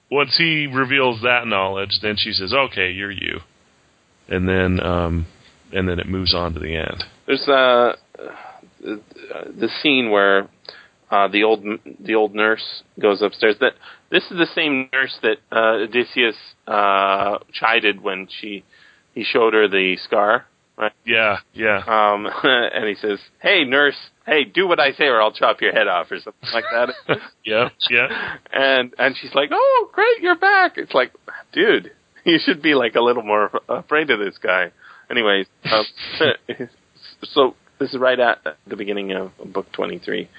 once 0.10 0.36
he 0.38 0.68
reveals 0.68 1.22
that 1.22 1.48
knowledge, 1.48 2.00
then 2.02 2.16
she 2.18 2.32
says, 2.32 2.54
"Okay, 2.54 2.92
you're 2.92 3.12
you," 3.12 3.40
and 4.28 4.48
then 4.48 4.80
um, 4.80 5.28
and 5.74 5.88
then 5.88 6.00
it 6.00 6.08
moves 6.08 6.34
on 6.34 6.54
to 6.54 6.60
the 6.60 6.76
end. 6.76 7.04
There's 7.26 7.46
the, 7.46 7.98
the 8.82 9.70
scene 9.82 10.10
where 10.12 10.48
uh, 11.10 11.28
the 11.28 11.44
old 11.44 11.64
the 12.00 12.16
old 12.16 12.36
nurse 12.36 12.84
goes 13.00 13.22
upstairs. 13.22 13.56
That 13.60 13.74
this 14.10 14.24
is 14.24 14.38
the 14.38 14.48
same 14.56 14.90
nurse 14.92 15.18
that 15.24 15.38
uh, 15.52 15.84
Odysseus 15.84 16.36
uh, 16.68 17.40
chided 17.54 18.02
when 18.02 18.28
she 18.40 18.64
he 19.14 19.24
showed 19.24 19.54
her 19.54 19.68
the 19.68 19.98
scar, 20.04 20.46
right? 20.78 20.92
Yeah, 21.06 21.38
yeah, 21.54 21.78
Um, 21.88 22.28
and 22.44 22.88
he 22.88 22.96
says, 22.96 23.20
"Hey, 23.42 23.64
nurse, 23.64 23.98
hey, 24.26 24.44
do 24.44 24.68
what 24.68 24.80
I 24.80 24.92
say, 24.92 25.06
or 25.06 25.22
I'll 25.22 25.32
chop 25.32 25.62
your 25.62 25.74
head 25.74 25.88
off, 25.88 26.12
or 26.12 26.20
something 26.20 26.50
like 26.54 26.66
that." 26.72 26.90
yeah, 27.46 27.70
yeah. 27.90 28.38
and 28.52 28.94
and 28.98 29.16
she's 29.20 29.34
like, 29.34 29.50
"Oh, 29.52 29.90
great, 29.94 30.22
you're 30.22 30.38
back." 30.38 30.78
It's 30.78 30.94
like, 30.94 31.12
dude, 31.52 31.92
you 32.24 32.40
should 32.40 32.62
be 32.62 32.76
like 32.76 32.96
a 32.96 33.02
little 33.02 33.24
more 33.24 33.50
afraid 33.68 34.10
of 34.10 34.20
this 34.20 34.38
guy. 34.38 34.72
Anyways, 35.10 35.48
um, 35.72 35.86
so 37.24 37.56
this 37.80 37.94
is 37.94 38.00
right 38.00 38.20
at 38.20 38.40
the 38.68 38.76
beginning 38.76 39.12
of 39.14 39.32
book 39.54 39.72
23. 39.72 40.30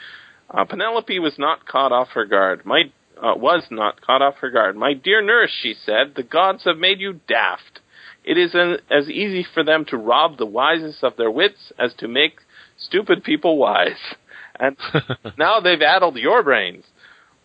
Uh, 0.51 0.65
Penelope 0.65 1.19
was 1.19 1.35
not 1.39 1.67
caught 1.67 1.93
off 1.93 2.09
her 2.09 2.25
guard. 2.25 2.65
My 2.65 2.85
uh, 3.21 3.35
was 3.37 3.65
not 3.71 4.01
caught 4.01 4.23
off 4.23 4.37
her 4.41 4.51
guard. 4.51 4.77
My 4.77 4.95
dear 4.95 5.23
nurse, 5.23 5.51
she 5.63 5.75
said, 5.85 6.15
the 6.15 6.23
gods 6.23 6.65
have 6.65 6.79
made 6.79 7.01
you 7.01 7.21
daft. 7.27 7.81
It 8.25 8.37
is 8.37 8.55
an, 8.55 8.79
as 8.91 9.09
easy 9.09 9.47
for 9.55 9.65
them 9.65 9.85
to 9.87 9.97
rob 9.97 10.37
the 10.37 10.47
wisest 10.47 11.03
of 11.03 11.17
their 11.17 11.31
wits 11.31 11.73
as 11.79 11.95
to 11.95 12.09
make 12.09 12.41
stupid 12.77 13.25
people 13.25 13.57
wise. 13.57 14.15
And 14.59 14.77
now 15.39 15.61
they've 15.61 15.81
addled 15.81 16.17
your 16.17 16.43
brains, 16.43 16.85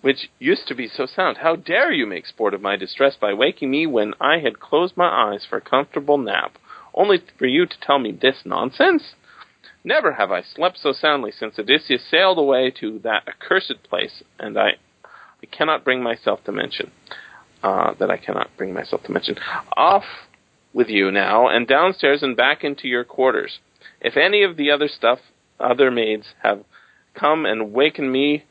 which 0.01 0.29
used 0.39 0.67
to 0.67 0.75
be 0.75 0.87
so 0.87 1.05
sound. 1.05 1.37
How 1.37 1.55
dare 1.55 1.91
you 1.91 2.05
make 2.05 2.25
sport 2.25 2.53
of 2.53 2.61
my 2.61 2.75
distress 2.75 3.15
by 3.19 3.33
waking 3.33 3.71
me 3.71 3.87
when 3.87 4.13
I 4.19 4.39
had 4.39 4.59
closed 4.59 4.97
my 4.97 5.07
eyes 5.07 5.45
for 5.49 5.57
a 5.57 5.61
comfortable 5.61 6.17
nap, 6.17 6.57
only 6.93 7.21
for 7.37 7.45
you 7.45 7.65
to 7.65 7.79
tell 7.81 7.99
me 7.99 8.11
this 8.11 8.37
nonsense? 8.45 9.15
Never 9.83 10.13
have 10.13 10.31
I 10.31 10.41
slept 10.41 10.77
so 10.77 10.93
soundly 10.93 11.31
since 11.31 11.59
Odysseus 11.59 12.05
sailed 12.09 12.37
away 12.37 12.71
to 12.79 12.99
that 12.99 13.27
accursed 13.27 13.83
place, 13.83 14.23
and 14.39 14.57
I, 14.57 14.71
I 15.03 15.45
cannot 15.51 15.83
bring 15.83 16.01
myself 16.01 16.43
to 16.45 16.51
mention 16.51 16.91
uh, 17.61 17.93
that 17.99 18.09
I 18.09 18.17
cannot 18.17 18.49
bring 18.57 18.73
myself 18.73 19.03
to 19.03 19.11
mention. 19.11 19.35
Off 19.75 20.05
with 20.73 20.89
you 20.89 21.11
now, 21.11 21.47
and 21.47 21.67
downstairs 21.67 22.23
and 22.23 22.35
back 22.35 22.63
into 22.63 22.87
your 22.87 23.03
quarters. 23.03 23.59
If 24.01 24.17
any 24.17 24.43
of 24.43 24.57
the 24.57 24.71
other 24.71 24.87
stuff, 24.87 25.19
other 25.59 25.91
maids 25.91 26.25
have 26.41 26.63
come 27.13 27.45
and 27.45 27.71
wakened 27.71 28.11
me 28.11 28.43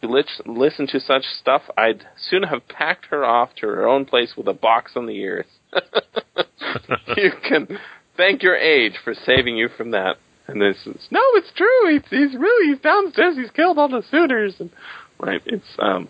to 0.00 0.08
lis- 0.08 0.40
listen 0.44 0.86
to 0.88 1.00
such 1.00 1.22
stuff, 1.22 1.62
I'd 1.76 2.06
soon 2.16 2.44
have 2.44 2.68
packed 2.68 3.06
her 3.06 3.24
off 3.24 3.54
to 3.56 3.66
her 3.66 3.86
own 3.86 4.04
place 4.04 4.34
with 4.36 4.48
a 4.48 4.52
box 4.52 4.92
on 4.96 5.06
the 5.06 5.16
ears. 5.16 5.46
you 7.16 7.30
can 7.46 7.78
thank 8.16 8.42
your 8.42 8.56
age 8.56 8.94
for 9.02 9.14
saving 9.14 9.56
you 9.56 9.68
from 9.68 9.92
that. 9.92 10.16
And 10.48 10.60
this 10.60 10.76
is 10.86 11.08
no, 11.10 11.20
it's 11.34 11.50
true. 11.56 11.92
He's 11.92 12.02
he's 12.08 12.38
really 12.38 12.72
he's 12.72 12.80
downstairs. 12.80 13.36
He's 13.36 13.50
killed 13.50 13.78
all 13.78 13.88
the 13.88 14.04
suitors. 14.08 14.54
And 14.60 14.70
right, 15.18 15.42
it's 15.44 15.66
um, 15.80 16.08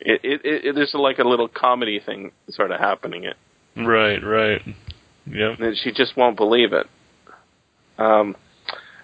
it, 0.00 0.20
it, 0.24 0.40
it 0.64 0.74
there's 0.74 0.94
like 0.94 1.18
a 1.18 1.28
little 1.28 1.48
comedy 1.48 2.00
thing 2.00 2.32
sort 2.48 2.70
of 2.70 2.80
happening. 2.80 3.24
It 3.24 3.36
right, 3.76 4.24
right. 4.24 4.62
Yeah, 5.28 5.54
and 5.58 5.76
she 5.76 5.92
just 5.92 6.16
won't 6.16 6.36
believe 6.36 6.72
it. 6.72 6.86
Um, 7.98 8.36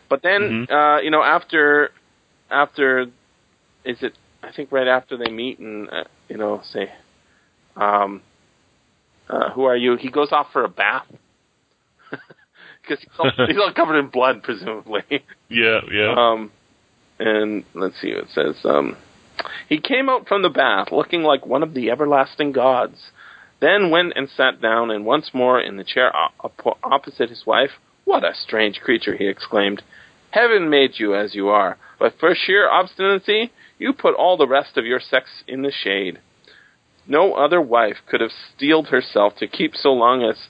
but 0.09 0.23
then 0.23 0.67
uh, 0.71 0.99
you 1.01 1.11
know 1.11 1.23
after 1.23 1.91
after 2.51 3.07
is 3.85 3.97
it 4.03 4.13
I 4.43 4.53
think 4.53 4.71
right 4.73 4.87
after 4.89 5.17
they 5.17 5.31
meet 5.31 5.59
and 5.59 5.89
uh, 5.91 6.05
you 6.29 6.37
know 6.37 6.61
say 6.73 6.91
um, 7.77 8.21
uh, 9.29 9.51
who 9.51 9.65
are 9.65 9.77
you? 9.77 9.97
He 9.97 10.11
goes 10.11 10.29
off 10.33 10.49
for 10.53 10.65
a 10.65 10.69
bath 10.69 11.07
because 12.11 12.99
he's, 13.01 13.09
all- 13.19 13.33
he's 13.47 13.57
all 13.57 13.73
covered 13.75 13.99
in 13.99 14.09
blood 14.09 14.43
presumably. 14.43 15.03
yeah, 15.49 15.81
yeah. 15.91 16.15
Um, 16.17 16.51
and 17.19 17.65
let's 17.75 18.01
see 18.01 18.13
what 18.15 18.25
it 18.25 18.31
says. 18.35 18.57
Um, 18.65 18.97
he 19.69 19.81
came 19.81 20.09
out 20.09 20.29
from 20.29 20.43
the 20.43 20.51
bath 20.51 20.89
looking 20.93 21.23
like 21.23 21.47
one 21.47 21.63
of 21.63 21.73
the 21.75 21.91
everlasting 21.91 22.53
gods. 22.53 22.97
Then 23.63 23.91
went 23.91 24.15
and 24.17 24.29
sat 24.29 24.61
down, 24.61 24.91
and 24.91 25.07
once 25.07 25.31
more 25.33 25.61
in 25.61 25.77
the 25.77 25.85
chair 25.85 26.11
op- 26.17 26.79
opposite 26.83 27.31
his 27.31 27.47
wife. 27.47 27.71
What 28.05 28.25
a 28.25 28.35
strange 28.35 28.81
creature! 28.81 29.17
he 29.17 29.29
exclaimed. 29.29 29.85
Heaven 30.33 30.69
made 30.69 30.99
you 30.99 31.15
as 31.15 31.37
you 31.37 31.49
are, 31.49 31.79
but 31.97 32.19
for 32.19 32.35
sheer 32.35 32.69
obstinacy, 32.69 33.53
you 33.79 33.93
put 33.93 34.17
all 34.17 34.37
the 34.37 34.49
rest 34.49 34.77
of 34.77 34.85
your 34.85 34.99
sex 34.99 35.45
in 35.47 35.63
the 35.63 35.71
shade. 35.71 36.19
No 37.07 37.35
other 37.35 37.61
wife 37.61 37.99
could 38.09 38.21
have 38.21 38.33
steeled 38.33 38.89
herself 38.89 39.37
to 39.37 39.47
keep 39.47 39.77
so 39.77 39.93
long 39.93 40.25
as 40.25 40.49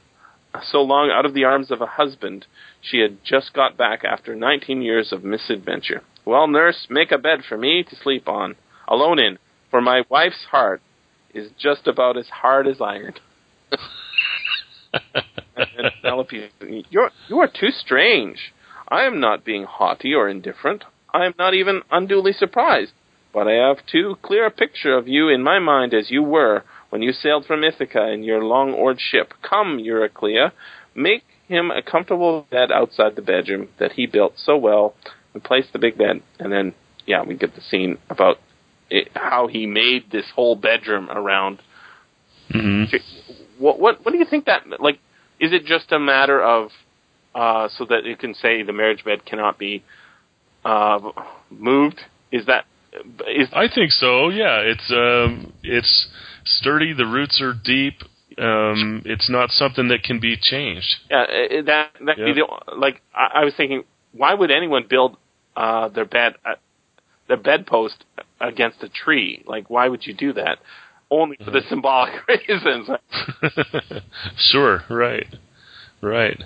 so 0.63 0.81
long 0.81 1.11
out 1.11 1.27
of 1.27 1.35
the 1.35 1.45
arms 1.45 1.71
of 1.71 1.83
a 1.83 1.97
husband 2.01 2.47
she 2.81 3.01
had 3.01 3.23
just 3.23 3.53
got 3.53 3.77
back 3.77 4.05
after 4.05 4.35
19 4.35 4.81
years 4.81 5.13
of 5.13 5.23
misadventure. 5.23 6.01
Well, 6.25 6.47
nurse, 6.47 6.87
make 6.89 7.13
a 7.13 7.19
bed 7.19 7.45
for 7.47 7.59
me 7.59 7.83
to 7.83 7.97
sleep 7.97 8.27
on, 8.27 8.57
alone 8.89 9.19
in, 9.19 9.39
for 9.71 9.83
my 9.83 10.03
wife's 10.09 10.47
heart 10.51 10.81
is 11.35 11.51
just 11.59 11.87
about 11.87 12.17
as 12.17 12.29
hard 12.29 12.67
as 12.67 12.81
iron. 12.81 13.15
and 15.57 15.93
Penelope, 16.03 16.51
you're 16.91 17.11
you 17.29 17.39
are 17.39 17.49
too 17.49 17.71
strange. 17.71 18.53
I 18.89 19.05
am 19.05 19.21
not 19.21 19.45
being 19.45 19.65
haughty 19.65 20.15
or 20.15 20.29
indifferent. 20.29 20.85
I 21.15 21.25
am 21.27 21.35
not 21.39 21.55
even 21.55 21.83
unduly 21.91 22.33
surprised. 22.33 22.93
But 23.33 23.49
I 23.49 23.53
have 23.53 23.87
too 23.87 24.17
clear 24.21 24.47
a 24.47 24.51
picture 24.51 24.97
of 24.97 25.09
you 25.09 25.29
in 25.29 25.43
my 25.43 25.59
mind 25.59 25.95
as 25.95 26.11
you 26.11 26.23
were 26.23 26.65
when 26.91 27.01
you 27.01 27.13
sailed 27.13 27.47
from 27.47 27.65
Ithaca 27.65 28.11
in 28.11 28.23
your 28.23 28.45
long 28.45 28.75
oared 28.75 29.01
ship. 29.01 29.33
Come, 29.41 29.79
Euryclea, 29.79 30.53
make 30.95 31.25
him 31.49 31.71
a 31.71 31.83
comfortable 31.83 32.47
bed 32.51 32.71
outside 32.71 33.17
the 33.17 33.23
bedroom 33.23 33.69
that 33.79 33.93
he 33.93 34.07
built 34.07 34.35
so 34.37 34.57
well, 34.57 34.95
and 35.33 35.43
place 35.43 35.67
the 35.73 35.79
big 35.79 35.97
bed. 35.97 36.23
And 36.39 36.53
then, 36.53 36.75
yeah, 37.07 37.23
we 37.23 37.35
get 37.35 37.55
the 37.55 37.63
scene 37.63 37.97
about 38.11 38.37
it, 38.93 39.09
how 39.15 39.47
he 39.47 39.67
made 39.67 40.11
this 40.11 40.27
whole 40.35 40.55
bedroom 40.55 41.09
around. 41.11 41.61
hmm 42.51 42.85
What 43.59 43.79
what 43.81 44.05
what 44.05 44.13
do 44.13 44.19
you 44.19 44.27
think 44.33 44.45
that 44.47 44.63
like? 44.81 44.99
Is 45.41 45.53
it 45.53 45.65
just 45.65 45.91
a 45.93 45.99
matter 45.99 46.41
of 46.41 46.71
uh, 47.35 47.69
so 47.77 47.85
that 47.87 48.05
you 48.05 48.17
can 48.17 48.35
say 48.35 48.63
the 48.63 48.73
marriage 48.73 49.05
bed 49.05 49.25
cannot 49.25 49.59
be 49.59 49.83
uh, 50.65 50.99
moved? 51.51 52.01
Is 52.31 52.47
that 52.47 52.65
is 53.27 53.49
I 53.53 53.69
think 53.75 53.91
so. 53.93 54.29
Yeah, 54.29 54.59
it's 54.61 54.89
um, 54.91 55.53
it's 55.63 56.09
sturdy. 56.45 56.93
The 56.93 57.07
roots 57.07 57.41
are 57.41 57.55
deep. 57.65 57.95
Um, 58.39 59.03
it's 59.05 59.29
not 59.29 59.51
something 59.51 59.89
that 59.89 60.03
can 60.03 60.21
be 60.21 60.37
changed. 60.41 60.95
Yeah, 61.11 61.23
uh, 61.23 61.63
that 61.67 61.91
that 62.07 62.19
Yeah. 62.19 62.33
don't- 62.35 62.79
like 62.79 63.03
I, 63.15 63.41
I 63.41 63.45
was 63.45 63.55
thinking, 63.57 63.85
why 64.13 64.35
would 64.35 64.51
anyone 64.51 64.85
build 64.89 65.17
uh, 65.57 65.89
their 65.89 66.05
bed 66.07 66.35
uh, 66.45 66.55
their 67.29 67.37
bedpost 67.37 68.05
against 68.43 68.83
a 68.83 68.89
tree? 68.89 69.43
Like, 69.47 69.71
why 69.71 69.89
would 69.89 70.07
you 70.07 70.15
do 70.15 70.33
that? 70.35 70.59
Only 71.11 71.37
for 71.45 71.51
the 71.51 71.59
Mm-hmm. 71.61 71.69
symbolic 71.69 72.15
reasons. 72.49 72.89
sure, 74.51 74.83
right, 74.89 75.27
right. 76.01 76.43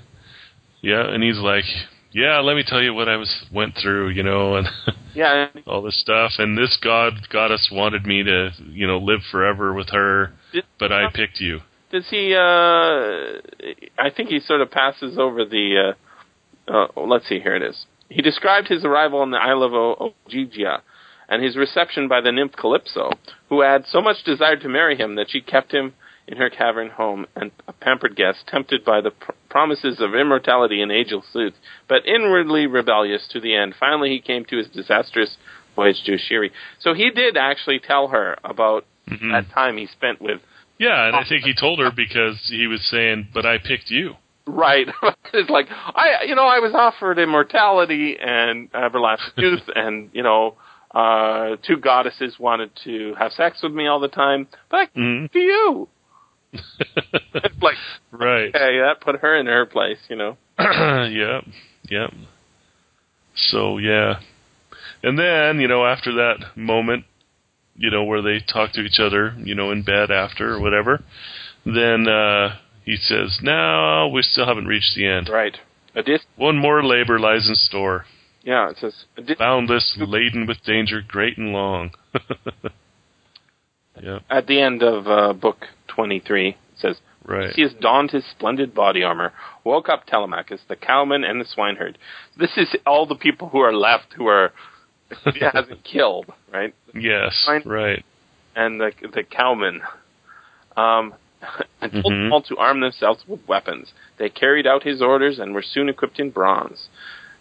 Yeah, 0.82 1.08
and 1.08 1.22
he's 1.22 1.38
like, 1.38 1.64
"Yeah, 2.12 2.38
let 2.40 2.56
me 2.56 2.64
tell 2.66 2.82
you 2.82 2.92
what 2.94 3.08
I 3.08 3.16
was 3.16 3.44
went 3.52 3.74
through, 3.80 4.10
you 4.10 4.22
know, 4.22 4.56
and 4.56 4.66
Yeah, 5.14 5.48
all 5.66 5.82
this 5.82 5.98
stuff. 6.00 6.32
And 6.38 6.56
this 6.58 6.76
god 6.82 7.14
goddess 7.32 7.68
wanted 7.72 8.04
me 8.06 8.22
to, 8.24 8.50
you 8.70 8.86
know, 8.86 8.98
live 8.98 9.20
forever 9.30 9.72
with 9.72 9.90
her, 9.90 10.32
Did- 10.52 10.64
but 10.78 10.92
I 10.92 11.10
picked 11.12 11.40
you." 11.40 11.60
does 11.92 12.08
he? 12.10 12.34
Uh, 12.34 13.38
I 13.98 14.10
think 14.14 14.28
he 14.28 14.40
sort 14.40 14.60
of 14.60 14.70
passes 14.70 15.16
over 15.18 15.44
the. 15.44 15.94
Uh, 16.68 16.72
uh, 16.72 16.86
let's 17.06 17.28
see, 17.28 17.38
here 17.38 17.54
it 17.54 17.62
is. 17.62 17.86
He 18.08 18.22
described 18.22 18.66
his 18.68 18.84
arrival 18.84 19.20
on 19.20 19.30
the 19.30 19.38
Isle 19.38 19.62
of 19.62 19.72
o- 19.72 20.12
Ogygia 20.28 20.80
and 21.28 21.42
his 21.42 21.56
reception 21.56 22.08
by 22.08 22.20
the 22.20 22.32
nymph 22.32 22.52
Calypso, 22.52 23.10
who 23.48 23.60
had 23.60 23.84
so 23.86 24.00
much 24.00 24.22
desired 24.24 24.60
to 24.62 24.68
marry 24.68 24.96
him 24.96 25.16
that 25.16 25.30
she 25.30 25.40
kept 25.40 25.72
him 25.72 25.94
in 26.28 26.38
her 26.38 26.50
cavern 26.50 26.90
home 26.90 27.26
and 27.36 27.52
a 27.68 27.72
pampered 27.72 28.16
guest, 28.16 28.38
tempted 28.48 28.84
by 28.84 29.00
the 29.00 29.12
pr- 29.12 29.32
promises 29.48 30.00
of 30.00 30.14
immortality 30.14 30.82
and 30.82 30.90
angel 30.90 31.22
suits, 31.32 31.56
but 31.88 32.06
inwardly 32.06 32.66
rebellious 32.66 33.28
to 33.32 33.40
the 33.40 33.54
end. 33.54 33.74
Finally, 33.78 34.10
he 34.10 34.20
came 34.20 34.44
to 34.44 34.56
his 34.56 34.66
disastrous 34.68 35.36
voyage 35.76 36.02
to 36.04 36.16
Scheria. 36.18 36.50
So 36.80 36.94
he 36.94 37.10
did 37.10 37.36
actually 37.36 37.78
tell 37.78 38.08
her 38.08 38.36
about 38.42 38.84
Mhm. 39.08 39.30
that 39.30 39.50
time 39.50 39.76
he 39.76 39.86
spent 39.86 40.20
with 40.20 40.40
Yeah, 40.78 41.06
and 41.06 41.16
I 41.16 41.24
think 41.24 41.44
he 41.44 41.54
told 41.54 41.78
her 41.78 41.90
because 41.90 42.38
he 42.50 42.66
was 42.66 42.84
saying, 42.86 43.28
"But 43.32 43.46
I 43.46 43.56
picked 43.58 43.90
you." 43.90 44.16
Right. 44.46 44.86
it's 45.32 45.48
like 45.48 45.68
I, 45.70 46.24
you 46.24 46.34
know, 46.34 46.46
I 46.46 46.58
was 46.58 46.74
offered 46.74 47.18
immortality 47.18 48.18
and 48.18 48.68
everlasting 48.74 49.32
youth, 49.44 49.70
and 49.74 50.10
you 50.12 50.22
know, 50.22 50.56
uh, 50.96 51.56
two 51.66 51.76
goddesses 51.76 52.36
wanted 52.38 52.70
to 52.84 53.14
have 53.18 53.30
sex 53.32 53.58
with 53.62 53.72
me 53.72 53.86
all 53.86 54.00
the 54.00 54.08
time, 54.08 54.48
but 54.70 54.76
I 54.78 54.86
to 55.32 55.38
you. 55.38 55.88
Like, 57.60 57.76
right. 58.12 58.48
okay, 58.48 58.78
that 58.80 59.00
put 59.00 59.16
her 59.20 59.36
in 59.36 59.46
her 59.46 59.66
place, 59.66 59.98
you 60.08 60.16
know. 60.16 60.36
yep. 60.58 61.44
Yep. 61.90 62.10
So 63.34 63.78
yeah. 63.78 64.20
And 65.02 65.18
then, 65.18 65.60
you 65.60 65.68
know, 65.68 65.84
after 65.84 66.12
that 66.14 66.56
moment, 66.56 67.04
you 67.76 67.90
know, 67.90 68.04
where 68.04 68.22
they 68.22 68.40
talk 68.40 68.72
to 68.72 68.80
each 68.80 68.98
other, 68.98 69.34
you 69.38 69.54
know, 69.54 69.70
in 69.70 69.82
bed 69.82 70.10
after 70.10 70.54
or 70.54 70.60
whatever, 70.60 71.02
then 71.64 72.08
uh 72.08 72.56
he 72.84 72.96
says, 72.96 73.38
No, 73.42 74.10
we 74.12 74.22
still 74.22 74.46
haven't 74.46 74.66
reached 74.66 74.94
the 74.96 75.06
end. 75.06 75.28
Right. 75.28 75.56
One 76.36 76.56
more 76.56 76.84
labor 76.84 77.18
lies 77.18 77.48
in 77.48 77.54
store. 77.54 78.06
Yeah, 78.46 78.70
it 78.70 78.78
says 78.78 78.94
Boundless, 79.38 79.98
laden 80.00 80.46
with 80.46 80.62
danger 80.64 81.02
great 81.06 81.36
and 81.36 81.52
long. 81.52 81.90
yep, 84.02 84.22
at 84.30 84.46
the 84.46 84.60
end 84.60 84.82
of 84.82 85.06
uh, 85.06 85.32
book 85.34 85.66
twenty-three. 85.88 86.50
It 86.50 86.56
says 86.78 86.98
right. 87.26 87.50
He 87.54 87.62
has 87.62 87.74
donned 87.80 88.12
his 88.12 88.24
splendid 88.30 88.72
body 88.74 89.02
armor, 89.02 89.32
woke 89.64 89.88
up 89.88 90.06
Telemachus, 90.06 90.60
the 90.68 90.76
cowman, 90.76 91.24
and 91.24 91.40
the 91.40 91.44
swineherd. 91.44 91.98
This 92.38 92.56
is 92.56 92.74
all 92.86 93.06
the 93.06 93.16
people 93.16 93.48
who 93.48 93.58
are 93.58 93.74
left 93.74 94.12
who 94.16 94.28
are 94.28 94.52
he 95.34 95.40
hasn't 95.40 95.82
killed, 95.84 96.26
right? 96.52 96.72
Yes, 96.94 97.48
right. 97.66 98.04
And 98.54 98.80
the 98.80 98.92
the 99.12 99.24
cowman. 99.24 99.82
Um, 100.76 101.14
and 101.80 101.92
told 101.92 102.04
Mhm. 102.06 102.24
them 102.24 102.32
all 102.32 102.42
to 102.42 102.56
arm 102.56 102.80
themselves 102.80 103.24
with 103.28 103.46
weapons. 103.48 103.92
They 104.18 104.28
carried 104.28 104.66
out 104.66 104.82
his 104.84 105.02
orders 105.02 105.38
and 105.38 105.54
were 105.54 105.62
soon 105.62 105.88
equipped 105.88 106.18
in 106.18 106.30
bronze. 106.30 106.88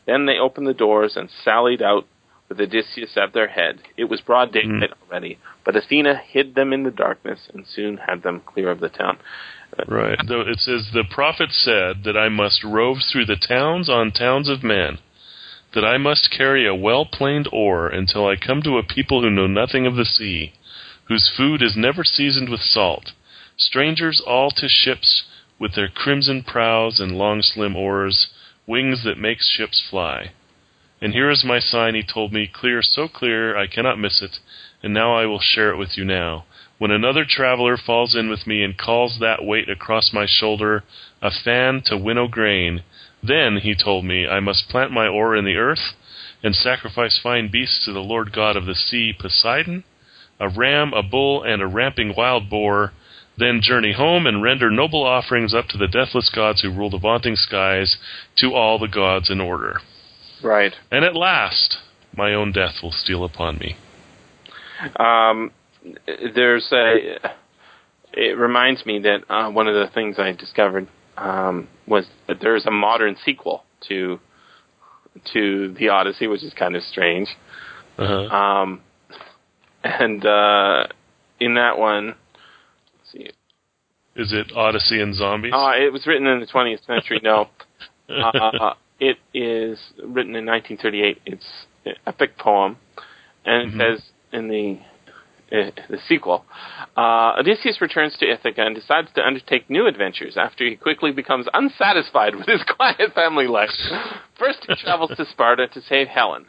Then 0.06 0.26
they 0.26 0.38
opened 0.38 0.68
the 0.68 0.74
doors 0.74 1.16
and 1.16 1.30
sallied 1.44 1.82
out 1.82 2.06
with 2.48 2.62
Odysseus 2.62 3.18
at 3.18 3.34
their 3.34 3.48
head. 3.48 3.80
It 3.98 4.06
was 4.06 4.22
broad 4.22 4.52
daylight 4.52 4.92
mm-hmm. 4.92 5.12
already, 5.12 5.40
but 5.64 5.76
Athena 5.76 6.22
hid 6.28 6.56
them 6.56 6.74
in 6.74 6.84
the 6.84 6.92
darkness 6.92 7.50
and 7.54 7.66
soon 7.68 7.98
had 7.98 8.22
them 8.24 8.42
clear 8.46 8.70
of 8.70 8.80
the 8.80 8.90
town. 8.90 9.18
Uh, 9.78 9.84
right. 9.88 10.18
Though 10.28 10.42
it 10.42 10.60
says 10.60 10.90
the 10.94 11.06
prophet 11.10 11.50
said 11.52 12.04
that 12.04 12.18
I 12.18 12.30
must 12.30 12.64
rove 12.64 12.98
through 13.12 13.26
the 13.26 13.36
towns 13.36 13.90
on 13.90 14.12
towns 14.12 14.48
of 14.48 14.64
men, 14.64 15.00
that 15.74 15.84
I 15.84 15.98
must 15.98 16.32
carry 16.36 16.68
a 16.68 16.76
well 16.76 17.06
planed 17.06 17.50
oar 17.52 17.88
until 17.88 18.28
I 18.28 18.36
come 18.36 18.62
to 18.62 18.78
a 18.78 18.84
people 18.84 19.22
who 19.22 19.30
know 19.30 19.48
nothing 19.48 19.86
of 19.86 19.96
the 19.96 20.06
sea, 20.06 20.54
whose 21.06 21.32
food 21.36 21.62
is 21.62 21.76
never 21.76 22.04
seasoned 22.04 22.50
with 22.50 22.62
salt, 22.62 23.12
strangers 23.58 24.22
all 24.26 24.52
to 24.52 24.68
ships 24.70 25.24
with 25.60 25.76
their 25.76 25.90
crimson 25.90 26.44
prows 26.44 27.00
and 27.00 27.18
long 27.18 27.42
slim 27.42 27.76
oars, 27.76 28.28
wings 28.68 29.04
that 29.04 29.18
makes 29.18 29.50
ships 29.50 29.82
fly. 29.90 30.32
And 31.02 31.14
here 31.14 31.30
is 31.30 31.44
my 31.44 31.60
sign 31.60 31.94
he 31.94 32.04
told 32.04 32.32
me, 32.32 32.48
clear, 32.52 32.82
so 32.82 33.08
clear 33.08 33.58
I 33.58 33.68
cannot 33.68 34.00
miss 34.00 34.22
it, 34.22 34.40
and 34.82 34.94
now 34.94 35.16
I 35.16 35.26
will 35.26 35.42
share 35.42 35.72
it 35.72 35.78
with 35.78 35.98
you 35.98 36.06
now. 36.06 36.46
When 36.78 36.92
another 36.92 37.26
traveler 37.28 37.78
falls 37.78 38.16
in 38.16 38.30
with 38.30 38.48
me 38.48 38.64
and 38.64 38.78
calls 38.78 39.20
that 39.20 39.46
weight 39.46 39.70
across 39.70 40.12
my 40.14 40.26
shoulder 40.28 40.84
a 41.22 41.32
fan 41.32 41.82
to 41.86 41.98
winnow 41.98 42.28
grain, 42.28 42.84
then, 43.24 43.58
he 43.58 43.76
told 43.76 44.06
me, 44.06 44.28
I 44.28 44.40
must 44.40 44.70
plant 44.70 44.92
my 44.92 45.08
oar 45.08 45.36
in 45.36 45.46
the 45.46 45.56
earth 45.56 45.94
and 46.44 46.56
sacrifice 46.56 47.20
fine 47.22 47.50
beasts 47.50 47.86
to 47.86 47.94
the 47.94 48.04
Lord 48.04 48.32
God 48.32 48.56
of 48.56 48.66
the 48.66 48.76
sea, 48.76 49.14
Poseidon, 49.18 49.84
a 50.40 50.50
ram, 50.50 50.94
a 50.94 51.02
bull, 51.02 51.42
and 51.44 51.62
a 51.62 51.68
ramping 51.68 52.14
wild 52.16 52.50
boar, 52.50 52.94
then 53.38 53.60
journey 53.62 53.94
home 53.94 54.26
and 54.26 54.42
render 54.42 54.70
noble 54.70 55.04
offerings 55.04 55.54
up 55.54 55.68
to 55.68 55.78
the 55.78 55.88
deathless 55.88 56.30
gods 56.34 56.62
who 56.62 56.72
rule 56.72 56.90
the 56.90 56.98
vaunting 56.98 57.36
skies, 57.36 57.98
to 58.38 58.54
all 58.54 58.80
the 58.80 58.88
gods 58.88 59.30
in 59.30 59.42
order. 59.42 59.80
Right. 60.44 60.74
And 60.92 61.04
at 61.04 61.16
last, 61.16 61.78
my 62.16 62.34
own 62.34 62.52
death 62.52 62.76
will 62.82 62.92
steal 62.92 63.24
upon 63.24 63.58
me. 63.58 63.76
Um, 64.98 65.52
there's 66.34 66.68
a. 66.72 67.20
It 68.14 68.38
reminds 68.38 68.86
me 68.86 69.00
that 69.00 69.24
uh, 69.30 69.52
one 69.52 69.68
of 69.68 69.74
the 69.74 69.94
things 69.94 70.18
I 70.18 70.32
discovered 70.32 70.88
um, 71.18 71.68
was 71.86 72.06
that 72.28 72.38
there's 72.42 72.66
a 72.66 72.72
modern 72.72 73.18
sequel 73.26 73.64
to 73.90 74.20
to 75.34 75.74
the 75.78 75.90
Odyssey, 75.90 76.28
which 76.28 76.44
is 76.44 76.54
kind 76.54 76.76
of 76.76 76.84
strange. 76.84 77.30
Uh-huh. 77.98 78.36
Um, 78.36 78.82
and 79.84 80.26
uh, 80.26 80.88
in 81.40 81.56
that 81.56 81.78
one, 81.78 82.16
Is 84.16 84.32
it 84.34 84.52
Odyssey 84.56 85.02
and 85.02 85.14
Zombies? 85.16 85.54
uh, 85.54 85.72
it 85.76 85.92
was 85.92 86.06
written 86.08 86.28
in 86.28 86.40
the 86.40 86.46
20th 86.48 86.86
century. 86.86 87.20
No, 87.24 87.50
uh, 88.10 88.74
it 89.00 89.18
is 89.34 89.78
written 90.04 90.36
in 90.36 90.46
1938. 90.46 91.22
It's 91.26 91.46
an 91.86 91.96
epic 92.08 92.38
poem, 92.38 92.78
and 93.46 93.70
it 93.70 93.74
Mhm. 93.74 93.78
says 93.78 94.10
in 94.32 94.48
the 94.48 94.80
uh, 95.52 95.70
the 95.90 96.00
sequel, 96.08 96.44
uh, 96.98 97.36
Odysseus 97.40 97.80
returns 97.80 98.18
to 98.18 98.26
Ithaca 98.28 98.66
and 98.66 98.74
decides 98.76 99.12
to 99.14 99.22
undertake 99.26 99.70
new 99.70 99.86
adventures 99.86 100.38
after 100.38 100.66
he 100.66 100.76
quickly 100.76 101.12
becomes 101.12 101.46
unsatisfied 101.54 102.36
with 102.36 102.48
his 102.48 102.64
quiet 102.76 103.14
family 103.14 103.46
life. 103.46 103.70
First, 104.40 104.66
he 104.68 104.74
travels 104.76 105.12
to 105.16 105.24
Sparta 105.26 105.68
to 105.68 105.82
save 105.82 106.08
Helen, 106.08 106.46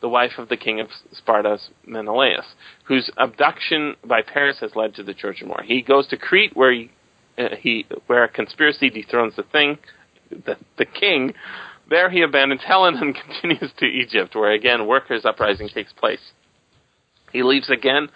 the 0.00 0.08
wife 0.08 0.32
of 0.36 0.48
the 0.48 0.56
king 0.56 0.80
of 0.80 0.88
Sparta's 1.12 1.70
Menelaus, 1.86 2.44
whose 2.84 3.08
abduction 3.18 3.94
by 4.04 4.20
Paris 4.20 4.58
has 4.60 4.74
led 4.74 4.96
to 4.96 5.04
the 5.04 5.14
Trojan 5.14 5.48
War. 5.48 5.62
He 5.64 5.80
goes 5.80 6.08
to 6.08 6.16
Crete, 6.16 6.56
where 6.56 6.72
he, 6.72 6.90
uh, 7.38 7.56
he 7.58 7.86
where 8.06 8.24
a 8.24 8.28
conspiracy 8.28 8.90
dethrones 8.90 9.36
the 9.36 9.42
thing, 9.42 9.78
the, 10.30 10.56
the 10.78 10.84
king. 10.84 11.34
There, 11.88 12.08
he 12.08 12.22
abandons 12.22 12.62
Helen 12.64 12.96
and 12.96 13.14
continues 13.42 13.72
to 13.78 13.86
Egypt, 13.86 14.34
where 14.34 14.52
again 14.52 14.86
workers' 14.86 15.24
uprising 15.24 15.68
takes 15.68 15.92
place. 15.92 16.20
He 17.32 17.42
leaves 17.42 17.70
again 17.70 18.08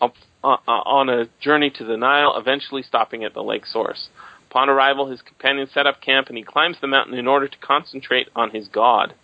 up, 0.00 0.14
uh, 0.44 0.56
uh, 0.66 0.70
on 0.70 1.08
a 1.08 1.26
journey 1.40 1.70
to 1.70 1.84
the 1.84 1.96
Nile, 1.96 2.34
eventually 2.36 2.82
stopping 2.82 3.24
at 3.24 3.34
the 3.34 3.42
lake 3.42 3.66
source. 3.66 4.08
Upon 4.50 4.68
arrival, 4.68 5.10
his 5.10 5.22
companions 5.22 5.70
set 5.72 5.86
up 5.86 6.02
camp 6.02 6.28
and 6.28 6.36
he 6.36 6.44
climbs 6.44 6.76
the 6.80 6.86
mountain 6.86 7.14
in 7.14 7.26
order 7.26 7.48
to 7.48 7.56
concentrate 7.58 8.28
on 8.36 8.50
his 8.50 8.68
god. 8.68 9.14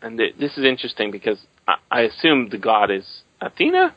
And 0.00 0.18
th- 0.18 0.36
this 0.38 0.56
is 0.56 0.64
interesting 0.64 1.10
because 1.10 1.38
I, 1.68 1.74
I 1.90 2.00
assume 2.02 2.48
the 2.48 2.58
god 2.58 2.90
is 2.90 3.04
Athena. 3.40 3.94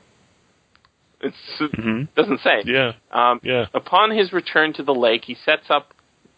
It's, 1.21 1.35
it 1.59 1.71
hmm 1.75 2.03
doesn't 2.15 2.41
say. 2.41 2.63
Yeah, 2.65 2.93
Um, 3.11 3.39
yeah. 3.43 3.65
Upon 3.73 4.15
his 4.15 4.31
return 4.33 4.73
to 4.73 4.83
the 4.83 4.93
lake, 4.93 5.23
he 5.25 5.35
sets 5.45 5.69
up 5.69 5.93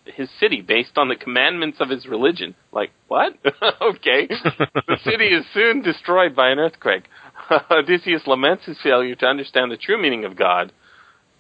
his 0.05 0.30
city 0.39 0.61
based 0.61 0.97
on 0.97 1.07
the 1.09 1.15
commandments 1.15 1.77
of 1.80 1.89
his 1.89 2.07
religion. 2.07 2.55
Like, 2.71 2.91
what? 3.07 3.34
okay. 3.82 4.27
the 4.27 4.97
city 5.03 5.27
is 5.27 5.45
soon 5.53 5.82
destroyed 5.82 6.36
by 6.36 6.49
an 6.49 6.59
earthquake. 6.59 7.03
Odysseus 7.71 8.25
laments 8.25 8.65
his 8.65 8.77
failure 8.82 9.15
to 9.15 9.25
understand 9.25 9.71
the 9.71 9.77
true 9.77 10.01
meaning 10.01 10.25
of 10.25 10.36
God 10.36 10.71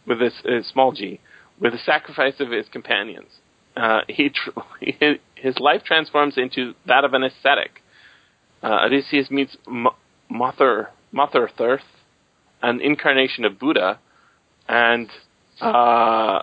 with 0.05 0.19
this 0.19 0.33
uh, 0.45 0.61
small 0.71 0.91
g, 0.91 1.19
with 1.59 1.71
the 1.73 1.79
sacrifice 1.79 2.39
of 2.39 2.51
his 2.51 2.67
companions. 2.69 3.29
Uh, 3.75 4.01
he 4.07 4.29
tr- 4.29 4.59
his 5.35 5.57
life 5.59 5.83
transforms 5.83 6.37
into 6.37 6.73
that 6.85 7.03
of 7.05 7.13
an 7.13 7.23
ascetic. 7.23 7.81
Uh, 8.61 8.85
Odysseus 8.85 9.29
meets 9.31 9.55
M- 9.67 9.87
Mother 10.29 10.89
Motherthirth, 11.13 11.79
an 12.61 12.81
incarnation 12.81 13.45
of 13.45 13.59
Buddha, 13.59 13.99
and 14.67 15.09
uh, 15.61 16.41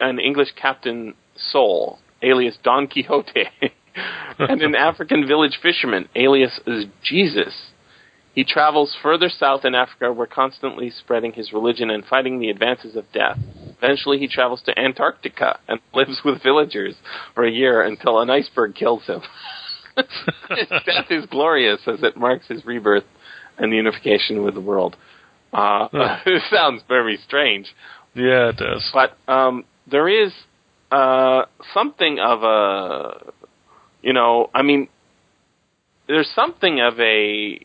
an 0.00 0.18
English 0.18 0.48
captain 0.60 1.14
Sole, 1.36 1.98
alias 2.22 2.56
Don 2.62 2.86
Quixote, 2.86 3.44
and 4.38 4.62
an 4.62 4.74
African 4.74 5.26
village 5.26 5.58
fisherman, 5.62 6.08
alias 6.14 6.60
Jesus. 7.02 7.54
He 8.34 8.44
travels 8.44 8.94
further 9.02 9.30
south 9.30 9.64
in 9.64 9.74
Africa, 9.74 10.12
where 10.12 10.26
constantly 10.26 10.90
spreading 10.90 11.32
his 11.32 11.54
religion 11.54 11.88
and 11.88 12.04
fighting 12.04 12.38
the 12.38 12.50
advances 12.50 12.94
of 12.94 13.10
death. 13.10 13.38
Eventually, 13.78 14.18
he 14.18 14.28
travels 14.28 14.60
to 14.66 14.78
Antarctica 14.78 15.58
and 15.66 15.80
lives 15.94 16.20
with 16.22 16.42
villagers 16.42 16.94
for 17.34 17.44
a 17.44 17.50
year 17.50 17.80
until 17.80 18.20
an 18.20 18.28
iceberg 18.28 18.74
kills 18.74 19.04
him. 19.06 19.22
his 20.50 20.68
death 20.68 21.06
is 21.10 21.24
glorious 21.30 21.80
as 21.86 22.02
it 22.02 22.18
marks 22.18 22.46
his 22.46 22.64
rebirth 22.66 23.04
and 23.56 23.72
the 23.72 23.76
unification 23.76 24.42
with 24.42 24.52
the 24.52 24.60
world. 24.60 24.96
Uh, 25.56 25.88
it 26.26 26.42
sounds 26.50 26.82
very 26.88 27.16
strange, 27.26 27.66
Yeah, 28.14 28.50
it 28.50 28.56
does. 28.58 28.90
but 28.92 29.16
um, 29.32 29.64
there 29.90 30.08
is 30.08 30.32
uh, 30.90 31.42
something 31.72 32.18
of 32.20 32.42
a, 32.42 33.32
you 34.02 34.12
know, 34.12 34.50
I 34.54 34.62
mean, 34.62 34.88
there's 36.08 36.30
something 36.34 36.80
of 36.80 37.00
a 37.00 37.60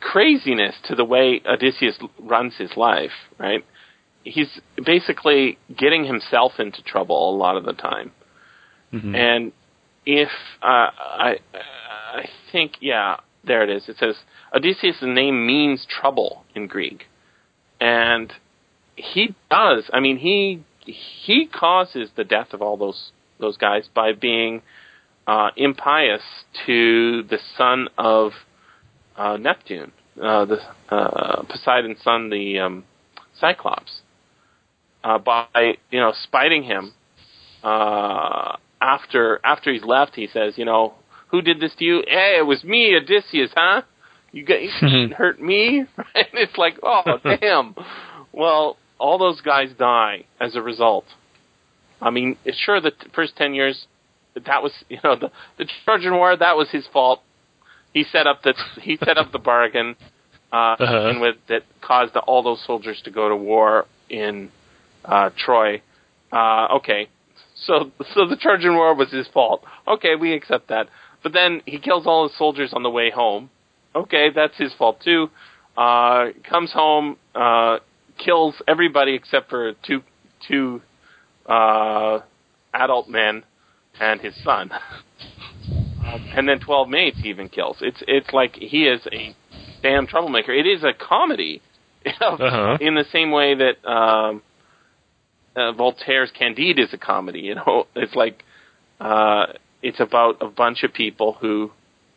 craziness 0.00 0.74
to 0.84 0.94
the 0.94 1.04
way 1.04 1.42
Odysseus 1.46 1.98
runs 2.20 2.54
his 2.56 2.70
life, 2.76 3.10
right? 3.38 3.64
he's 4.22 4.60
basically 4.84 5.56
getting 5.78 6.04
himself 6.04 6.52
into 6.58 6.82
trouble 6.82 7.34
a 7.34 7.36
lot 7.36 7.56
of 7.56 7.64
the 7.64 7.72
time. 7.72 8.12
Mhm. 8.92 9.14
And 9.16 9.52
if 10.04 10.28
uh, 10.62 10.90
I, 10.90 11.38
I 12.14 12.28
think, 12.52 12.72
yeah, 12.80 13.16
there 13.44 13.62
it 13.62 13.70
is. 13.70 13.88
It 13.88 13.96
says 13.98 14.16
Odysseus' 14.54 14.96
name 15.02 15.46
means 15.46 15.86
trouble 15.88 16.44
in 16.54 16.66
Greek, 16.66 17.04
and 17.80 18.32
he 18.96 19.34
does. 19.50 19.88
I 19.92 20.00
mean, 20.00 20.18
he 20.18 20.62
he 20.84 21.46
causes 21.46 22.10
the 22.16 22.24
death 22.24 22.52
of 22.52 22.62
all 22.62 22.76
those 22.76 23.12
those 23.38 23.56
guys 23.56 23.88
by 23.94 24.12
being 24.12 24.62
uh, 25.26 25.50
impious 25.56 26.22
to 26.66 27.22
the 27.24 27.38
son 27.56 27.88
of 27.96 28.32
uh, 29.16 29.36
Neptune, 29.36 29.92
uh, 30.22 30.44
the 30.44 30.58
uh, 30.90 31.42
Poseidon's 31.44 32.02
son, 32.02 32.30
the 32.30 32.58
um, 32.58 32.84
Cyclops, 33.38 34.00
uh, 35.04 35.18
by 35.18 35.46
you 35.90 36.00
know 36.00 36.12
spiting 36.24 36.62
him. 36.64 36.92
Uh, 37.62 38.56
after 38.80 39.40
after 39.44 39.72
he's 39.72 39.84
left, 39.84 40.14
he 40.14 40.26
says, 40.26 40.54
you 40.56 40.64
know, 40.64 40.94
who 41.30 41.42
did 41.42 41.60
this 41.60 41.74
to 41.78 41.84
you? 41.84 42.02
Hey, 42.06 42.36
it 42.38 42.46
was 42.46 42.62
me, 42.64 42.94
Odysseus, 42.96 43.50
huh? 43.56 43.82
You 44.32 44.44
got 44.44 44.60
you 44.62 45.08
hurt 45.16 45.40
me, 45.40 45.78
and 46.14 46.26
it's 46.34 46.56
like, 46.56 46.78
oh 46.82 47.02
damn. 47.40 47.74
Well, 48.32 48.76
all 48.98 49.18
those 49.18 49.40
guys 49.40 49.70
die 49.78 50.24
as 50.40 50.54
a 50.56 50.62
result. 50.62 51.04
I 52.00 52.10
mean, 52.10 52.36
it's 52.44 52.58
sure, 52.58 52.80
the 52.80 52.92
t- 52.92 53.08
first 53.14 53.36
ten 53.36 53.54
years, 53.54 53.86
that 54.34 54.62
was 54.62 54.72
you 54.88 54.98
know 55.02 55.16
the 55.16 55.30
the 55.58 55.66
Trojan 55.84 56.14
War. 56.14 56.36
That 56.36 56.56
was 56.56 56.70
his 56.70 56.86
fault. 56.92 57.20
He 57.92 58.04
set 58.04 58.26
up 58.26 58.42
the 58.42 58.54
he 58.80 58.96
set 59.04 59.18
up 59.18 59.32
the 59.32 59.38
bargain, 59.40 59.96
uh, 60.52 60.56
Uh-huh. 60.78 61.08
and 61.08 61.20
with 61.20 61.36
that 61.48 61.62
caused 61.80 62.16
all 62.16 62.42
those 62.42 62.64
soldiers 62.64 63.00
to 63.04 63.10
go 63.10 63.28
to 63.28 63.36
war 63.36 63.86
in 64.08 64.50
uh, 65.04 65.30
Troy. 65.36 65.82
Uh, 66.32 66.76
okay, 66.76 67.08
so 67.66 67.90
so 68.14 68.26
the 68.28 68.36
Trojan 68.36 68.74
War 68.76 68.94
was 68.94 69.10
his 69.10 69.26
fault. 69.28 69.64
Okay, 69.88 70.14
we 70.14 70.32
accept 70.34 70.68
that. 70.68 70.88
But 71.22 71.32
then 71.32 71.62
he 71.66 71.78
kills 71.78 72.06
all 72.06 72.28
his 72.28 72.36
soldiers 72.38 72.72
on 72.72 72.82
the 72.82 72.90
way 72.90 73.10
home. 73.10 73.50
Okay, 73.94 74.28
that's 74.34 74.56
his 74.56 74.72
fault 74.74 75.00
too. 75.04 75.28
Uh, 75.76 76.26
comes 76.48 76.72
home, 76.72 77.16
uh, 77.34 77.78
kills 78.24 78.54
everybody 78.68 79.14
except 79.14 79.50
for 79.50 79.72
two 79.86 80.02
two 80.48 80.80
uh, 81.46 82.20
adult 82.74 83.08
men 83.08 83.42
and 84.00 84.20
his 84.20 84.34
son. 84.44 84.70
And 86.34 86.48
then 86.48 86.58
twelve 86.60 86.88
maids 86.88 87.18
he 87.22 87.28
even 87.28 87.48
kills. 87.48 87.76
It's 87.80 88.02
it's 88.08 88.32
like 88.32 88.54
he 88.56 88.84
is 88.86 89.00
a 89.12 89.34
damn 89.82 90.06
troublemaker. 90.06 90.52
It 90.52 90.66
is 90.66 90.82
a 90.82 90.92
comedy, 90.92 91.60
Uh-huh. 92.20 92.78
in 92.80 92.94
the 92.94 93.04
same 93.12 93.30
way 93.30 93.54
that 93.54 93.88
um, 93.88 94.42
uh, 95.54 95.72
Voltaire's 95.72 96.30
Candide 96.36 96.78
is 96.80 96.92
a 96.92 96.98
comedy. 96.98 97.40
You 97.40 97.56
know, 97.56 97.86
it's 97.94 98.14
like 98.16 98.42
uh, 99.00 99.46
it's 99.82 100.00
about 100.00 100.38
a 100.40 100.48
bunch 100.48 100.82
of 100.82 100.92
people 100.92 101.34
who 101.40 101.70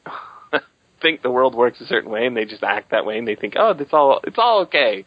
think 1.02 1.22
the 1.22 1.32
world 1.32 1.56
works 1.56 1.82
a 1.82 1.86
certain 1.86 2.12
way, 2.12 2.26
and 2.26 2.36
they 2.36 2.46
just 2.46 2.64
act 2.64 2.92
that 2.92 3.06
way, 3.06 3.18
and 3.18 3.28
they 3.28 3.36
think, 3.36 3.54
oh, 3.58 3.76
it's 3.78 3.94
all 3.94 4.20
it's 4.24 4.38
all 4.38 4.62
okay. 4.62 5.06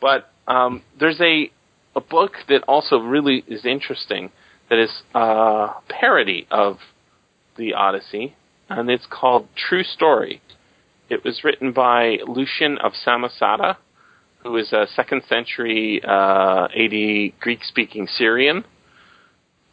But 0.00 0.30
um, 0.46 0.82
there's 0.98 1.20
a 1.20 1.50
a 1.96 2.00
book 2.00 2.32
that 2.48 2.62
also 2.68 2.98
really 2.98 3.44
is 3.46 3.64
interesting 3.64 4.30
that 4.68 4.78
is 4.78 5.02
a 5.14 5.68
parody 5.88 6.46
of 6.50 6.78
the 7.56 7.74
Odyssey, 7.74 8.34
and 8.68 8.88
it's 8.88 9.06
called 9.10 9.48
True 9.56 9.82
Story. 9.82 10.40
It 11.08 11.24
was 11.24 11.42
written 11.42 11.72
by 11.72 12.18
Lucian 12.26 12.78
of 12.78 12.92
Samosata, 13.04 13.76
who 14.42 14.56
is 14.56 14.72
a 14.72 14.86
second 14.94 15.22
century 15.28 16.00
uh, 16.06 16.68
AD 16.74 17.40
Greek 17.40 17.64
speaking 17.64 18.06
Syrian. 18.06 18.64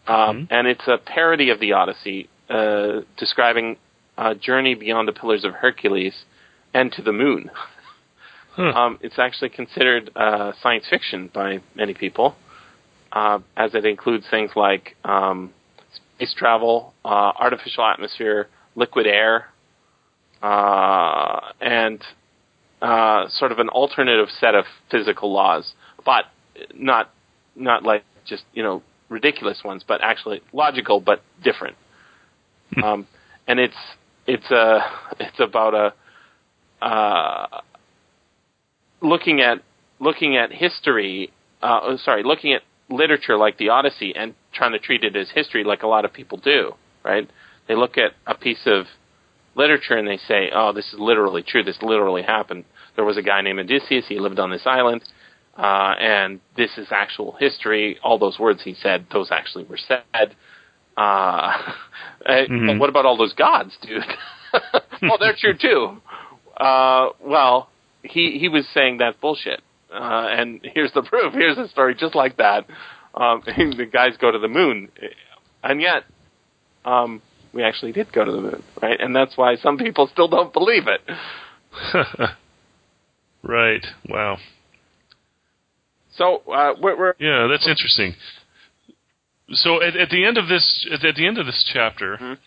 Um, 0.08 0.48
And 0.50 0.68
it's 0.68 0.88
a 0.88 0.98
parody 0.98 1.50
of 1.50 1.60
the 1.60 1.74
Odyssey, 1.74 2.30
uh, 2.50 3.02
describing 3.18 3.78
a 4.18 4.36
journey 4.36 4.74
beyond 4.76 5.08
the 5.08 5.12
Pillars 5.12 5.44
of 5.44 5.54
Hercules 5.54 6.14
and 6.74 6.92
to 6.94 7.02
the 7.02 7.14
moon. 7.14 7.50
Um, 8.58 8.98
it's 9.04 9.20
actually 9.20 9.50
considered 9.50 10.10
uh, 10.16 10.52
science 10.64 10.86
fiction 10.90 11.30
by 11.32 11.60
many 11.76 11.94
people, 11.94 12.36
uh, 13.12 13.38
as 13.56 13.76
it 13.76 13.86
includes 13.86 14.26
things 14.32 14.50
like 14.56 14.96
um, 15.06 15.54
space 16.16 16.34
travel, 16.34 16.96
uh, 17.06 17.34
artificial 17.40 17.86
atmosphere, 17.86 18.48
liquid 18.76 19.06
air, 19.06 19.50
uh, 20.42 21.52
and 21.62 22.02
uh, 22.82 23.28
sort 23.30 23.52
of 23.52 23.60
an 23.60 23.70
alternative 23.70 24.30
set 24.40 24.56
of 24.56 24.66
physical 24.90 25.32
laws, 25.32 25.74
but 26.04 26.26
not 26.74 27.12
not 27.56 27.84
like 27.84 28.04
just 28.26 28.44
you 28.54 28.64
know 28.64 28.82
ridiculous 29.10 29.62
ones, 29.64 29.84
but 29.88 30.02
actually 30.04 30.42
logical 30.54 31.00
but 31.00 31.22
different. 31.44 31.76
um, 32.84 33.08
and 33.48 33.60
it's 33.60 33.76
it's 34.26 34.50
a 34.52 34.80
it's 35.20 35.40
about 35.40 35.74
a 35.74 36.86
uh, 36.86 37.62
looking 39.02 39.42
at 39.42 39.64
looking 40.00 40.38
at 40.38 40.52
history. 40.52 41.32
Uh, 41.62 41.98
sorry, 41.98 42.24
looking 42.24 42.54
at 42.54 42.62
literature 42.90 43.38
like 43.38 43.58
the 43.58 43.70
Odyssey 43.70 44.14
and 44.16 44.36
trying 44.54 44.72
to 44.74 44.80
treat 44.80 45.04
it 45.04 45.16
as 45.16 45.30
history, 45.34 45.64
like 45.64 45.84
a 45.84 45.88
lot 45.88 46.06
of 46.06 46.14
people 46.14 46.38
do. 46.38 46.74
Right? 47.04 47.30
They 47.68 47.76
look 47.76 47.98
at 47.98 48.12
a 48.26 48.36
piece 48.36 48.62
of 48.66 48.86
literature 49.56 49.96
and 49.96 50.08
they 50.08 50.18
say, 50.18 50.52
"Oh, 50.54 50.72
this 50.74 50.86
is 50.94 51.00
literally 51.00 51.44
true. 51.44 51.64
This 51.64 51.82
literally 51.82 52.22
happened. 52.22 52.66
There 52.96 53.06
was 53.06 53.18
a 53.18 53.22
guy 53.22 53.42
named 53.42 53.60
Odysseus. 53.60 54.06
He 54.08 54.20
lived 54.20 54.40
on 54.40 54.52
this 54.52 54.66
island, 54.66 55.04
uh, 55.58 55.96
and 56.00 56.40
this 56.56 56.78
is 56.78 56.88
actual 56.92 57.36
history. 57.40 57.98
All 58.04 58.20
those 58.20 58.38
words 58.40 58.62
he 58.64 58.76
said, 58.76 59.08
those 59.12 59.30
actually 59.32 59.66
were 59.66 59.78
said." 59.78 60.36
Uh. 60.96 61.62
But 62.26 62.80
what 62.80 62.90
about 62.90 63.06
all 63.06 63.16
those 63.16 63.34
gods, 63.34 63.78
dude? 63.82 64.04
well, 65.02 65.18
they're 65.18 65.36
true 65.38 65.54
too. 65.58 66.02
Uh, 66.58 67.10
well, 67.24 67.70
he 68.04 68.38
he 68.40 68.50
was 68.50 68.68
saying 68.74 68.98
that's 68.98 69.18
bullshit. 69.18 69.62
Uh, 69.94 70.28
and 70.30 70.60
here's 70.64 70.92
the 70.94 71.02
proof. 71.10 71.34
Here's 71.34 71.58
a 71.58 71.68
story 71.70 71.96
just 71.96 72.16
like 72.16 72.38
that. 72.38 72.66
Um, 73.14 73.42
the 73.46 73.88
guys 73.92 74.12
go 74.20 74.32
to 74.32 74.40
the 74.40 74.48
moon, 74.48 74.90
and 75.64 75.82
yet 75.82 76.04
um, 76.86 77.22
we 77.54 77.64
actually 77.64 77.92
did 77.92 78.12
go 78.12 78.24
to 78.24 78.32
the 78.32 78.42
moon, 78.42 78.64
right? 78.82 79.00
And 79.00 79.16
that's 79.16 79.38
why 79.38 79.56
some 79.56 79.78
people 79.78 80.10
still 80.12 80.28
don't 80.28 80.54
believe 80.54 80.84
it. 80.88 81.02
right. 83.44 83.86
Wow. 84.08 84.38
So 86.18 86.38
uh, 86.52 86.74
we're, 86.82 86.98
we're 86.98 87.14
Yeah, 87.20 87.48
that's 87.50 87.68
interesting. 87.68 88.16
So 89.52 89.82
at, 89.82 89.96
at 89.96 90.10
the 90.10 90.26
end 90.26 90.38
of 90.38 90.48
this, 90.48 90.88
at, 90.92 91.06
at 91.06 91.16
the 91.16 91.26
end 91.28 91.38
of 91.38 91.46
this 91.46 91.64
chapter, 91.72 92.18
Mhm. 92.18 92.38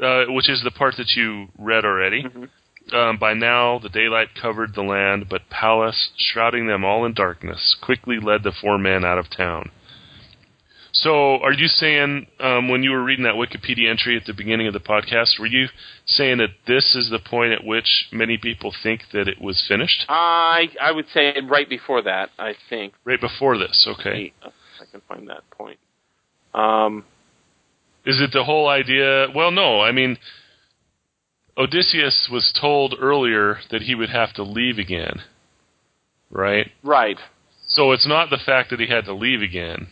uh, 0.00 0.32
which 0.32 0.48
is 0.48 0.62
the 0.62 0.70
part 0.70 0.96
that 0.96 1.12
you 1.16 1.48
read 1.58 1.84
already, 1.84 2.22
Mhm. 2.24 2.48
um, 2.92 3.16
by 3.16 3.34
now 3.34 3.78
the 3.78 3.88
daylight 3.88 4.28
covered 4.34 4.74
the 4.74 4.82
land, 4.82 5.28
but 5.28 5.48
Pallas, 5.48 6.10
shrouding 6.16 6.66
them 6.66 6.84
all 6.84 7.04
in 7.06 7.12
darkness, 7.14 7.76
quickly 7.80 8.18
led 8.18 8.42
the 8.42 8.52
four 8.52 8.78
men 8.78 9.04
out 9.04 9.18
of 9.18 9.30
town. 9.30 9.70
So, 11.02 11.38
are 11.38 11.52
you 11.52 11.66
saying 11.66 12.26
um, 12.40 12.68
when 12.68 12.82
you 12.82 12.90
were 12.90 13.02
reading 13.02 13.24
that 13.24 13.34
Wikipedia 13.34 13.88
entry 13.88 14.18
at 14.18 14.26
the 14.26 14.34
beginning 14.34 14.66
of 14.66 14.74
the 14.74 14.80
podcast, 14.80 15.40
were 15.40 15.46
you 15.46 15.68
saying 16.04 16.38
that 16.38 16.50
this 16.66 16.94
is 16.94 17.08
the 17.10 17.18
point 17.18 17.52
at 17.52 17.64
which 17.64 18.08
many 18.12 18.36
people 18.36 18.74
think 18.82 19.00
that 19.14 19.26
it 19.26 19.40
was 19.40 19.64
finished? 19.66 20.04
I 20.10 20.68
I 20.78 20.92
would 20.92 21.06
say 21.14 21.32
right 21.48 21.66
before 21.66 22.02
that. 22.02 22.28
I 22.38 22.52
think. 22.68 22.92
Right 23.04 23.20
before 23.20 23.56
this, 23.56 23.88
okay. 23.88 24.34
I 24.42 24.84
can 24.90 25.00
find 25.08 25.26
that 25.28 25.48
point. 25.50 25.78
Um, 26.52 27.06
Is 28.04 28.20
it 28.20 28.32
the 28.34 28.44
whole 28.44 28.68
idea? 28.68 29.28
Well, 29.34 29.52
no. 29.52 29.80
I 29.80 29.92
mean, 29.92 30.18
Odysseus 31.56 32.28
was 32.30 32.52
told 32.60 32.94
earlier 33.00 33.56
that 33.70 33.82
he 33.82 33.94
would 33.94 34.10
have 34.10 34.34
to 34.34 34.42
leave 34.42 34.76
again, 34.76 35.22
right? 36.30 36.70
right. 36.82 37.16
So 37.68 37.92
it's 37.92 38.06
not 38.06 38.28
the 38.28 38.38
fact 38.44 38.68
that 38.68 38.80
he 38.80 38.88
had 38.88 39.06
to 39.06 39.14
leave 39.14 39.40
again 39.40 39.88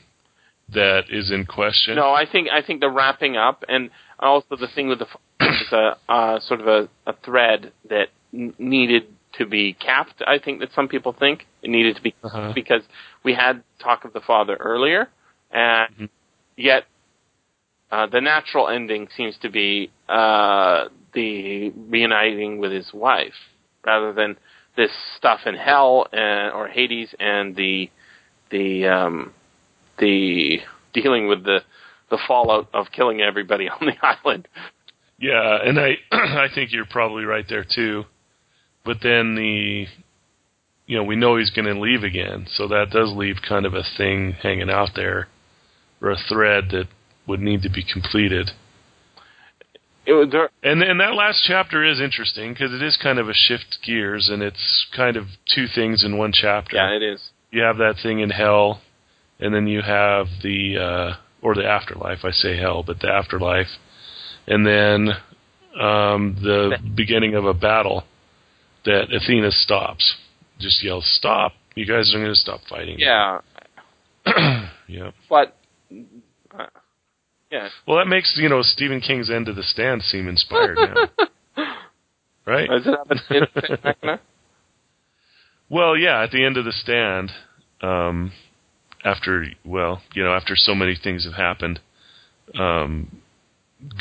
that 0.74 1.04
is 1.10 1.30
in 1.30 1.46
question. 1.46 1.96
No, 1.96 2.10
I 2.12 2.24
think 2.30 2.48
I 2.52 2.62
think 2.62 2.80
the 2.80 2.90
wrapping 2.90 3.36
up 3.36 3.64
and 3.68 3.90
also 4.18 4.56
the 4.56 4.68
thing 4.74 4.88
with 4.88 4.98
the 5.00 5.06
is 5.40 5.72
a 5.72 5.96
uh, 6.08 6.40
sort 6.40 6.60
of 6.60 6.66
a, 6.66 6.88
a 7.06 7.14
thread 7.24 7.72
that 7.88 8.08
n- 8.34 8.54
needed 8.58 9.04
to 9.38 9.46
be 9.46 9.72
capped. 9.74 10.22
I 10.26 10.38
think 10.38 10.60
that 10.60 10.72
some 10.74 10.88
people 10.88 11.12
think 11.12 11.46
it 11.62 11.70
needed 11.70 11.96
to 11.96 12.02
be 12.02 12.14
Uh-huh. 12.22 12.52
because 12.54 12.82
we 13.24 13.34
had 13.34 13.62
talk 13.78 14.04
of 14.04 14.12
the 14.12 14.20
father 14.20 14.56
earlier, 14.58 15.08
and 15.50 15.94
Mhm. 15.96 16.08
yet 16.56 16.84
uh, 17.90 18.06
the 18.06 18.20
natural 18.20 18.68
ending 18.68 19.08
seems 19.16 19.36
to 19.38 19.48
be 19.48 19.90
uh, 20.08 20.88
the 21.14 21.70
reuniting 21.70 22.58
with 22.58 22.72
his 22.72 22.92
wife 22.92 23.32
rather 23.86 24.12
than 24.12 24.36
this 24.76 24.90
stuff 25.16 25.40
in 25.46 25.54
hell 25.54 26.06
and, 26.12 26.52
or 26.52 26.68
Hades 26.68 27.14
and 27.18 27.56
the 27.56 27.90
the 28.50 28.86
um, 28.86 29.32
the 29.98 30.58
dealing 30.92 31.28
with 31.28 31.44
the 31.44 31.60
the 32.10 32.18
fallout 32.26 32.68
of 32.72 32.86
killing 32.92 33.20
everybody 33.20 33.68
on 33.68 33.78
the 33.86 33.92
island. 34.02 34.48
Yeah, 35.18 35.58
and 35.62 35.78
I 35.78 35.96
I 36.12 36.46
think 36.54 36.72
you're 36.72 36.86
probably 36.86 37.24
right 37.24 37.44
there 37.48 37.64
too. 37.64 38.04
But 38.84 38.98
then 39.02 39.34
the 39.34 39.86
you 40.86 40.96
know, 40.96 41.04
we 41.04 41.16
know 41.16 41.36
he's 41.36 41.50
going 41.50 41.66
to 41.66 41.78
leave 41.78 42.02
again. 42.02 42.46
So 42.54 42.66
that 42.68 42.86
does 42.90 43.12
leave 43.14 43.36
kind 43.46 43.66
of 43.66 43.74
a 43.74 43.82
thing 43.98 44.32
hanging 44.42 44.70
out 44.70 44.90
there, 44.96 45.28
or 46.00 46.10
a 46.10 46.16
thread 46.16 46.70
that 46.70 46.86
would 47.26 47.40
need 47.40 47.60
to 47.62 47.68
be 47.70 47.84
completed. 47.84 48.50
It 50.06 50.14
was 50.14 50.30
there, 50.30 50.48
And 50.62 50.82
and 50.82 50.98
that 51.00 51.12
last 51.14 51.44
chapter 51.46 51.84
is 51.84 52.00
interesting 52.00 52.54
because 52.54 52.72
it 52.72 52.82
is 52.82 52.96
kind 52.96 53.18
of 53.18 53.28
a 53.28 53.34
shift 53.34 53.78
gears, 53.84 54.30
and 54.32 54.42
it's 54.42 54.86
kind 54.96 55.18
of 55.18 55.26
two 55.54 55.66
things 55.66 56.02
in 56.02 56.16
one 56.16 56.32
chapter. 56.32 56.76
yeah, 56.76 56.96
it 56.96 57.02
is. 57.02 57.20
You 57.50 57.62
have 57.62 57.76
that 57.76 57.96
thing 58.02 58.20
in 58.20 58.30
hell, 58.30 58.80
and 59.40 59.54
then 59.54 59.66
you 59.66 59.82
have 59.82 60.26
the 60.42 60.76
uh, 60.78 61.16
or 61.42 61.54
the 61.54 61.64
afterlife. 61.66 62.18
I 62.24 62.30
say 62.30 62.56
hell, 62.56 62.82
but 62.86 63.00
the 63.00 63.08
afterlife, 63.08 63.68
and 64.46 64.66
then 64.66 65.08
um, 65.80 66.36
the 66.42 66.78
beginning 66.96 67.34
of 67.34 67.44
a 67.44 67.54
battle 67.54 68.04
that 68.84 69.12
Athena 69.12 69.50
stops, 69.50 70.16
just 70.58 70.82
yells, 70.82 71.04
"Stop! 71.18 71.52
You 71.74 71.86
guys 71.86 72.12
are 72.14 72.18
going 72.18 72.32
to 72.32 72.36
stop 72.36 72.60
fighting." 72.68 72.96
Yeah, 72.98 73.40
yeah. 74.88 75.10
but 75.28 75.56
uh, 76.58 76.66
yeah, 77.50 77.68
Well, 77.86 77.98
that 77.98 78.06
makes 78.08 78.36
you 78.40 78.48
know 78.48 78.62
Stephen 78.62 79.00
King's 79.00 79.30
End 79.30 79.48
of 79.48 79.56
the 79.56 79.62
Stand 79.62 80.02
seem 80.02 80.28
inspired 80.28 80.76
now, 80.76 81.26
right? 82.46 82.68
Does 82.68 82.88
it? 83.30 84.20
Well, 85.70 85.96
yeah, 85.96 86.22
at 86.22 86.30
the 86.30 86.44
end 86.44 86.56
of 86.56 86.64
the 86.64 86.72
stand, 86.72 87.30
um, 87.82 88.32
after 89.04 89.46
well, 89.64 90.02
you 90.14 90.22
know, 90.24 90.34
after 90.34 90.54
so 90.56 90.74
many 90.74 90.94
things 91.02 91.24
have 91.24 91.34
happened, 91.34 91.80
um, 92.58 93.20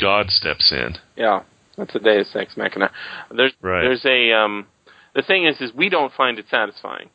God 0.00 0.30
steps 0.30 0.72
in. 0.72 0.96
Yeah, 1.16 1.42
that's 1.76 1.94
a 1.94 1.98
Deus 1.98 2.28
Ex 2.34 2.56
Machina. 2.56 2.90
There's 3.34 3.52
Right. 3.60 3.82
there's 3.82 4.04
a 4.04 4.32
um, 4.32 4.66
the 5.14 5.22
thing 5.22 5.46
is 5.46 5.60
is 5.60 5.72
we 5.74 5.88
don't 5.88 6.12
find 6.12 6.38
it 6.38 6.46
satisfying. 6.50 7.10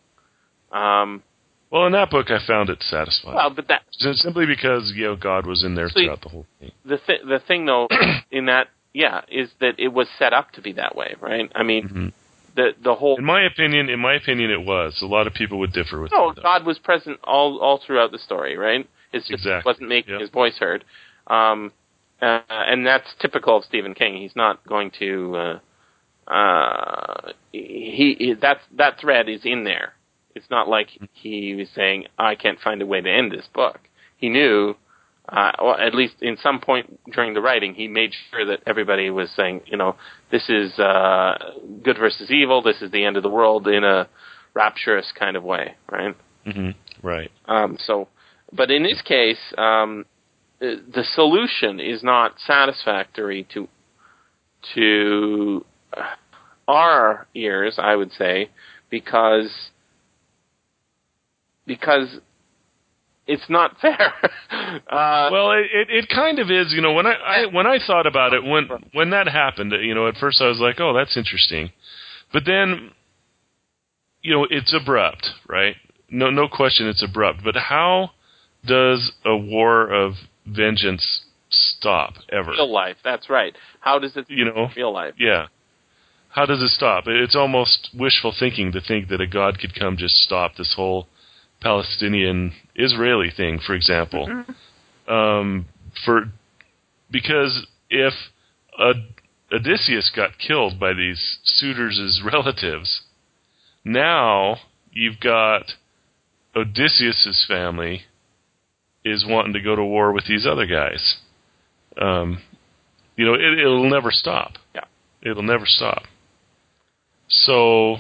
Um, 0.72 1.24
Well, 1.70 1.86
in 1.86 1.92
that 1.94 2.10
book, 2.10 2.32
I 2.32 2.40
found 2.46 2.70
it 2.70 2.82
satisfying, 2.84 3.36
well, 3.36 3.50
but 3.50 3.68
that 3.68 3.82
simply 3.92 4.46
because 4.46 4.94
you 4.96 5.06
know 5.06 5.16
God 5.16 5.46
was 5.46 5.64
in 5.64 5.76
there 5.76 5.90
So 5.90 6.00
throughout 6.02 6.22
the 6.22 6.30
whole 6.30 6.46
thing. 6.60 6.72
the 6.86 6.98
th- 6.98 7.22
the 7.28 7.40
thing 7.48 7.66
though 7.66 7.88
in 8.32 8.46
that 8.48 8.68
yeah 8.94 9.22
is 9.30 9.50
that 9.60 9.80
it 9.80 9.90
was 9.90 10.08
set 10.18 10.34
up 10.34 10.52
to 10.54 10.62
be 10.62 10.74
that 10.74 10.96
way, 10.96 11.16
right? 11.20 11.52
I 11.56 11.64
mean 11.64 11.88
hmm 11.90 12.08
the 12.56 12.72
the 12.84 12.96
whole 12.96 13.18
In 13.18 13.26
my 13.26 13.42
opinion, 13.44 13.90
in 13.90 14.00
my 14.00 14.14
opinion, 14.16 14.52
it 14.52 14.64
was. 14.66 15.00
A 15.02 15.06
lot 15.06 15.28
of 15.28 15.34
people 15.34 15.60
would 15.60 15.74
differ 15.74 16.00
with 16.02 16.12
no 16.12 16.30
me. 16.30 16.34
though. 16.36 16.42
God 16.42 16.66
was 16.66 16.80
present 16.80 17.20
all 17.24 17.60
all 17.60 17.80
throughout 17.86 18.12
the 18.12 18.20
story, 18.20 18.58
right? 18.58 18.88
It's 19.12 19.28
just 19.28 19.42
Exactly. 19.46 19.70
wasn't 19.70 19.90
making 19.90 20.14
Yep. 20.14 20.22
his 20.22 20.30
voice 20.30 20.58
heard. 20.58 20.84
Um, 21.28 21.72
uh, 22.22 22.40
and 22.50 22.86
that's 22.86 23.08
typical 23.20 23.58
of 23.58 23.64
Stephen 23.66 23.94
King. 23.94 24.18
He's 24.18 24.36
not 24.36 24.66
going 24.68 24.92
to. 25.00 25.36
Uh, 25.36 25.60
uh, 26.32 27.32
he, 27.52 28.16
he 28.18 28.34
that 28.42 28.58
that 28.78 29.00
thread 29.00 29.28
is 29.30 29.42
in 29.46 29.64
there. 29.64 29.94
It's 30.36 30.50
not 30.50 30.68
like 30.68 30.88
he 31.14 31.54
was 31.56 31.68
saying, 31.76 32.06
"I 32.18 32.36
can't 32.36 32.60
find 32.60 32.82
a 32.82 32.86
way 32.86 33.02
to 33.02 33.10
end 33.10 33.32
this 33.32 33.48
book." 33.54 33.80
He 34.18 34.30
knew, 34.30 34.76
uh, 35.30 35.52
or 35.60 35.80
at 35.80 35.96
least 35.96 36.16
in 36.22 36.38
some 36.38 36.60
point 36.60 37.00
during 37.12 37.34
the 37.34 37.42
writing, 37.42 37.74
he 37.74 37.88
made 37.88 38.12
sure 38.32 38.46
that 38.46 38.62
everybody 38.68 39.10
was 39.10 39.30
saying, 39.36 39.62
"You 39.66 39.78
know, 39.78 39.96
this 40.32 40.50
is 40.50 40.78
uh, 40.78 41.38
good 41.82 41.98
versus 41.98 42.30
evil. 42.30 42.62
This 42.62 42.82
is 42.82 42.92
the 42.92 43.06
end 43.06 43.18
of 43.18 43.24
the 43.24 43.30
world 43.30 43.68
in 43.68 43.84
a 43.84 44.10
rapturous 44.54 45.12
kind 45.18 45.38
of 45.38 45.44
way." 45.44 45.76
Right. 45.90 46.16
hmm 46.46 46.70
Right. 47.02 47.32
Um, 47.46 47.78
so, 47.80 48.08
but 48.52 48.72
in 48.72 48.84
this 48.84 49.02
case, 49.02 49.40
um, 49.58 50.06
uh, 50.62 50.76
the 50.94 51.04
solution 51.14 51.80
is 51.80 52.04
not 52.04 52.36
satisfactory 52.46 53.48
to 53.54 53.68
to 54.76 55.66
uh, 55.96 56.02
our 56.68 57.28
ears, 57.36 57.76
I 57.78 57.96
would 57.96 58.12
say, 58.14 58.50
because 58.90 59.72
because 61.66 62.20
it's 63.28 63.50
not 63.50 63.78
fair. 63.82 64.14
uh, 64.52 65.30
Well, 65.32 65.52
it, 65.52 65.66
it 65.74 65.88
it 65.90 66.10
kind 66.10 66.40
of 66.40 66.50
is. 66.52 66.72
You 66.74 66.82
know, 66.82 66.94
when 66.94 67.06
I, 67.08 67.14
I 67.14 67.46
when 67.46 67.68
I 67.68 67.80
thought 67.86 68.06
about 68.08 68.34
it, 68.34 68.44
when 68.44 68.68
when 68.94 69.10
that 69.12 69.28
happened, 69.28 69.72
you 69.82 69.94
know, 69.96 70.08
at 70.08 70.16
first 70.18 70.42
I 70.42 70.48
was 70.48 70.60
like, 70.60 70.80
oh, 70.80 70.94
that's 70.94 71.16
interesting, 71.18 71.72
but 72.32 72.44
then, 72.46 72.92
you 74.22 74.34
know, 74.34 74.48
it's 74.50 74.74
abrupt, 74.74 75.30
right? 75.48 75.76
No, 76.10 76.30
no 76.30 76.48
question, 76.48 76.88
it's 76.88 77.04
abrupt. 77.04 77.44
But 77.44 77.56
how 77.56 78.12
does 78.66 79.12
a 79.26 79.36
war 79.36 79.90
of 79.92 80.14
vengeance 80.46 81.26
stop 81.50 82.14
ever? 82.32 82.52
real 82.52 82.72
life. 82.72 82.98
That's 83.04 83.30
right. 83.30 83.56
How 83.80 84.00
does 84.00 84.16
it 84.16 84.26
You 84.30 84.46
know, 84.46 84.70
real 84.76 84.94
life? 84.94 85.16
yeah. 85.18 85.48
How 86.30 86.46
does 86.48 86.64
it 86.64 86.70
stop? 86.70 87.04
It's 87.06 87.36
almost 87.36 87.90
wishful 87.94 88.34
thinking 88.38 88.72
to 88.72 88.82
think 88.82 89.10
that 89.10 89.22
a 89.22 89.28
god 89.28 89.60
could 89.60 89.76
come 89.78 89.98
just 89.98 90.16
stop 90.16 90.56
this 90.56 90.74
whole 90.76 91.08
Palestinian 91.64 92.54
Israeli 92.76 93.32
thing, 93.36 93.60
for 93.66 93.74
example. 93.74 94.44
Um, 95.08 95.66
for 96.06 96.26
because 97.10 97.66
if 97.90 98.14
Od- 98.78 99.14
Odysseus 99.52 100.12
got 100.16 100.32
killed 100.38 100.80
by 100.80 100.94
these 100.94 101.40
suitors' 101.44 102.22
relatives, 102.34 103.02
now 103.86 104.58
you've 104.92 105.20
got 105.20 105.64
Odysseus's 106.56 107.46
family 107.48 108.02
is 109.06 109.26
wanting 109.28 109.54
to 109.54 109.62
go 109.62 109.76
to 109.76 109.84
war 109.84 110.14
with 110.14 110.26
these 110.28 110.46
other 110.50 110.66
guys. 110.66 111.18
Um, 112.00 112.42
you 113.16 113.26
know, 113.26 113.34
it, 113.34 113.60
it'll 113.60 113.90
never 113.90 114.12
stop. 114.12 114.54
Yeah. 114.74 114.86
It'll 115.22 115.44
never 115.44 115.66
stop. 115.66 116.04
So, 117.28 117.98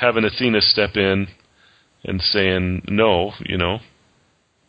having 0.00 0.24
Athena 0.24 0.60
step 0.60 0.96
in 0.96 1.28
and 2.04 2.20
saying 2.20 2.82
no, 2.88 3.32
you 3.40 3.56
know, 3.56 3.78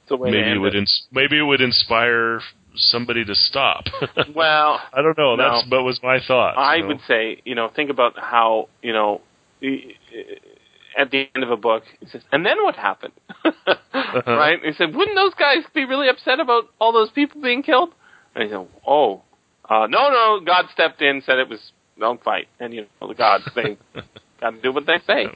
It's 0.03 0.11
a 0.11 0.15
way 0.15 0.31
to 0.31 0.37
maybe 0.37 0.51
it 0.51 0.57
would 0.57 0.75
ins- 0.75 1.07
maybe 1.11 1.37
it 1.39 1.43
would 1.43 1.61
inspire 1.61 2.41
somebody 2.75 3.25
to 3.25 3.35
stop. 3.35 3.85
Well, 4.35 4.79
I 4.93 5.01
don't 5.01 5.17
know. 5.17 5.35
no. 5.35 5.37
That's 5.37 5.69
what 5.69 5.83
was 5.83 5.99
my 6.03 6.19
thought. 6.25 6.57
I 6.57 6.75
you 6.75 6.81
know? 6.81 6.87
would 6.89 6.99
say, 7.07 7.41
you 7.45 7.55
know, 7.55 7.69
think 7.75 7.89
about 7.89 8.17
how, 8.17 8.69
you 8.81 8.93
know, 8.93 9.21
at 10.97 11.11
the 11.11 11.27
end 11.35 11.43
of 11.43 11.49
a 11.51 11.57
book, 11.57 11.83
he 11.99 12.07
says, 12.07 12.21
and 12.31 12.45
then 12.45 12.63
what 12.63 12.75
happened? 12.75 13.13
Uh-huh. 13.43 13.75
Right? 14.25 14.59
He 14.63 14.71
said, 14.73 14.95
wouldn't 14.95 15.15
those 15.15 15.33
guys 15.33 15.63
be 15.73 15.85
really 15.85 16.09
upset 16.09 16.39
about 16.39 16.65
all 16.79 16.93
those 16.93 17.11
people 17.11 17.41
being 17.41 17.63
killed? 17.63 17.89
And 18.33 18.43
he 18.43 18.49
said, 18.49 18.67
oh, 18.87 19.21
uh, 19.69 19.87
no, 19.87 20.09
no, 20.09 20.39
God 20.43 20.65
stepped 20.73 21.01
in, 21.01 21.21
said 21.25 21.37
it 21.37 21.49
was, 21.49 21.59
don't 21.99 22.23
fight. 22.23 22.47
And, 22.59 22.73
you 22.73 22.85
know, 23.01 23.07
the 23.07 23.13
gods, 23.13 23.43
they 23.55 23.77
got 24.41 24.51
to 24.51 24.61
do 24.61 24.71
what 24.71 24.85
they 24.85 24.99
say. 25.05 25.27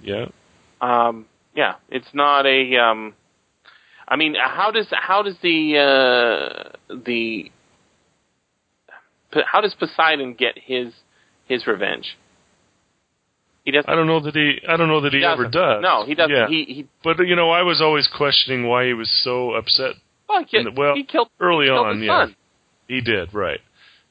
Yeah. 0.00 0.26
Um, 0.82 1.26
yeah, 1.54 1.74
it's 1.88 2.08
not 2.12 2.44
a, 2.44 2.76
um, 2.76 3.14
I 4.06 4.16
mean, 4.16 4.34
how 4.34 4.70
does, 4.70 4.86
how 4.90 5.22
does 5.22 5.36
the, 5.42 5.78
uh, 5.78 6.94
the, 6.94 7.50
how 9.46 9.60
does 9.62 9.74
Poseidon 9.74 10.34
get 10.34 10.58
his, 10.58 10.92
his 11.46 11.66
revenge? 11.66 12.16
He 13.64 13.70
doesn't. 13.70 13.88
I 13.88 13.94
don't 13.94 14.06
know 14.06 14.20
that 14.20 14.34
he. 14.34 14.58
I 14.68 14.76
don't 14.76 14.88
know 14.88 15.00
that 15.02 15.12
he, 15.12 15.24
ever 15.24 15.48
doesn't. 15.48 15.82
No, 15.82 16.04
he 16.04 16.14
doesn't. 16.14 16.34
Yeah. 16.34 16.48
He 16.48 16.64
he. 16.64 16.88
but 17.04 17.18
you 17.20 17.36
know, 17.36 17.50
I 17.50 17.62
was 17.62 17.80
always 17.80 18.08
questioning 18.08 18.66
why 18.66 18.86
he 18.86 18.92
was 18.92 19.08
so 19.22 19.52
upset 19.52 19.94
Well, 20.28 20.44
he, 20.48 20.64
the- 20.64 20.72
well, 20.76 20.94
he 20.96 21.04
killed, 21.04 21.28
early 21.38 21.66
killed 21.66 21.86
on. 21.86 22.02
Yeah, 22.02 22.24
son. 22.24 22.36
he 22.88 23.00
did. 23.00 23.32
Right. 23.32 23.60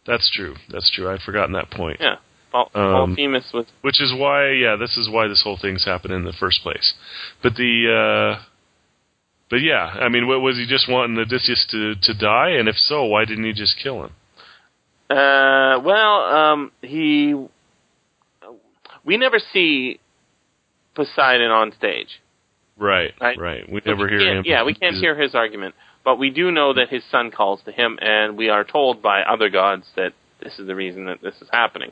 That's 0.07 0.31
true. 0.33 0.55
That's 0.69 0.89
true. 0.91 1.09
I'd 1.11 1.19
forgotten 1.21 1.51
that 1.53 1.69
point. 1.69 1.97
Yeah. 1.99 2.15
Paul, 2.51 2.69
Um, 2.73 3.15
Polyphemus 3.15 3.51
was. 3.53 3.65
Which 3.81 4.01
is 4.01 4.13
why, 4.13 4.51
yeah, 4.51 4.75
this 4.75 4.97
is 4.97 5.09
why 5.09 5.27
this 5.27 5.41
whole 5.43 5.57
thing's 5.57 5.85
happened 5.85 6.13
in 6.13 6.25
the 6.25 6.33
first 6.33 6.61
place. 6.61 6.93
But 7.41 7.55
the, 7.55 8.35
uh, 8.37 8.43
but 9.49 9.61
yeah, 9.61 9.85
I 9.85 10.09
mean, 10.09 10.27
what 10.27 10.41
was 10.41 10.57
he 10.57 10.65
just 10.65 10.89
wanting 10.89 11.17
Odysseus 11.17 11.65
to 11.71 11.95
to 11.95 12.13
die? 12.13 12.51
And 12.51 12.69
if 12.69 12.75
so, 12.77 13.05
why 13.05 13.25
didn't 13.25 13.43
he 13.43 13.53
just 13.53 13.75
kill 13.81 14.05
him? 14.05 14.11
Uh, 15.09 15.79
well, 15.83 16.23
um, 16.23 16.71
he. 16.81 17.35
We 19.03 19.17
never 19.17 19.39
see 19.51 19.99
Poseidon 20.95 21.51
on 21.51 21.73
stage. 21.73 22.21
Right. 22.77 23.13
Right. 23.19 23.37
Right. 23.37 23.71
We 23.71 23.81
So 23.81 23.91
never 23.91 24.03
we 24.05 24.09
hear 24.11 24.37
him. 24.37 24.43
Yeah, 24.45 24.63
we 24.63 24.73
can't 24.73 24.95
hear 24.95 25.19
his 25.19 25.35
argument, 25.35 25.75
but 26.05 26.17
we 26.17 26.29
do 26.29 26.51
know 26.51 26.73
that 26.73 26.89
his 26.89 27.03
son 27.11 27.31
calls 27.31 27.61
to 27.65 27.71
him, 27.71 27.99
and 28.01 28.37
we 28.37 28.49
are 28.49 28.63
told 28.63 29.01
by 29.01 29.21
other 29.23 29.49
gods 29.49 29.85
that 29.95 30.13
this 30.41 30.57
is 30.59 30.67
the 30.67 30.75
reason 30.75 31.05
that 31.05 31.21
this 31.21 31.35
is 31.41 31.49
happening. 31.51 31.91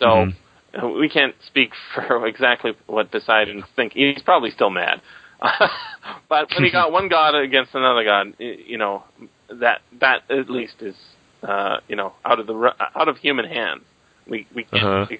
So 0.00 0.06
Mhm. 0.06 0.34
uh, 0.82 0.88
we 0.88 1.08
can't 1.08 1.34
speak 1.46 1.70
for 1.94 2.26
exactly 2.32 2.72
what 2.86 3.10
Poseidon's 3.10 3.64
thinking. 3.76 4.12
He's 4.14 4.22
probably 4.22 4.50
still 4.50 4.70
mad, 4.70 5.00
but 6.28 6.50
when 6.54 6.64
he 6.64 6.70
got 6.80 6.90
one 6.92 7.08
god 7.08 7.34
against 7.34 7.74
another 7.74 8.04
god, 8.04 8.34
you 8.38 8.78
know 8.78 9.04
that 9.48 9.82
that 10.00 10.22
at 10.30 10.50
least 10.50 10.80
is 10.80 10.96
uh, 11.42 11.78
you 11.88 11.96
know 11.96 12.12
out 12.24 12.40
of 12.40 12.46
the 12.46 12.74
out 12.96 13.08
of 13.08 13.16
human 13.18 13.46
hands. 13.46 13.82
We 14.28 14.46
we 14.54 14.64
can't 14.64 14.82
Uh-huh. 14.84 15.16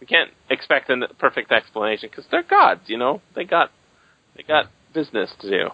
we 0.00 0.06
can't 0.06 0.30
expect 0.50 0.90
a 0.90 1.08
perfect 1.18 1.52
explanation 1.52 2.08
because 2.10 2.26
they're 2.30 2.42
gods. 2.42 2.82
You 2.86 2.98
know 2.98 3.20
they 3.34 3.44
got 3.44 3.70
they 4.36 4.42
got 4.42 4.66
business 4.94 5.30
to 5.40 5.50
do. 5.50 5.70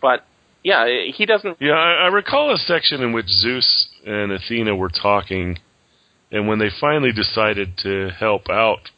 But 0.00 0.24
yeah, 0.62 0.86
he 1.14 1.24
doesn't. 1.26 1.56
Yeah, 1.60 1.72
I, 1.72 2.04
I 2.04 2.06
recall 2.08 2.52
a 2.52 2.58
section 2.58 3.02
in 3.02 3.12
which 3.12 3.26
Zeus 3.28 3.88
and 4.06 4.32
Athena 4.32 4.74
were 4.76 4.90
talking, 4.90 5.58
and 6.30 6.46
when 6.48 6.58
they 6.58 6.70
finally 6.80 7.12
decided 7.12 7.78
to 7.78 8.10
help 8.18 8.48
out 8.50 8.90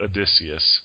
Odysseus, 0.00 0.82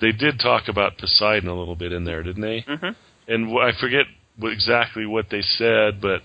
they 0.00 0.12
did 0.12 0.38
talk 0.38 0.68
about 0.68 0.98
Poseidon 0.98 1.48
a 1.48 1.58
little 1.58 1.76
bit 1.76 1.92
in 1.92 2.04
there, 2.04 2.22
didn't 2.22 2.42
they? 2.42 2.64
hmm 2.66 2.90
And 3.26 3.58
I 3.58 3.72
forget 3.78 4.06
exactly 4.42 5.06
what 5.06 5.26
they 5.30 5.40
said, 5.40 6.00
but 6.00 6.22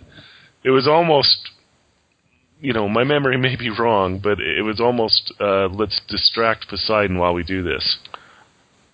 it 0.63 0.72
was 0.72 0.88
almost, 0.88 1.49
you 2.59 2.74
know, 2.74 2.88
my 2.89 3.03
memory 3.03 3.38
may 3.41 3.55
be 3.55 3.70
wrong, 3.70 4.20
but 4.22 4.39
it 4.39 4.63
was 4.63 4.80
almost 4.80 5.34
uh, 5.39 5.67
let's 5.67 6.01
distract 6.07 6.67
Poseidon 6.70 7.17
while 7.17 7.34
we 7.34 7.43
do 7.43 7.63
this. 7.63 7.97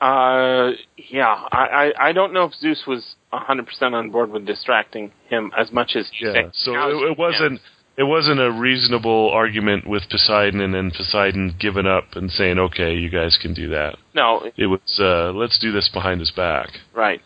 Uh, 0.02 0.72
yeah, 0.98 1.48
I, 1.52 1.92
I 1.98 2.10
I 2.10 2.12
don't 2.12 2.34
know 2.34 2.44
if 2.44 2.54
Zeus 2.54 2.84
was 2.86 3.16
hundred 3.32 3.66
percent 3.66 3.96
on 3.96 4.12
board 4.12 4.30
with 4.30 4.46
distracting 4.46 5.12
him 5.30 5.52
as 5.58 5.72
much 5.72 5.96
as 5.96 6.10
you 6.20 6.32
Yeah. 6.32 6.50
So 6.54 6.74
it, 6.74 7.12
it 7.12 7.18
wasn't. 7.18 7.62
It 7.98 8.04
wasn't 8.04 8.42
a 8.42 8.52
reasonable 8.52 9.30
argument 9.32 9.88
with 9.88 10.04
Poseidon 10.10 10.60
and 10.60 10.74
then 10.74 10.92
Poseidon 10.92 11.56
giving 11.60 11.88
up 11.88 12.16
and 12.16 12.30
saying, 12.30 12.60
"Okay, 12.60 12.96
you 12.96 13.10
guys 13.10 13.38
can 13.42 13.54
do 13.54 13.70
that." 13.70 13.96
No, 14.14 14.50
It 14.58 14.68
was, 14.68 15.00
uh, 15.00 15.32
"Let's 15.32 15.58
do 15.60 15.72
this 15.72 15.88
behind 15.90 16.20
his 16.20 16.32
back." 16.32 16.70
right. 16.94 17.22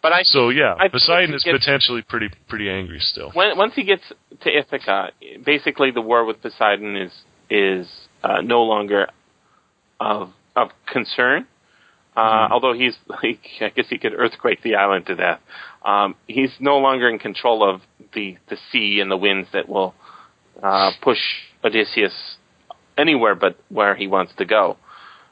But 0.00 0.12
I 0.12 0.22
So 0.22 0.50
yeah, 0.50 0.74
I 0.78 0.88
Poseidon 0.88 1.34
is 1.34 1.42
gets- 1.44 1.58
potentially 1.58 2.02
pretty 2.02 2.28
pretty 2.48 2.68
angry 2.68 3.00
still. 3.00 3.30
when, 3.30 3.56
once 3.56 3.74
he 3.74 3.84
gets 3.84 4.02
to 4.40 4.50
Ithaca, 4.58 5.12
basically 5.44 5.90
the 5.92 6.02
war 6.02 6.24
with 6.26 6.42
Poseidon 6.42 6.94
is 6.96 7.12
is 7.48 7.86
uh, 8.22 8.40
no 8.42 8.62
longer 8.64 9.08
of 10.00 10.30
of 10.56 10.70
concern. 10.86 11.46
Uh, 12.16 12.46
Although 12.50 12.74
he's 12.74 12.96
like, 13.08 13.40
I 13.60 13.70
guess 13.70 13.86
he 13.88 13.98
could 13.98 14.12
earthquake 14.14 14.62
the 14.62 14.76
island 14.76 15.06
to 15.06 15.16
death. 15.16 15.40
Um, 15.84 16.14
he's 16.28 16.52
no 16.60 16.78
longer 16.78 17.08
in 17.08 17.18
control 17.18 17.68
of 17.68 17.80
the 18.14 18.36
the 18.48 18.56
sea 18.70 19.00
and 19.00 19.10
the 19.10 19.16
winds 19.16 19.48
that 19.52 19.68
will 19.68 19.94
uh, 20.62 20.90
push 21.02 21.18
Odysseus 21.64 22.36
anywhere 22.96 23.34
but 23.34 23.56
where 23.68 23.94
he 23.94 24.06
wants 24.06 24.32
to 24.38 24.44
go. 24.44 24.76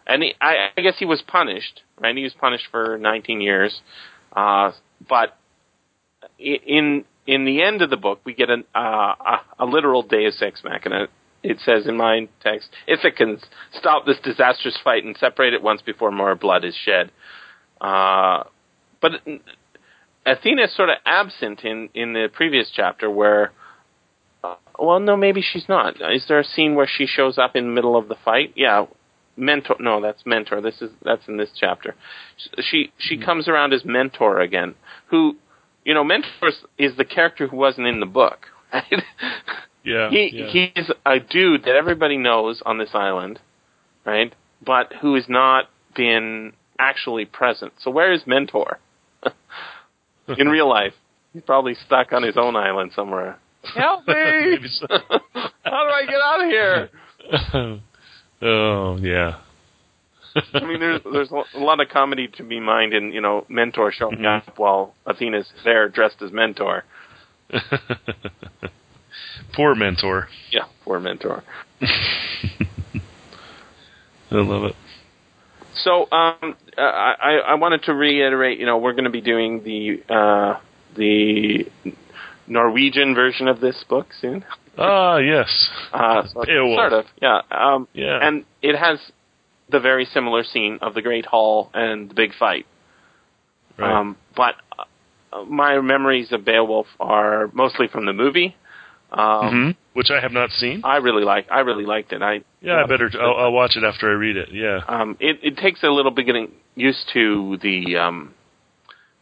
And 0.07 0.23
he, 0.23 0.35
I, 0.41 0.71
I 0.77 0.81
guess 0.81 0.95
he 0.99 1.05
was 1.05 1.23
punished, 1.23 1.83
right? 2.01 2.17
He 2.17 2.25
was 2.25 2.35
punished 2.35 2.65
for 2.71 2.99
19 2.99 3.41
years. 3.41 3.81
Uh, 4.35 4.73
but 5.09 5.37
in 6.39 7.05
in 7.27 7.45
the 7.45 7.63
end 7.63 7.83
of 7.83 7.91
the 7.91 7.97
book, 7.97 8.21
we 8.25 8.35
get 8.35 8.51
an, 8.51 8.65
uh, 8.75 8.79
a, 8.79 9.41
a 9.61 9.65
literal 9.65 10.03
Deus 10.03 10.43
Ex 10.43 10.63
Machina. 10.65 11.07
It 11.43 11.59
says 11.65 11.87
in 11.87 11.97
my 11.97 12.29
text, 12.43 12.69
Ithacans, 12.89 13.43
stop 13.79 14.07
this 14.07 14.19
disastrous 14.23 14.79
fight 14.83 15.05
and 15.05 15.17
separate 15.17 15.55
it 15.55 15.63
once 15.63 15.83
before 15.83 16.11
more 16.11 16.35
blood 16.35 16.65
is 16.65 16.75
shed. 16.85 17.11
Uh, 17.81 18.45
but 19.01 19.13
Athena 20.25 20.65
is 20.65 20.77
sort 20.77 20.89
of 20.89 20.97
absent 21.05 21.65
in, 21.65 21.89
in 21.95 22.13
the 22.13 22.29
previous 22.33 22.71
chapter 22.75 23.11
where, 23.11 23.53
well, 24.79 25.01
no, 25.01 25.17
maybe 25.17 25.43
she's 25.43 25.69
not. 25.69 25.97
Is 25.97 26.25
there 26.29 26.39
a 26.39 26.45
scene 26.45 26.75
where 26.75 26.89
she 26.89 27.07
shows 27.07 27.39
up 27.39 27.57
in 27.57 27.65
the 27.65 27.73
middle 27.73 27.97
of 27.97 28.09
the 28.09 28.17
fight? 28.25 28.53
Yeah, 28.57 28.87
mentor. 29.37 29.77
No, 29.81 30.01
that's 30.01 30.25
mentor. 30.27 30.61
This 30.61 30.81
is 30.81 30.91
that's 31.03 31.27
in 31.29 31.37
this 31.37 31.51
chapter. 31.59 31.95
She 32.59 32.93
she 32.99 33.17
hmm. 33.17 33.25
comes 33.25 33.49
around 33.49 33.73
as 33.73 33.85
mentor 33.85 34.41
again. 34.41 34.75
Who, 35.07 35.37
you 35.85 35.95
know, 35.95 36.05
mentor 36.05 36.49
is- 36.49 36.65
is 36.79 36.97
the 36.97 37.05
character 37.05 37.49
who 37.49 37.57
wasn't 37.57 37.87
in 37.87 38.01
the 38.01 38.07
book. 38.07 38.47
Right? 38.73 38.85
Yeah, 39.85 40.11
he 40.11 40.31
yeah. 40.33 40.47
he's 40.47 40.91
a 41.05 41.19
dude 41.19 41.65
that 41.65 41.75
everybody 41.75 42.17
knows 42.17 42.63
on 42.65 42.79
this 42.79 42.91
island, 42.95 43.41
right? 44.05 44.33
But 44.65 44.93
who 45.01 45.17
has 45.17 45.29
not 45.29 45.71
been 45.97 46.53
actually 46.79 47.25
present. 47.25 47.73
So 47.81 47.91
where 47.91 48.13
is 48.13 48.23
mentor? 48.27 48.79
in 50.39 50.49
real 50.49 50.69
life, 50.69 50.95
he's 51.33 51.43
probably 51.43 51.75
stuck 51.75 52.13
on 52.13 52.23
his 52.23 52.37
own 52.37 52.57
island 52.57 52.93
somewhere. 52.95 53.39
Help 53.75 54.07
me! 54.09 54.15
How 54.89 55.85
do 55.85 55.91
I 55.93 56.05
get 56.07 56.21
out 56.21 56.41
of 56.43 56.49
here? 56.51 56.91
oh 58.43 58.97
yeah. 59.01 59.39
I 60.55 60.65
mean, 60.65 60.81
there's 60.81 61.01
there's 61.13 61.31
a 61.31 61.59
lot 61.59 61.81
of 61.81 61.89
comedy 61.91 62.27
to 62.37 62.43
be 62.43 62.59
mined 62.59 62.95
in 62.95 63.13
you 63.13 63.21
know 63.21 63.45
mentor 63.49 63.93
showing 63.93 64.19
Mhm. 64.19 64.47
up 64.49 64.59
while 64.59 64.95
Athena's 65.07 65.51
there 65.65 65.89
dressed 65.89 66.23
as 66.23 66.33
mentor. 66.33 66.85
Poor 69.55 69.75
mentor. 69.75 70.29
Yeah, 70.51 70.65
poor 70.85 70.99
mentor. 71.01 71.43
I 71.83 71.87
love 74.31 74.65
it. 74.65 74.75
So 75.85 76.07
um, 76.11 76.57
uh, 76.79 76.81
I 76.81 77.41
I 77.49 77.55
wanted 77.57 77.83
to 77.85 77.95
reiterate. 77.95 78.59
You 78.59 78.67
know, 78.67 78.79
we're 78.79 78.93
going 78.93 79.05
to 79.05 79.11
be 79.11 79.21
doing 79.21 79.63
the 79.63 80.03
uh, 80.09 80.61
the 80.97 81.67
Norwegian 82.47 83.15
version 83.15 83.49
of 83.49 83.61
this 83.61 83.85
book 83.89 84.09
soon. 84.21 84.45
Ah, 84.79 85.17
yes. 85.19 85.49
Uh, 85.93 86.27
so- 86.27 86.45
Beowulf. 86.45 86.77
sort 86.79 86.93
of, 86.93 87.05
yeah. 87.21 87.41
Um, 87.51 87.87
Yeah. 87.93 88.19
and 88.23 88.45
it 88.63 88.77
has 88.77 88.99
the 89.69 89.81
very 89.81 90.05
similar 90.07 90.43
scene 90.45 90.79
of 90.83 90.95
the 90.95 91.03
Great 91.03 91.27
Hall 91.27 91.71
and 91.75 92.11
the 92.11 92.15
big 92.15 92.35
fight. 92.39 92.67
Right. 93.79 93.93
Um, 94.01 94.17
but 94.37 94.55
uh, 95.33 95.45
my 95.45 95.81
memories 95.81 96.33
of 96.33 96.45
Beowulf 96.45 96.87
are 97.01 97.51
mostly 97.53 97.89
from 97.89 98.07
the 98.07 98.13
movie. 98.13 98.55
Um, 99.11 99.19
Mhm. 99.19 99.77
Which 99.95 100.11
I 100.11 100.21
have 100.21 100.33
not 100.33 100.51
seen. 100.53 100.81
I 100.85 100.97
really 100.97 101.23
like. 101.25 101.47
I 101.51 101.61
really 101.61 101.85
liked 101.85 102.13
it. 102.15 102.23
I 102.23 102.41
Yeah, 102.63 102.83
I 102.83 102.87
better. 102.87 103.11
I'll, 103.21 103.37
I'll 103.45 103.53
watch 103.53 103.77
it 103.77 103.85
after 103.85 104.09
I 104.11 104.15
read 104.15 104.39
it. 104.39 104.49
Yeah. 104.53 104.81
Um, 104.89 105.17
it, 105.21 105.39
it 105.43 105.57
takes 105.59 105.83
a 105.83 105.89
little 105.89 106.11
bit 106.11 106.25
getting 106.25 106.51
used 106.77 107.11
to 107.13 107.59
the 107.61 107.97
um, 107.99 108.33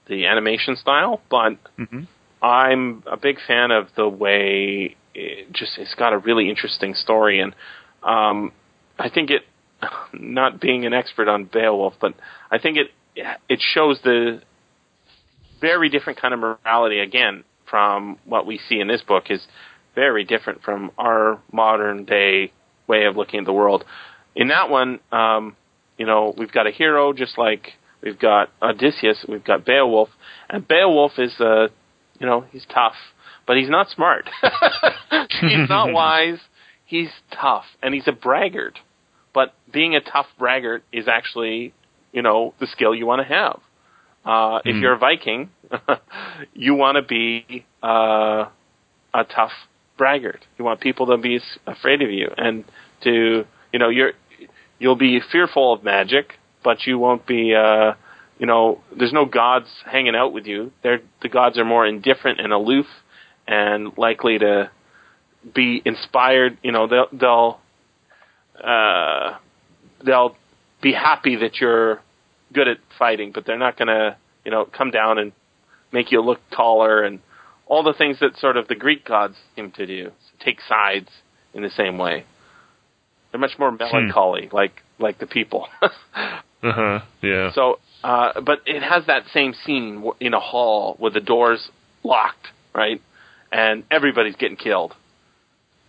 the 0.06 0.26
animation 0.26 0.76
style, 0.76 1.20
but 1.28 1.56
hmm 1.76 2.02
I'm 2.42 3.02
a 3.06 3.16
big 3.16 3.36
fan 3.46 3.70
of 3.70 3.88
the 3.96 4.08
way 4.08 4.96
it 5.14 5.52
just 5.52 5.78
it's 5.78 5.94
got 5.94 6.12
a 6.12 6.18
really 6.18 6.48
interesting 6.48 6.94
story, 6.94 7.40
and 7.40 7.54
um, 8.02 8.52
I 8.98 9.10
think 9.10 9.30
it. 9.30 9.42
Not 10.12 10.60
being 10.60 10.84
an 10.84 10.92
expert 10.92 11.26
on 11.26 11.44
Beowulf, 11.44 11.94
but 12.00 12.12
I 12.50 12.58
think 12.58 12.76
it 12.76 12.88
it 13.48 13.60
shows 13.60 13.98
the 14.04 14.42
very 15.60 15.88
different 15.88 16.20
kind 16.20 16.34
of 16.34 16.40
morality 16.40 17.00
again 17.00 17.44
from 17.68 18.18
what 18.24 18.46
we 18.46 18.60
see 18.68 18.80
in 18.80 18.88
this 18.88 19.02
book 19.02 19.24
is 19.30 19.40
very 19.94 20.24
different 20.24 20.62
from 20.62 20.90
our 20.98 21.40
modern 21.52 22.04
day 22.04 22.52
way 22.86 23.04
of 23.04 23.16
looking 23.16 23.40
at 23.40 23.46
the 23.46 23.52
world. 23.52 23.84
In 24.34 24.48
that 24.48 24.70
one, 24.70 25.00
um, 25.12 25.56
you 25.96 26.06
know, 26.06 26.34
we've 26.36 26.52
got 26.52 26.66
a 26.66 26.70
hero 26.70 27.12
just 27.12 27.38
like 27.38 27.72
we've 28.02 28.18
got 28.18 28.48
Odysseus, 28.62 29.24
we've 29.28 29.44
got 29.44 29.64
Beowulf, 29.64 30.08
and 30.48 30.66
Beowulf 30.66 31.12
is 31.18 31.38
uh, 31.40 31.68
you 32.20 32.26
know, 32.26 32.42
he's 32.52 32.66
tough, 32.72 32.94
but 33.46 33.56
he's 33.56 33.70
not 33.70 33.88
smart. 33.90 34.28
he's 35.40 35.68
not 35.68 35.92
wise. 35.92 36.38
He's 36.84 37.10
tough, 37.32 37.64
and 37.82 37.94
he's 37.94 38.06
a 38.08 38.12
braggart. 38.12 38.78
But 39.32 39.54
being 39.72 39.94
a 39.94 40.00
tough 40.00 40.26
braggart 40.38 40.82
is 40.92 41.08
actually, 41.08 41.72
you 42.12 42.22
know, 42.22 42.54
the 42.60 42.66
skill 42.66 42.94
you 42.94 43.06
want 43.06 43.22
to 43.26 43.28
have. 43.34 43.60
Uh, 44.24 44.60
if 44.64 44.76
Hmm. 44.76 44.82
you're 44.82 44.94
a 44.94 44.98
Viking, 44.98 45.50
you 46.54 46.74
want 46.74 46.96
to 46.96 47.02
be 47.02 47.64
uh, 47.82 48.46
a 49.14 49.24
tough 49.34 49.52
braggart. 49.98 50.40
You 50.58 50.64
want 50.64 50.80
people 50.80 51.06
to 51.06 51.16
be 51.16 51.40
afraid 51.66 52.02
of 52.02 52.10
you 52.10 52.28
and 52.36 52.64
to, 53.04 53.44
you 53.72 53.78
know, 53.78 53.88
you're 53.88 54.12
you'll 54.78 54.96
be 54.96 55.20
fearful 55.32 55.72
of 55.74 55.84
magic, 55.84 56.34
but 56.64 56.86
you 56.86 56.98
won't 56.98 57.26
be, 57.26 57.54
uh, 57.54 57.92
you 58.40 58.46
know, 58.46 58.80
there's 58.98 59.12
no 59.12 59.26
gods 59.26 59.66
hanging 59.84 60.16
out 60.16 60.32
with 60.32 60.46
you. 60.46 60.72
They're 60.82 61.00
the 61.20 61.28
gods 61.28 61.58
are 61.58 61.64
more 61.64 61.86
indifferent 61.86 62.40
and 62.40 62.54
aloof 62.54 62.86
and 63.46 63.96
likely 63.98 64.38
to 64.38 64.70
be 65.54 65.82
inspired. 65.84 66.56
You 66.62 66.72
know, 66.72 66.86
they'll 66.88 67.08
they'll 67.12 67.60
uh, 68.64 69.36
they'll 70.04 70.36
be 70.82 70.94
happy 70.94 71.36
that 71.36 71.60
you're 71.60 72.00
good 72.54 72.66
at 72.66 72.78
fighting, 72.98 73.30
but 73.34 73.44
they're 73.44 73.58
not 73.58 73.76
going 73.76 73.88
to, 73.88 74.16
you 74.46 74.50
know, 74.50 74.64
come 74.64 74.90
down 74.90 75.18
and 75.18 75.32
make 75.92 76.10
you 76.10 76.22
look 76.22 76.40
taller 76.50 77.02
and 77.02 77.20
all 77.66 77.82
the 77.82 77.92
things 77.92 78.20
that 78.20 78.38
sort 78.38 78.56
of 78.56 78.68
the 78.68 78.74
Greek 78.74 79.04
gods 79.04 79.36
seem 79.54 79.70
to 79.72 79.86
do. 79.86 80.12
Take 80.42 80.60
sides 80.66 81.08
in 81.52 81.62
the 81.62 81.70
same 81.70 81.98
way. 81.98 82.24
They're 83.30 83.40
much 83.40 83.58
more 83.58 83.70
melancholy, 83.70 84.48
like 84.50 84.82
like 84.98 85.18
the 85.18 85.26
people. 85.26 85.68
Uh 86.62 86.72
huh. 86.72 87.00
Yeah. 87.22 87.52
so, 87.54 87.78
uh, 88.02 88.40
but 88.40 88.60
it 88.66 88.82
has 88.82 89.06
that 89.06 89.24
same 89.32 89.54
scene 89.64 90.04
in 90.20 90.34
a 90.34 90.40
hall 90.40 90.96
with 90.98 91.14
the 91.14 91.20
doors 91.20 91.70
locked, 92.02 92.48
right, 92.74 93.00
and 93.52 93.84
everybody's 93.90 94.36
getting 94.36 94.56
killed. 94.56 94.94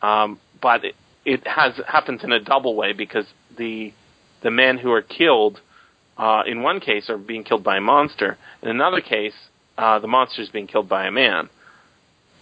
Um, 0.02 0.40
but 0.62 0.84
it, 0.84 0.96
it 1.26 1.48
has 1.48 1.80
happens 1.88 2.24
in 2.24 2.32
a 2.32 2.40
double 2.40 2.76
way 2.76 2.94
because 2.94 3.26
the 3.58 3.94
the 4.44 4.52
men 4.52 4.78
who 4.78 4.92
are 4.92 5.02
killed 5.02 5.62
uh, 6.18 6.44
in 6.46 6.62
one 6.64 6.80
case 6.80 7.10
are 7.10 7.18
being 7.18 7.44
killed 7.44 7.64
by 7.64 7.78
a 7.78 7.82
monster. 7.82 8.38
In 8.62 8.70
another 8.70 9.02
case, 9.02 9.34
uh, 9.78 10.00
the 10.00 10.08
monster 10.08 10.42
is 10.42 10.50
being 10.50 10.68
killed 10.68 10.90
by 10.90 11.08
a 11.08 11.12
man. 11.12 11.50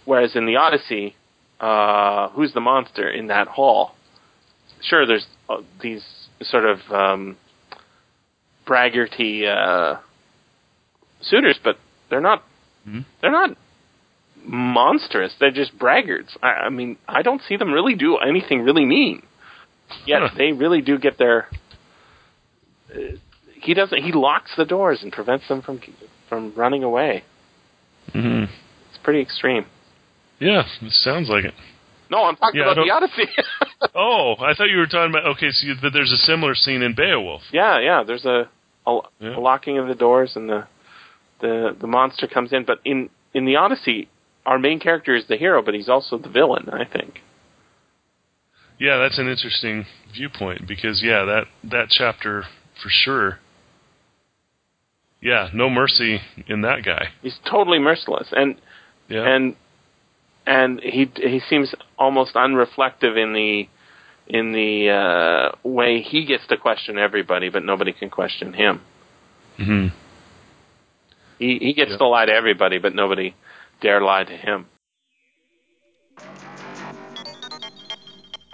Whereas 0.04 0.34
in 0.34 0.46
the 0.46 0.56
Odyssey, 0.56 1.14
uh, 1.60 2.30
who's 2.30 2.52
the 2.52 2.60
monster 2.60 3.08
in 3.08 3.28
that 3.28 3.48
hall? 3.48 3.94
Sure, 4.82 5.06
there's 5.06 5.26
uh, 5.48 5.58
these 5.80 6.04
sort 6.42 6.64
of 6.64 6.78
um, 6.90 7.36
braggarty 8.70 9.44
uh, 9.46 9.98
suitors, 11.20 11.58
but 11.62 11.76
they're 12.08 12.20
not. 12.20 12.42
Mhm. 12.88 13.04
They're 13.20 13.32
not 13.32 13.50
monstrous. 14.44 15.34
They're 15.40 15.50
just 15.50 15.76
braggarts. 15.78 16.36
I, 16.42 16.48
I 16.66 16.68
mean, 16.70 16.96
I 17.08 17.22
don't 17.22 17.42
see 17.48 17.56
them 17.56 17.72
really 17.72 17.94
do 17.94 18.16
anything 18.16 18.62
really 18.62 18.84
mean. 18.86 19.22
Yet 20.06 20.20
they 20.38 20.52
really 20.52 20.80
do 20.82 20.98
get 20.98 21.18
their. 21.18 21.48
Uh, 22.94 23.16
he 23.60 23.74
doesn't. 23.74 24.02
He 24.02 24.12
locks 24.12 24.52
the 24.56 24.64
doors 24.64 25.00
and 25.02 25.12
prevents 25.12 25.46
them 25.48 25.62
from 25.62 25.80
from 26.28 26.54
running 26.54 26.84
away. 26.84 27.24
hmm 28.12 28.44
It's 28.88 28.98
pretty 29.02 29.20
extreme. 29.20 29.66
Yeah, 30.38 30.62
it 30.80 30.92
sounds 30.92 31.28
like 31.28 31.44
it. 31.44 31.54
No, 32.10 32.24
I'm 32.24 32.36
talking 32.36 32.60
Yeah, 32.60 32.72
about 32.72 32.84
the 32.84 32.90
Odyssey. 32.90 33.28
Oh, 33.94 34.34
I 34.40 34.52
thought 34.54 34.68
you 34.68 34.76
were 34.78 34.86
talking 34.86 35.10
about. 35.10 35.24
Okay, 35.36 35.50
so 35.50 35.66
you, 35.66 35.74
there's 35.92 36.12
a 36.12 36.16
similar 36.18 36.54
scene 36.54 36.82
in 36.82 36.94
Beowulf. 36.94 37.42
yeah, 37.52 37.78
yeah. 37.80 38.02
There's 38.06 38.24
a, 38.26 38.48
a, 38.86 38.98
Yeah. 39.20 39.36
locking 39.38 39.78
of 39.78 39.88
the 39.88 39.94
doors 39.94 40.36
and 40.36 40.48
the 40.48 40.66
the 41.40 41.76
the 41.80 41.86
monster 41.86 42.26
comes 42.26 42.52
in. 42.52 42.64
But 42.64 42.80
in 42.84 43.10
in 43.34 43.44
the 43.44 43.56
Odyssey, 43.56 44.08
our 44.46 44.58
main 44.58 44.80
character 44.80 45.14
is 45.14 45.26
the 45.26 45.36
hero, 45.36 45.62
but 45.62 45.74
he's 45.74 45.88
also 45.88 46.18
the 46.18 46.28
villain. 46.28 46.68
I 46.70 46.84
think. 46.84 47.20
Yeah, 48.78 48.96
that's 48.98 49.18
an 49.18 49.28
interesting 49.28 49.84
viewpoint 50.14 50.66
because 50.66 51.02
yeah, 51.02 51.24
that 51.24 51.44
that 51.64 51.88
chapter 51.90 52.44
for 52.82 52.88
sure. 52.88 53.38
Yeah, 55.20 55.50
no 55.52 55.68
mercy 55.68 56.20
in 56.46 56.62
that 56.62 56.82
guy. 56.82 57.08
He's 57.22 57.38
totally 57.50 57.78
merciless, 57.78 58.28
and 58.32 58.56
Yeah. 59.08 59.24
and 59.28 59.56
and 60.46 60.80
he 60.80 61.10
he 61.16 61.40
seems 61.40 61.74
almost 61.98 62.34
unreflective 62.34 63.16
in 63.22 63.34
the 63.34 63.68
in 64.32 64.52
the 64.52 64.90
uh, 64.90 65.50
way 65.68 66.02
he 66.02 66.24
gets 66.24 66.46
to 66.48 66.56
question 66.56 66.98
everybody, 66.98 67.48
but 67.50 67.64
nobody 67.64 67.92
can 67.92 68.10
question 68.10 68.52
him. 68.52 68.80
hmm 69.56 69.86
He 71.38 71.58
he 71.58 71.72
gets 71.74 71.90
Yeah. 71.92 71.98
to 71.98 72.06
lie 72.06 72.26
to 72.26 72.32
everybody, 72.32 72.78
but 72.78 72.94
nobody 72.94 73.34
dare 73.80 74.00
lie 74.00 74.24
to 74.24 74.36
him. 74.36 74.66